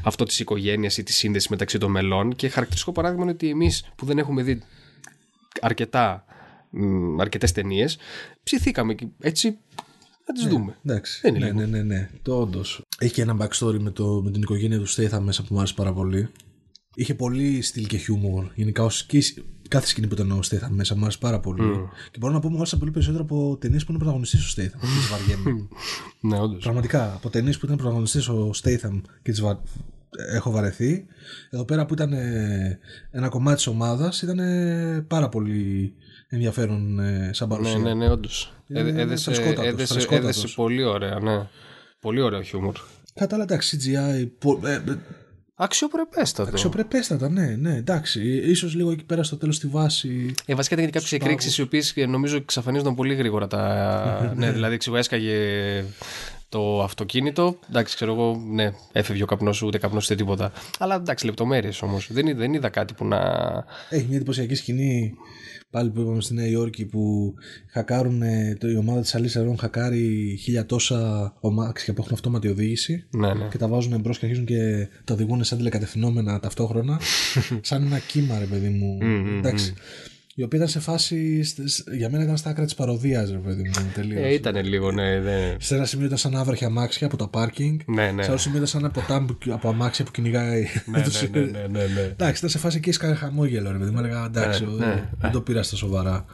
αυτό 0.03 0.23
της 0.23 0.39
οικογένειας 0.39 0.97
ή 0.97 1.03
της 1.03 1.15
σύνδεσης 1.15 1.49
μεταξύ 1.49 1.77
των 1.77 1.91
μελών 1.91 2.35
και 2.35 2.49
χαρακτηριστικό 2.49 2.91
παράδειγμα 2.91 3.23
είναι 3.23 3.31
ότι 3.31 3.49
εμείς 3.49 3.89
που 3.95 4.05
δεν 4.05 4.17
έχουμε 4.17 4.43
δει 4.43 4.61
αρκετά, 5.61 6.25
μ, 6.69 7.21
αρκετές 7.21 7.51
ταινίες 7.51 7.97
ψηθήκαμε 8.43 8.93
και 8.93 9.07
έτσι 9.19 9.57
να 10.27 10.33
τις 10.33 10.47
δούμε. 10.47 10.77
Εντάξει. 10.85 11.19
Δεν 11.21 11.35
είναι 11.35 11.51
ναι, 11.51 11.65
ναι, 11.65 11.65
ναι, 11.65 11.83
ναι. 11.83 12.09
Το 12.21 12.39
όντως. 12.39 12.81
Έχει 12.99 13.13
και 13.13 13.21
ένα 13.21 13.37
backstory 13.39 13.79
με, 13.79 13.91
το, 13.91 14.21
με 14.23 14.31
την 14.31 14.41
οικογένεια 14.41 14.77
του 14.79 14.85
Στέιθα 14.85 15.19
μέσα 15.21 15.41
που 15.41 15.47
μου 15.51 15.57
άρεσε 15.57 15.73
πάρα 15.73 15.93
πολύ. 15.93 16.29
Είχε 16.95 17.15
πολύ 17.15 17.61
στυλ 17.61 17.85
και 17.87 17.97
χιούμορ. 17.97 18.45
Γενικά, 18.55 18.83
ως, 18.83 19.05
και 19.05 19.17
η- 19.17 19.45
κάθε 19.69 19.87
σκηνή 19.87 20.07
που 20.07 20.13
ήταν 20.13 20.31
ο 20.31 20.41
Στέιθα 20.41 20.69
μέσα 20.69 20.95
μου 20.95 21.01
άρεσε 21.03 21.17
πάρα 21.21 21.39
πολύ. 21.39 21.89
Και 22.11 22.17
μπορώ 22.19 22.33
να 22.33 22.39
πω 22.39 22.49
μου 22.49 22.57
άρεσε 22.57 22.77
πολύ 22.77 22.91
περισσότερο 22.91 23.23
από 23.23 23.57
ταινίες 23.59 23.83
που 23.83 23.89
είναι 23.89 23.99
πρωταγωνιστής 23.99 24.45
ο 24.45 24.49
Στέιθαμ. 24.49 24.79
και 24.81 24.87
τις 24.87 25.07
βαριέμαι. 25.07 25.67
Ναι, 26.19 26.39
όντως. 26.39 26.63
Πραγματικά, 26.63 27.13
από 27.13 27.29
ταινίες 27.29 27.57
που 27.57 27.65
ήταν 27.65 27.77
πρωταγωνιστής 27.77 28.27
ο 28.27 28.53
Στέιθαμ 28.53 29.01
και 29.21 29.31
τις 29.31 29.41
βα... 29.41 29.61
έχω 30.33 30.51
βαρεθεί. 30.51 31.05
Εδώ 31.49 31.65
πέρα 31.65 31.85
που 31.85 31.93
ήταν 31.93 32.13
ε, 32.13 32.79
ένα 33.11 33.29
κομμάτι 33.29 33.55
της 33.55 33.67
ομάδας 33.67 34.21
ήταν 34.21 34.39
ε, 34.39 35.05
πάρα 35.07 35.29
πολύ 35.29 35.93
ενδιαφέρον 36.27 36.99
ε, 36.99 37.29
σαν 37.33 37.47
παρουσία. 37.49 37.77
Ναι, 37.77 37.83
ναι, 37.83 37.93
ναι, 37.93 38.09
όντως. 38.09 38.53
Είναι 38.67 38.79
Ε, 38.79 38.87
ένα 38.87 39.01
έδεσε, 39.01 39.23
φρεσκότατος, 39.23 39.65
έδεσε, 39.65 39.93
φρεσκότατος. 39.93 40.37
έδεσε 40.37 40.53
πολύ 40.55 40.83
ωραία, 40.83 41.19
ναι. 41.19 41.47
Πολύ 42.01 42.21
ωραίο 42.21 42.41
χιούμορ. 42.41 42.75
Κατά 43.13 43.35
άλλα, 43.35 43.43
εντάξει, 43.43 43.77
CGI. 43.81 44.27
Πο- 45.55 45.63
ε, 45.63 45.65
ε, 45.65 45.67
Αξιοπρεπέστατο. 45.67 46.49
Αξιοπρεπέστατα, 46.49 47.29
ναι, 47.29 47.55
ναι, 47.59 47.75
εντάξει. 47.75 48.21
Ίσως 48.37 48.73
λίγο 48.75 48.91
εκεί 48.91 49.03
πέρα 49.03 49.23
στο 49.23 49.37
τέλος 49.37 49.55
στη 49.55 49.67
βάση. 49.67 50.33
Ε, 50.45 50.55
βασικά 50.55 50.75
ήταν 50.75 50.85
και 50.85 50.91
κάποιες 50.99 51.11
εκρήξεις 51.11 51.57
οι 51.57 51.61
οποίες 51.61 51.93
νομίζω 52.07 52.35
εξαφανίζονταν 52.35 52.95
πολύ 52.95 53.13
γρήγορα. 53.13 53.47
Τα... 53.47 54.33
ναι, 54.37 54.51
δηλαδή 54.51 54.77
ξέρω, 54.77 54.97
έσκαγε 54.97 55.37
το 56.49 56.83
αυτοκίνητο. 56.83 57.59
Εντάξει, 57.69 57.95
ξέρω 57.95 58.13
εγώ, 58.13 58.41
ναι, 58.53 58.71
έφευγε 58.91 59.23
ο 59.23 59.25
καπνός, 59.25 59.61
ούτε 59.61 59.77
καπνός 59.77 60.05
ούτε 60.05 60.15
τίποτα. 60.15 60.51
Αλλά 60.79 60.95
εντάξει, 60.95 61.25
λεπτομέρειες 61.25 61.81
όμως. 61.81 62.07
Δεν, 62.11 62.27
είδα- 62.27 62.39
δεν 62.39 62.53
είδα 62.53 62.69
κάτι 62.69 62.93
που 62.93 63.05
να. 63.05 63.17
Έχει 63.89 64.05
μια 64.07 64.15
εντυπωσιακή 64.15 64.55
σκηνή 64.55 65.13
πάλι 65.69 65.89
που 65.89 66.01
είπαμε 66.01 66.21
στη 66.21 66.33
Νέα 66.33 66.47
Υόρκη 66.47 66.85
που 66.85 67.33
χακάρουν 67.71 68.21
ε, 68.21 68.55
το, 68.59 68.69
η 68.69 68.75
ομάδα 68.77 69.01
της 69.01 69.15
Αλής 69.15 69.35
Ερών 69.35 69.57
χακάρει 69.57 70.37
χίλια 70.41 70.65
τόσα 70.65 71.33
ομάξια 71.39 71.93
που 71.93 72.01
έχουν 72.01 72.13
αυτόματη 72.13 72.47
οδήγηση 72.47 73.05
Ναι, 73.09 73.33
ναι. 73.33 73.47
και 73.51 73.57
τα 73.57 73.67
βάζουν 73.67 73.93
εμπρό 73.93 74.11
και 74.13 74.19
αρχίζουν 74.21 74.45
και 74.45 74.87
τα 75.03 75.13
οδηγούν 75.13 75.43
σαν 75.43 75.57
τηλεκατευθυνόμενα 75.57 76.39
ταυτόχρονα 76.39 76.99
σαν 77.61 77.83
ένα 77.85 77.99
κύμα 77.99 78.39
ρε 78.39 78.45
παιδί 78.45 78.69
μου 78.69 78.97
εντάξει 79.37 79.73
η 80.37 80.43
οποία 80.43 80.57
ήταν 80.57 80.69
σε 80.69 80.79
φάση. 80.79 81.43
Για 81.97 82.09
μένα 82.09 82.23
ήταν 82.23 82.37
στα 82.37 82.49
άκρα 82.49 82.65
της 82.65 82.75
παροδίας, 82.75 83.29
ρε 83.31 83.37
παιδί 83.37 83.61
μου. 83.61 83.91
Τελείως. 83.93 84.23
Ε, 84.23 84.33
ήταν 84.33 84.65
λίγο, 84.65 84.91
ναι. 84.91 85.19
ναι. 85.19 85.55
Σε 85.59 85.75
ένα 85.75 85.85
σημείο 85.85 86.05
ήταν 86.05 86.17
σαν 86.17 86.35
άβραχια 86.35 86.67
αμάξια 86.67 87.07
από 87.07 87.17
τα 87.17 87.27
πάρκινγκ. 87.27 87.79
Ναι, 87.85 88.11
ναι. 88.11 88.23
Σε 88.23 88.29
άλλο 88.29 88.37
σημείο 88.37 88.55
ήταν 88.57 88.67
σαν 88.69 88.79
ένα 88.83 88.91
ποτάμι 88.91 89.27
που- 89.27 89.53
από 89.53 89.69
αμάξια 89.69 90.05
που 90.05 90.11
κυνηγάει. 90.11 90.65
Ναι, 90.85 91.01
τους- 91.03 91.29
ναι, 91.29 91.39
ναι, 91.39 91.45
ναι, 91.49 91.59
ναι, 91.67 91.85
ναι. 91.85 92.01
Εντάξει, 92.01 92.37
ήταν 92.37 92.49
σε 92.49 92.57
φάση 92.57 92.77
εκεί 92.77 92.91
σκάνε 92.91 93.15
χαμόγελο, 93.15 93.71
ρε 93.71 93.77
παιδί 93.77 93.91
μου. 93.91 93.99
Έλεγα 93.99 94.25
εντάξει, 94.25 94.63
Ναι, 94.63 94.69
ο- 94.71 94.75
ναι, 94.75 95.09
δεν 95.19 95.31
το 95.31 95.41
πήρα 95.41 95.63
στα 95.63 95.75
σοβαρά. 95.75 96.25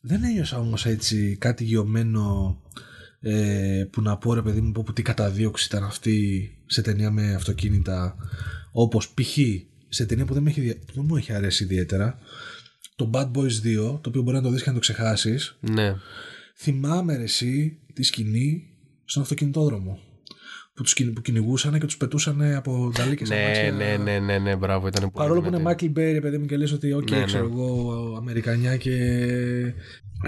Δεν 0.00 0.24
ένιωσα 0.24 0.58
όμως 0.58 0.86
έτσι 0.86 1.36
κάτι 1.40 1.64
γεωμένο 1.64 2.56
ε, 3.20 3.84
που 3.90 4.02
να 4.02 4.16
πω 4.16 4.34
ρε 4.34 4.42
παιδί 4.42 4.60
μου 4.60 4.72
πω 4.72 4.82
που 4.82 4.92
τι 4.92 5.02
καταδίωξη 5.02 5.66
ήταν 5.70 5.84
αυτή 5.84 6.48
σε 6.66 6.82
ταινία 6.82 7.10
με 7.10 7.34
αυτοκίνητα 7.34 8.16
όπως 8.72 9.08
π.χ. 9.14 9.38
σε 9.88 10.06
ταινία 10.06 10.24
που 10.24 10.34
δεν, 10.34 10.42
με 10.42 10.50
έχει, 10.50 10.60
δια- 10.60 10.74
που 10.86 10.92
δεν 10.94 11.04
μου 11.08 11.16
έχει 11.16 11.32
αρέσει 11.32 11.64
ιδιαίτερα 11.64 12.18
το 12.96 13.10
Bad 13.12 13.30
Boys 13.34 13.62
2 13.64 14.00
το 14.00 14.08
οποίο 14.08 14.22
μπορεί 14.22 14.36
να 14.36 14.42
το 14.42 14.50
δεις 14.50 14.62
και 14.62 14.68
να 14.68 14.74
το 14.74 14.80
ξεχάσεις 14.80 15.56
Ναι. 15.60 15.94
θυμάμαι 16.56 17.16
ρε 17.16 17.22
εσύ 17.22 17.78
τη 17.92 18.02
σκηνή 18.02 18.62
στον 19.04 19.22
αυτοκινητόδρομο 19.22 19.98
που 20.74 20.82
τους 20.82 20.92
κυνη- 20.94 21.12
που 21.12 21.20
κυνηγούσαν 21.20 21.78
και 21.78 21.86
τους 21.86 21.96
πετούσαν 21.96 22.42
από 22.54 22.90
νταλίκες 22.96 23.28
Ναι, 23.28 23.36
αμάξια. 23.36 23.72
ναι, 23.72 23.96
ναι, 23.96 24.18
ναι, 24.18 24.38
ναι, 24.38 24.56
μπράβο, 24.56 24.86
ήταν 24.86 25.00
πολύ 25.10 25.12
Παρόλο 25.24 25.40
που 25.40 25.46
είναι 25.46 25.56
δυνατή. 25.56 25.92
Michael 25.94 25.98
Bay, 25.98 26.12
ρε 26.12 26.20
παιδί 26.20 26.38
μου, 26.38 26.46
και 26.46 26.56
λες 26.56 26.72
ότι, 26.72 26.92
οκ, 26.92 27.10
Ναι, 27.10 27.18
ναι. 27.18 27.24
ξέρω 27.24 27.44
εγώ, 27.44 28.14
Αμερικανιά 28.18 28.76
και 28.76 28.94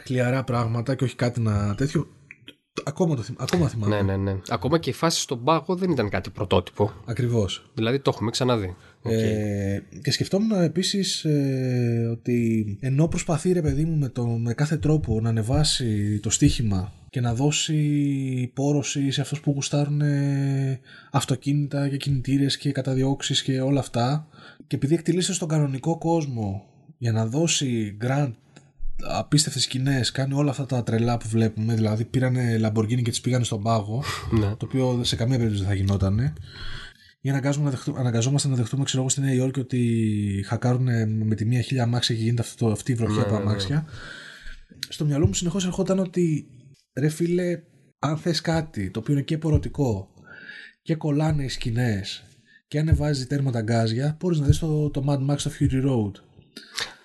χλιαρά 0.05 0.45
πράγματα 0.45 0.95
και 0.95 1.05
όχι 1.05 1.15
κάτι 1.17 1.41
να 1.41 1.75
τέτοιο. 1.75 2.07
Ακόμα, 2.85 3.17
το, 3.17 3.23
θυμ- 3.23 3.41
ακόμα 3.43 3.69
θυμάμαι. 3.69 3.97
Ναι, 3.97 4.03
ναι, 4.03 4.17
ναι. 4.17 4.39
Ακόμα 4.49 4.79
και 4.79 4.91
η 4.91 4.93
φάση 4.93 5.21
στον 5.21 5.45
πάγο 5.45 5.75
δεν 5.77 5.91
ήταν 5.91 6.09
κάτι 6.09 6.31
πρωτότυπο. 6.31 6.93
Ακριβώς. 7.05 7.71
Δηλαδή 7.75 7.99
το 8.01 8.11
έχουμε 8.15 8.31
ξαναδεί. 8.31 8.77
Οκ. 9.03 9.13
Ε, 9.13 9.83
και 10.03 10.11
σκεφτόμουν 10.11 10.63
επίσης 10.63 11.25
ε, 11.25 12.09
ότι 12.11 12.67
ενώ 12.81 13.09
προσπαθεί 13.09 13.53
ρε 13.53 13.63
παιδί 13.63 13.85
μου 13.85 13.97
με, 13.97 14.09
το, 14.09 14.27
με 14.27 14.55
κάθε 14.55 14.77
τρόπο 14.77 15.21
να 15.21 15.29
ανεβάσει 15.29 16.19
το 16.23 16.31
στοίχημα 16.31 16.93
και 17.11 17.21
να 17.21 17.35
δώσει 17.35 18.51
πόρωση 18.55 19.11
σε 19.11 19.21
αυτούς 19.21 19.41
που 19.41 19.51
γουστάρουν 19.51 20.01
ε, 20.01 20.81
αυτοκίνητα 21.11 21.89
και 21.89 21.97
κινητήρες 21.97 22.57
και 22.57 22.73
καταδιώξεις 22.73 23.43
και 23.43 23.61
όλα 23.61 23.81
αυτά 23.81 24.27
και 24.67 24.77
επειδή 24.77 24.95
εκτυλίσσεται 24.95 25.33
στον 25.35 25.49
κανονικό 25.49 25.99
κόσμο 25.99 26.65
για 26.99 27.13
να 27.13 27.27
δώσει 27.27 27.97
grand 28.05 28.33
απίστευτες 29.03 29.63
σκηνές 29.63 30.11
κάνει 30.11 30.35
όλα 30.35 30.51
αυτά 30.51 30.67
τα 30.67 30.83
τρελά 30.83 31.17
που 31.19 31.29
βλέπουμε 31.29 31.75
δηλαδή 31.75 32.05
πήρανε 32.05 32.61
Lamborghini 32.63 33.03
και 33.03 33.11
τις 33.11 33.21
πήγανε 33.21 33.45
στον 33.45 33.63
πάγο 33.63 34.03
Ναι. 34.31 34.47
το 34.47 34.65
οποίο 34.65 35.01
σε 35.05 35.17
καμία 35.17 35.37
περίπτωση 35.37 35.65
δεν 35.65 35.73
θα 35.73 35.79
γινότανε 35.79 36.33
ή 37.21 37.29
αναγκάζουμε 37.31 37.65
να 37.65 37.71
δεχτούμε, 37.71 37.99
αναγκαζόμαστε 38.01 38.49
να 38.49 38.55
δεχτούμε 38.55 38.85
ξέρω 38.85 39.01
εγώ 39.01 39.09
στη 39.11 39.21
Νέα 39.21 39.33
Υόρκη 39.33 39.61
ότι 39.61 40.45
χακάρουν 40.47 40.89
με 41.27 41.35
τη 41.35 41.45
μία 41.45 41.61
χίλια 41.61 41.83
αμάξια 41.83 42.15
και 42.15 42.23
γίνεται 42.23 42.43
αυτό, 42.43 42.67
αυτή 42.67 42.93
η 42.93 42.95
βροχή 42.95 43.17
Ναι, 43.17 43.21
από 43.23 43.31
ναι, 43.33 43.37
ναι. 43.39 43.43
αμάξια. 43.45 43.87
Στο 44.89 45.05
μυαλό 45.05 45.27
μου 45.27 45.35
συνεχώς 45.35 45.65
ερχόταν 45.67 45.99
ότι 45.99 46.47
ρε 46.99 47.09
φίλε, 47.09 47.63
αν 47.99 48.17
θες 48.19 48.41
κάτι 48.41 48.91
το 48.91 48.99
οποίο 48.99 49.13
είναι 49.15 49.23
και 49.23 49.39
πορωτικό 49.39 50.09
και 50.83 50.95
κολλάνε 50.95 51.45
οι 51.45 51.49
σκηνές 51.49 52.23
και 52.69 52.79
ανεβάζει 52.79 53.27
τέρματα 53.27 53.61
γκάζια, 53.61 54.17
μπορείς 54.21 54.39
να 54.39 54.47
δεις 54.47 54.59
το, 54.59 54.91
το 54.91 55.05
Mad 55.09 55.31
Max 55.33 55.39
στο 55.39 55.51
Fury 55.61 55.85
Road. 55.89 56.13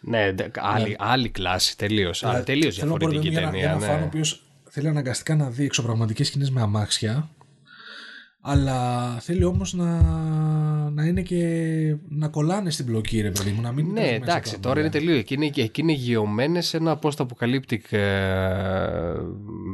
Ναι, 0.02 0.32
ντε- 0.34 0.58
άλλη, 0.60 0.96
άλλη 1.00 1.30
κλάση, 1.30 1.78
τελείως. 1.78 2.20
Δηλαδή, 2.20 2.44
Τελείως 2.44 2.78
θέλω 2.78 2.92
να 2.92 2.98
πω, 2.98 3.08
ρε 3.08 3.16
παιδί 3.16 3.30
διαφορετική 3.30 3.56
μου, 3.56 3.58
για 3.60 3.70
ένα- 3.70 3.80
ταινία. 3.80 3.88
Ένα 3.88 3.94
φαν 3.94 3.96
ο 3.96 4.00
Ναι. 4.00 4.06
οποίος 4.06 4.44
θέλει 4.70 4.88
αναγκαστικά 4.88 5.36
να 5.36 5.50
δει 5.50 5.64
εξωπραγματικές 5.66 6.28
σκηνές 6.28 6.50
με 6.52 6.62
αμάξια 6.62 7.30
αλλά 8.46 9.10
θέλει 9.20 9.44
όμως 9.44 9.74
να, 9.74 10.02
να 10.90 11.06
είναι 11.06 11.22
και 11.22 11.46
να 12.10 12.28
κολλάνε 12.28 12.70
στην 12.72 12.86
πλοκή 12.86 13.22
ρε 13.22 13.32
παιδί 13.32 13.52
μου 13.52 13.62
να 13.62 13.72
μην 13.72 13.86
Ναι, 13.86 13.94
παίζουν 13.94 14.20
μέσα 14.20 14.32
εντάξει, 14.32 14.54
τα 14.54 14.60
τώρα 14.60 14.80
είναι 14.80 14.90
μαλλιά. 14.90 15.00
τελείως. 15.08 15.20
Εκεί 15.20 15.34
είναι, 15.34 15.46
εκεί 15.56 15.82
είναι 15.82 15.92
γεωμένες 15.92 16.68
σε 16.68 16.78
ένα 16.78 17.00
post-apocalyptic 17.02 17.80
ε, 17.90 18.00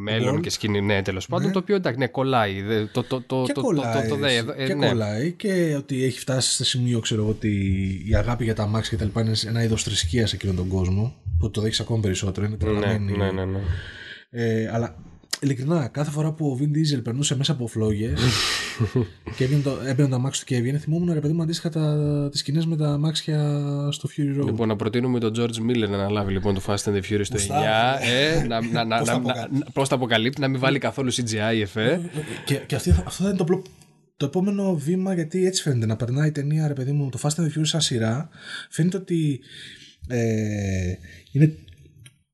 μέλλον 0.03 0.38
World. 0.38 0.41
και 0.41 0.49
σκηνή. 0.49 0.82
Ναι, 0.82 1.01
τέλος 1.01 1.27
πάντων. 1.27 1.51
Το 1.51 1.60
οποίο 1.60 1.75
εντάξει, 1.75 1.99
ναι, 1.99 2.08
κολλάει. 2.08 2.62
Δε- 2.62 2.86
Το, 2.86 3.03
το, 3.03 3.21
το, 3.21 3.43
και 3.45 3.53
το, 3.53 3.62
κολλάει, 3.62 4.08
το, 4.08 4.15
το, 4.15 4.15
δε- 4.21 4.36
εδώ- 4.36 4.55
ε, 4.60 4.65
και 4.65 4.73
ναι. 4.73 4.88
κολλάει 4.88 5.32
και 5.32 5.75
ότι 5.77 6.03
έχει 6.03 6.19
φτάσει 6.19 6.51
σε 6.51 6.65
σημείο 6.65 6.99
ξέρω 6.99 7.21
εγώ, 7.21 7.29
ότι 7.29 7.51
η 8.10 8.15
αγάπη 8.15 8.43
για 8.43 8.55
τα 8.55 8.63
αμάξια 8.63 8.91
και 8.91 8.97
τα 8.97 9.05
λοιπά 9.05 9.21
είναι 9.21 9.32
ένα 9.47 9.63
είδος 9.63 9.84
θρησκείας 9.84 10.29
σε 10.29 10.36
εκείνον 10.36 10.55
τον 10.55 10.67
κόσμο 10.67 11.15
που 11.39 11.51
το 11.51 11.62
δέχεις 11.62 11.79
ακόμη 11.79 12.01
περισσότερο 12.01 12.45
είναι 12.45 12.55
Ναι, 12.60 12.63
τρελαμένη 12.71 13.17
ναι, 13.17 13.32
ναι, 13.32 13.45
ναι. 13.45 13.60
Ε, 14.29 14.69
αλλά 14.73 14.95
ειλικρινά, 15.41 15.88
κάθε 15.88 16.12
φορά 16.12 16.32
που 16.32 16.47
ο 16.47 16.58
Vin 16.62 16.78
Diesel 16.78 17.04
περνούσε 17.04 17.36
μέσα 17.36 17.52
από 17.52 17.67
φλόγες 17.67 18.21
και 19.36 19.43
έβγαινε 19.43 19.62
το, 19.62 19.78
έμπαινε 19.86 20.08
το 20.10 20.15
αμάξι 20.15 20.39
του 20.39 20.45
και 20.45 20.56
έβγαινε, 20.56 20.78
θυμόμουν 20.78 21.13
ρε 21.13 21.19
παιδί 21.19 21.34
μου 21.34 21.41
αντίστοιχα 21.41 21.69
τα, 21.69 22.28
τις 22.32 22.39
σκηνές 22.39 22.65
με 22.65 22.75
τα 22.78 22.89
αμάξια 22.89 23.39
στο 23.91 24.10
Fury 24.17 24.41
Road. 24.41 24.45
Λοιπόν, 24.45 24.67
να 24.67 24.75
προτείνουμε 24.75 25.19
τον 25.19 25.34
George 25.38 25.69
Miller 25.71 25.89
να 25.89 25.95
αναλάβει 25.97 26.32
λοιπόν 26.32 26.54
το 26.54 26.62
Fast 26.67 26.75
and 26.84 26.93
the 26.93 27.02
Furious 27.10 27.25
το 27.30 27.30
9. 27.30 27.32
Μουστάφα. 27.32 28.04
Ε, 28.04 28.45
να, 28.47 28.62
να, 28.62 28.84
να, 28.86 28.97
Πώς 28.99 29.08
να, 29.08 29.13
τα 29.13 29.21
να, 29.21 29.32
αποκαλύπτει. 29.32 29.71
πώς 29.73 29.89
τα 29.89 29.95
αποκαλύπτει, 29.95 30.41
να 30.41 30.47
μην 30.47 30.60
βάλει 30.60 30.80
καθόλου 30.80 31.13
CGI 31.13 31.60
εφέ. 31.62 32.02
και, 32.45 32.56
και 32.56 32.75
αυτή, 32.75 32.91
θα- 32.91 33.04
αυτό 33.06 33.23
θα 33.23 33.30
είναι 33.30 33.38
το, 33.38 33.43
πλο- 33.43 33.65
το 34.17 34.25
επόμενο 34.25 34.75
βήμα, 34.75 35.13
γιατί 35.13 35.45
έτσι 35.45 35.62
φαίνεται 35.62 35.86
να 35.86 35.95
περνάει 35.95 36.28
η 36.28 36.32
ταινία, 36.32 36.67
ρε 36.67 36.73
παιδί 36.73 36.91
μου, 36.91 37.10
το 37.10 37.19
Fast 37.21 37.30
and 37.41 37.43
the 37.43 37.58
Furious 37.58 37.62
σαν 37.62 37.82
σειρά. 37.82 38.30
Φαίνεται 38.69 38.97
ότι 38.97 39.39
ε, 40.08 40.19
είναι 41.32 41.56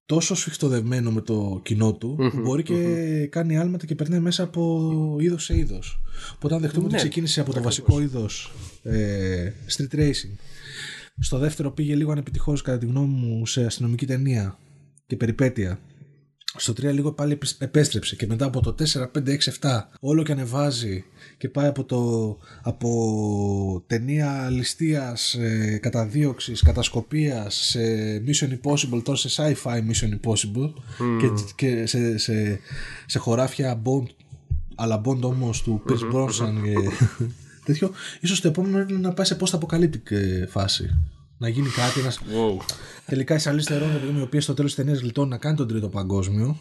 τόσο 0.06 0.36
σφιχτοδευμένο 0.36 1.12
με 1.12 1.22
το 1.22 1.60
κοινό 1.64 1.94
του 1.94 2.16
που 2.32 2.42
μπορεί 2.42 2.64
και 2.64 3.28
κάνει 3.32 3.58
άλματα 3.58 3.86
και 3.86 3.96
περνάει 3.96 4.20
μέσα 4.20 4.44
από 4.44 5.18
είδος 5.20 5.44
σε 5.44 5.58
είδος. 5.58 6.02
Οπότε 6.36 6.56
αν 6.56 6.62
δεχτούμε 6.62 6.86
ότι 6.86 6.96
ξεκίνησε 6.96 7.40
από 7.42 7.54
το 7.54 7.62
βασικό 7.62 8.02
είδος 8.02 8.54
ε, 8.84 9.52
street 9.78 9.96
racing. 9.96 10.36
Στο 11.20 11.38
δεύτερο 11.38 11.72
πήγε 11.72 11.96
λίγο 11.96 12.12
ανεπιτυχώς 12.12 12.62
κατά 12.62 12.78
τη 12.78 12.86
γνώμη 12.86 13.14
μου 13.14 13.46
σε 13.46 13.66
αστυνομική 13.66 14.06
ταινία 14.06 14.58
και 15.08 15.16
περιπέτεια. 15.16 15.80
Στο 16.58 16.74
3 16.74 16.94
λίγο 16.94 17.12
πάλι 17.12 17.32
επισ- 17.34 17.62
επέστρεψε 17.62 18.16
και 18.16 18.28
μετά 18.28 18.46
από 18.46 18.62
το 18.62 18.76
4, 18.94 19.12
5, 19.12 19.32
6, 19.32 19.38
7 19.62 19.80
όλο 20.00 20.24
και 20.24 20.32
ανεβάζει 20.32 21.04
και 21.38 21.50
πάει 21.50 21.68
από, 21.68 21.84
το, 21.84 22.38
από 22.62 23.84
ταινία 23.88 24.50
ληστείας, 24.52 25.34
ε, 25.34 25.80
καταδίωξης, 25.82 26.62
κατασκοπίας 26.62 27.56
σε 27.56 27.80
Mission 28.28 28.50
Impossible 28.50 29.02
τώρα 29.04 29.18
σε 29.18 29.30
sci-fi 29.36 29.78
Mission 29.78 30.10
Impossible 30.20 30.74
και, 31.20 31.28
και 31.56 31.86
σε, 31.86 32.18
σε, 32.18 32.60
σε 33.06 33.20
χωράφια 33.20 33.82
Bond 33.86 34.06
αλλά 34.76 35.02
Bond 35.06 35.22
όμως 35.22 35.62
του 35.62 35.82
Pierce 35.90 36.14
Brosnan 36.16 36.54
και 36.64 36.74
τέτοιο. 37.66 37.92
Ίσως 38.22 38.42
το 38.42 38.48
επόμενο 38.48 38.80
είναι 38.80 39.00
να 39.00 39.14
πάει 39.14 39.26
σε 39.26 39.38
post-apocalyptic 39.40 40.12
ε, 40.12 40.46
φάση 40.46 40.98
να 41.38 41.48
γίνει 41.50 41.70
κάτι, 41.70 42.00
ένας, 42.00 42.20
Wow. 42.20 42.64
Τελικά 43.06 43.36
η 43.36 43.40
Σαλή 43.40 43.62
Στερών, 43.62 44.18
η 44.18 44.22
οποία 44.22 44.42
στο 44.42 44.54
τέλος 44.54 44.76
της 44.76 44.84
ταινίας 44.84 45.02
γλιτώνει 45.02 45.30
να 45.30 45.38
κάνει 45.38 45.56
τον 45.56 45.68
τρίτο 45.68 45.88
παγκόσμιο. 45.90 46.58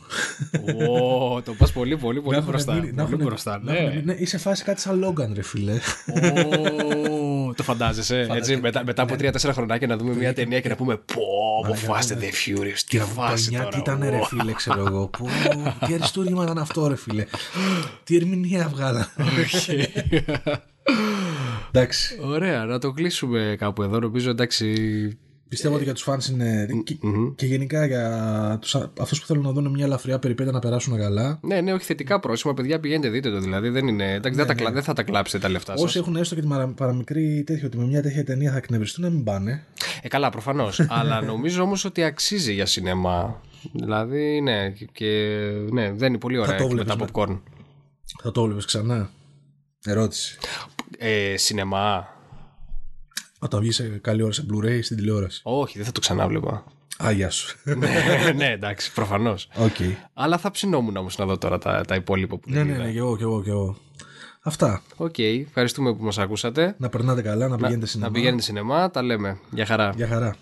Ω, 0.91 1.43
το 1.43 1.53
πας 1.53 1.73
πολύ, 1.73 1.97
πολύ, 1.97 2.21
πολύ 2.21 2.37
έχουν 2.37 2.49
μπροστά. 2.49 2.73
μείνει- 2.75 2.93
να 2.95 3.03
Πολύ 3.03 3.15
έχουν- 3.15 3.27
μπροστά, 3.27 3.61
να 3.65 3.73
έχουν 3.73 3.85
ναι. 3.85 3.91
μείνει- 3.91 4.05
ναι, 4.05 4.13
είσαι 4.19 4.39
φάση 4.39 4.65
κάτι 4.65 4.81
σαν 4.81 4.99
Λόγκαν, 4.99 5.33
ρε 5.35 5.43
φιλέ. 5.43 5.73
Ω, 5.75 7.53
Το 7.57 7.63
φαντάζεσαι. 7.63 8.27
Έτσι, 8.31 8.57
μετά, 8.57 8.83
μετά 8.85 9.03
από 9.03 9.17
τρία-τέσσερα 9.17 9.53
χρονάκια 9.53 9.87
να 9.87 9.97
δούμε 9.97 10.15
μια 10.15 10.35
ταινία 10.35 10.61
και 10.61 10.69
να 10.69 10.77
πούμε 10.77 10.97
Πω, 10.97 11.23
πω, 11.67 11.75
Fast 11.87 12.07
and 12.13 12.19
the 12.19 12.31
Furious. 12.59 12.79
Τι 12.89 12.99
φάση 12.99 13.45
Πανιά, 13.51 13.59
τώρα. 13.59 13.69
τι 13.69 13.79
ήταν, 13.79 14.09
ρε 14.11 14.17
ω. 14.17 14.25
φίλε, 14.25 14.53
ξέρω 14.53 14.85
εγώ. 14.87 15.09
Πω, 15.09 15.29
τι 15.87 15.95
αριστούργημα 15.95 16.43
ήταν 16.43 16.59
αυτό, 16.59 16.87
ρε 16.89 16.97
φίλε. 16.97 17.25
Τι 18.05 18.17
ερμηνεία 18.17 18.69
βγάλα. 18.69 19.09
Εντάξει. 21.73 22.19
Ωραία, 22.23 22.65
να 22.65 22.79
το 22.79 22.93
κλείσουμε 22.93 23.57
κάπου 23.59 23.83
εδώ. 23.83 23.99
Νομίζω 23.99 24.31
εντάξει. 24.31 24.73
Πιστεύω 25.49 25.75
ότι 25.75 25.85
για 25.85 25.95
τους 25.95 26.07
fans 26.09 26.31
είναι. 26.31 26.67
και, 26.85 26.97
και 27.37 27.47
γενικά 27.47 27.87
για 27.87 28.59
τους, 28.61 28.75
αυτούς 28.75 29.21
που 29.21 29.27
θέλουν 29.27 29.43
να 29.43 29.53
δουν 29.53 29.71
μια 29.71 29.85
ελαφριά 29.85 30.19
περιπέτεια 30.19 30.53
να 30.53 30.59
περάσουν 30.59 30.97
καλά. 30.99 31.39
Ναι, 31.43 31.61
ναι, 31.61 31.73
όχι 31.73 31.85
θετικά 31.85 32.21
πρόσημα. 32.21 32.55
Παιδιά, 32.55 32.81
πηγαίνετε, 32.81 33.09
δείτε 33.09 33.31
το 33.31 33.39
δηλαδή. 33.41 33.69
Δεν, 33.69 33.89
είναι, 33.89 34.13
εντάξει, 34.13 34.39
δεν, 34.39 34.47
τα 34.47 34.55
κλα- 34.55 34.73
δεν 34.73 34.83
θα 34.83 34.93
τα 34.93 35.03
κλάψετε 35.03 35.43
τα 35.43 35.49
λεφτά 35.53 35.73
Όσοι 35.73 35.83
σας. 35.83 35.97
έχουν 35.97 36.17
έστω 36.17 36.35
και 36.35 36.41
τη 36.41 36.47
μαρα- 36.47 36.69
παραμικρή 36.69 37.43
τέτοιο 37.47 37.67
ότι 37.67 37.77
με 37.79 37.85
μια 37.85 38.03
τέτοια 38.03 38.25
ταινία 38.25 38.51
θα 38.51 38.57
εκνευριστούν 38.57 39.05
να 39.05 39.11
μην 39.11 39.25
πάνε. 39.25 39.65
Ε, 40.03 40.09
καλά, 40.09 40.31
προφανώς. 40.31 40.81
Αλλά 40.99 41.21
νομίζω 41.23 41.63
όμως 41.63 41.85
ότι 41.85 42.03
αξίζει 42.03 42.53
για 42.53 42.67
σινεμά. 42.67 43.41
Δηλαδή, 43.73 44.41
ναι, 44.41 44.71
και 44.93 45.07
ναι, 45.73 45.93
δεν 45.93 46.09
είναι 46.09 46.19
πολύ 46.19 46.39
ωραία 46.39 46.57
το 46.57 46.69
με 46.69 46.85
τα 46.85 46.95
βλέπεις 46.95 47.13
popcorn. 47.15 47.41
Θα 48.23 48.31
το 48.33 48.43
έβλεπε 48.43 48.63
ξανά. 48.65 49.11
Ερώτηση. 49.87 50.39
Ε, 50.99 51.37
σινεμά. 51.37 52.07
Όταν 53.39 53.61
βγει 53.61 53.70
με 53.70 53.75
το 53.75 53.83
καλή 53.89 54.23
ώρα 54.23 54.33
σε 54.33 54.47
Blu-ray 54.53 54.79
στην 54.83 54.97
τηλεόραση. 54.97 55.41
Όχι, 55.45 55.77
δεν 55.77 55.87
θα 55.87 55.93
το 55.93 56.01
ξανάβλεπα. 56.01 56.65
Α, 57.05 57.11
γεια 57.11 57.31
σου. 57.31 57.57
ναι, 57.65 58.33
ναι, 58.37 58.47
εντάξει, 58.51 58.93
προφανώς. 58.93 59.49
Οκ. 59.57 59.75
Αλλά 60.15 60.39
θα 60.39 60.51
ψηνόμουν 60.51 60.97
όμως 60.97 61.19
να 61.19 61.25
δω 61.25 61.39
τώρα 61.39 61.59
τα, 61.59 61.81
τα 61.87 61.95
υπόλοιπα 61.95 62.37
που 62.37 62.51
Ναι, 62.51 62.57
δεν 62.57 62.67
ναι, 62.67 62.73
είδα. 62.73 62.83
ναι, 62.85 62.91
και 62.93 62.99
εγώ, 62.99 63.17
και 63.17 63.23
εγώ, 63.23 63.43
και 63.43 63.51
εγώ. 63.51 63.77
Αυτά. 64.43 64.83
Οκ, 64.97 65.19
ευχαριστούμε 65.19 65.95
που 65.95 66.05
μας 66.05 66.19
ακούσατε. 66.19 66.75
Να 66.79 66.89
περνάτε 66.89 67.23
καλά, 67.23 67.49
να 67.49 67.57
πηγαίνετε 67.57 67.81
Να 67.81 67.87
σινεμά. 67.87 68.11
πηγαίνετε 68.13 68.43
σινεμά, 68.43 68.91
τα 68.91 69.03
λέμε. 69.03 69.39
Γεια 69.51 69.67
χαρά. 69.67 69.93
Γεια 69.97 70.07
χαρά. 70.07 70.37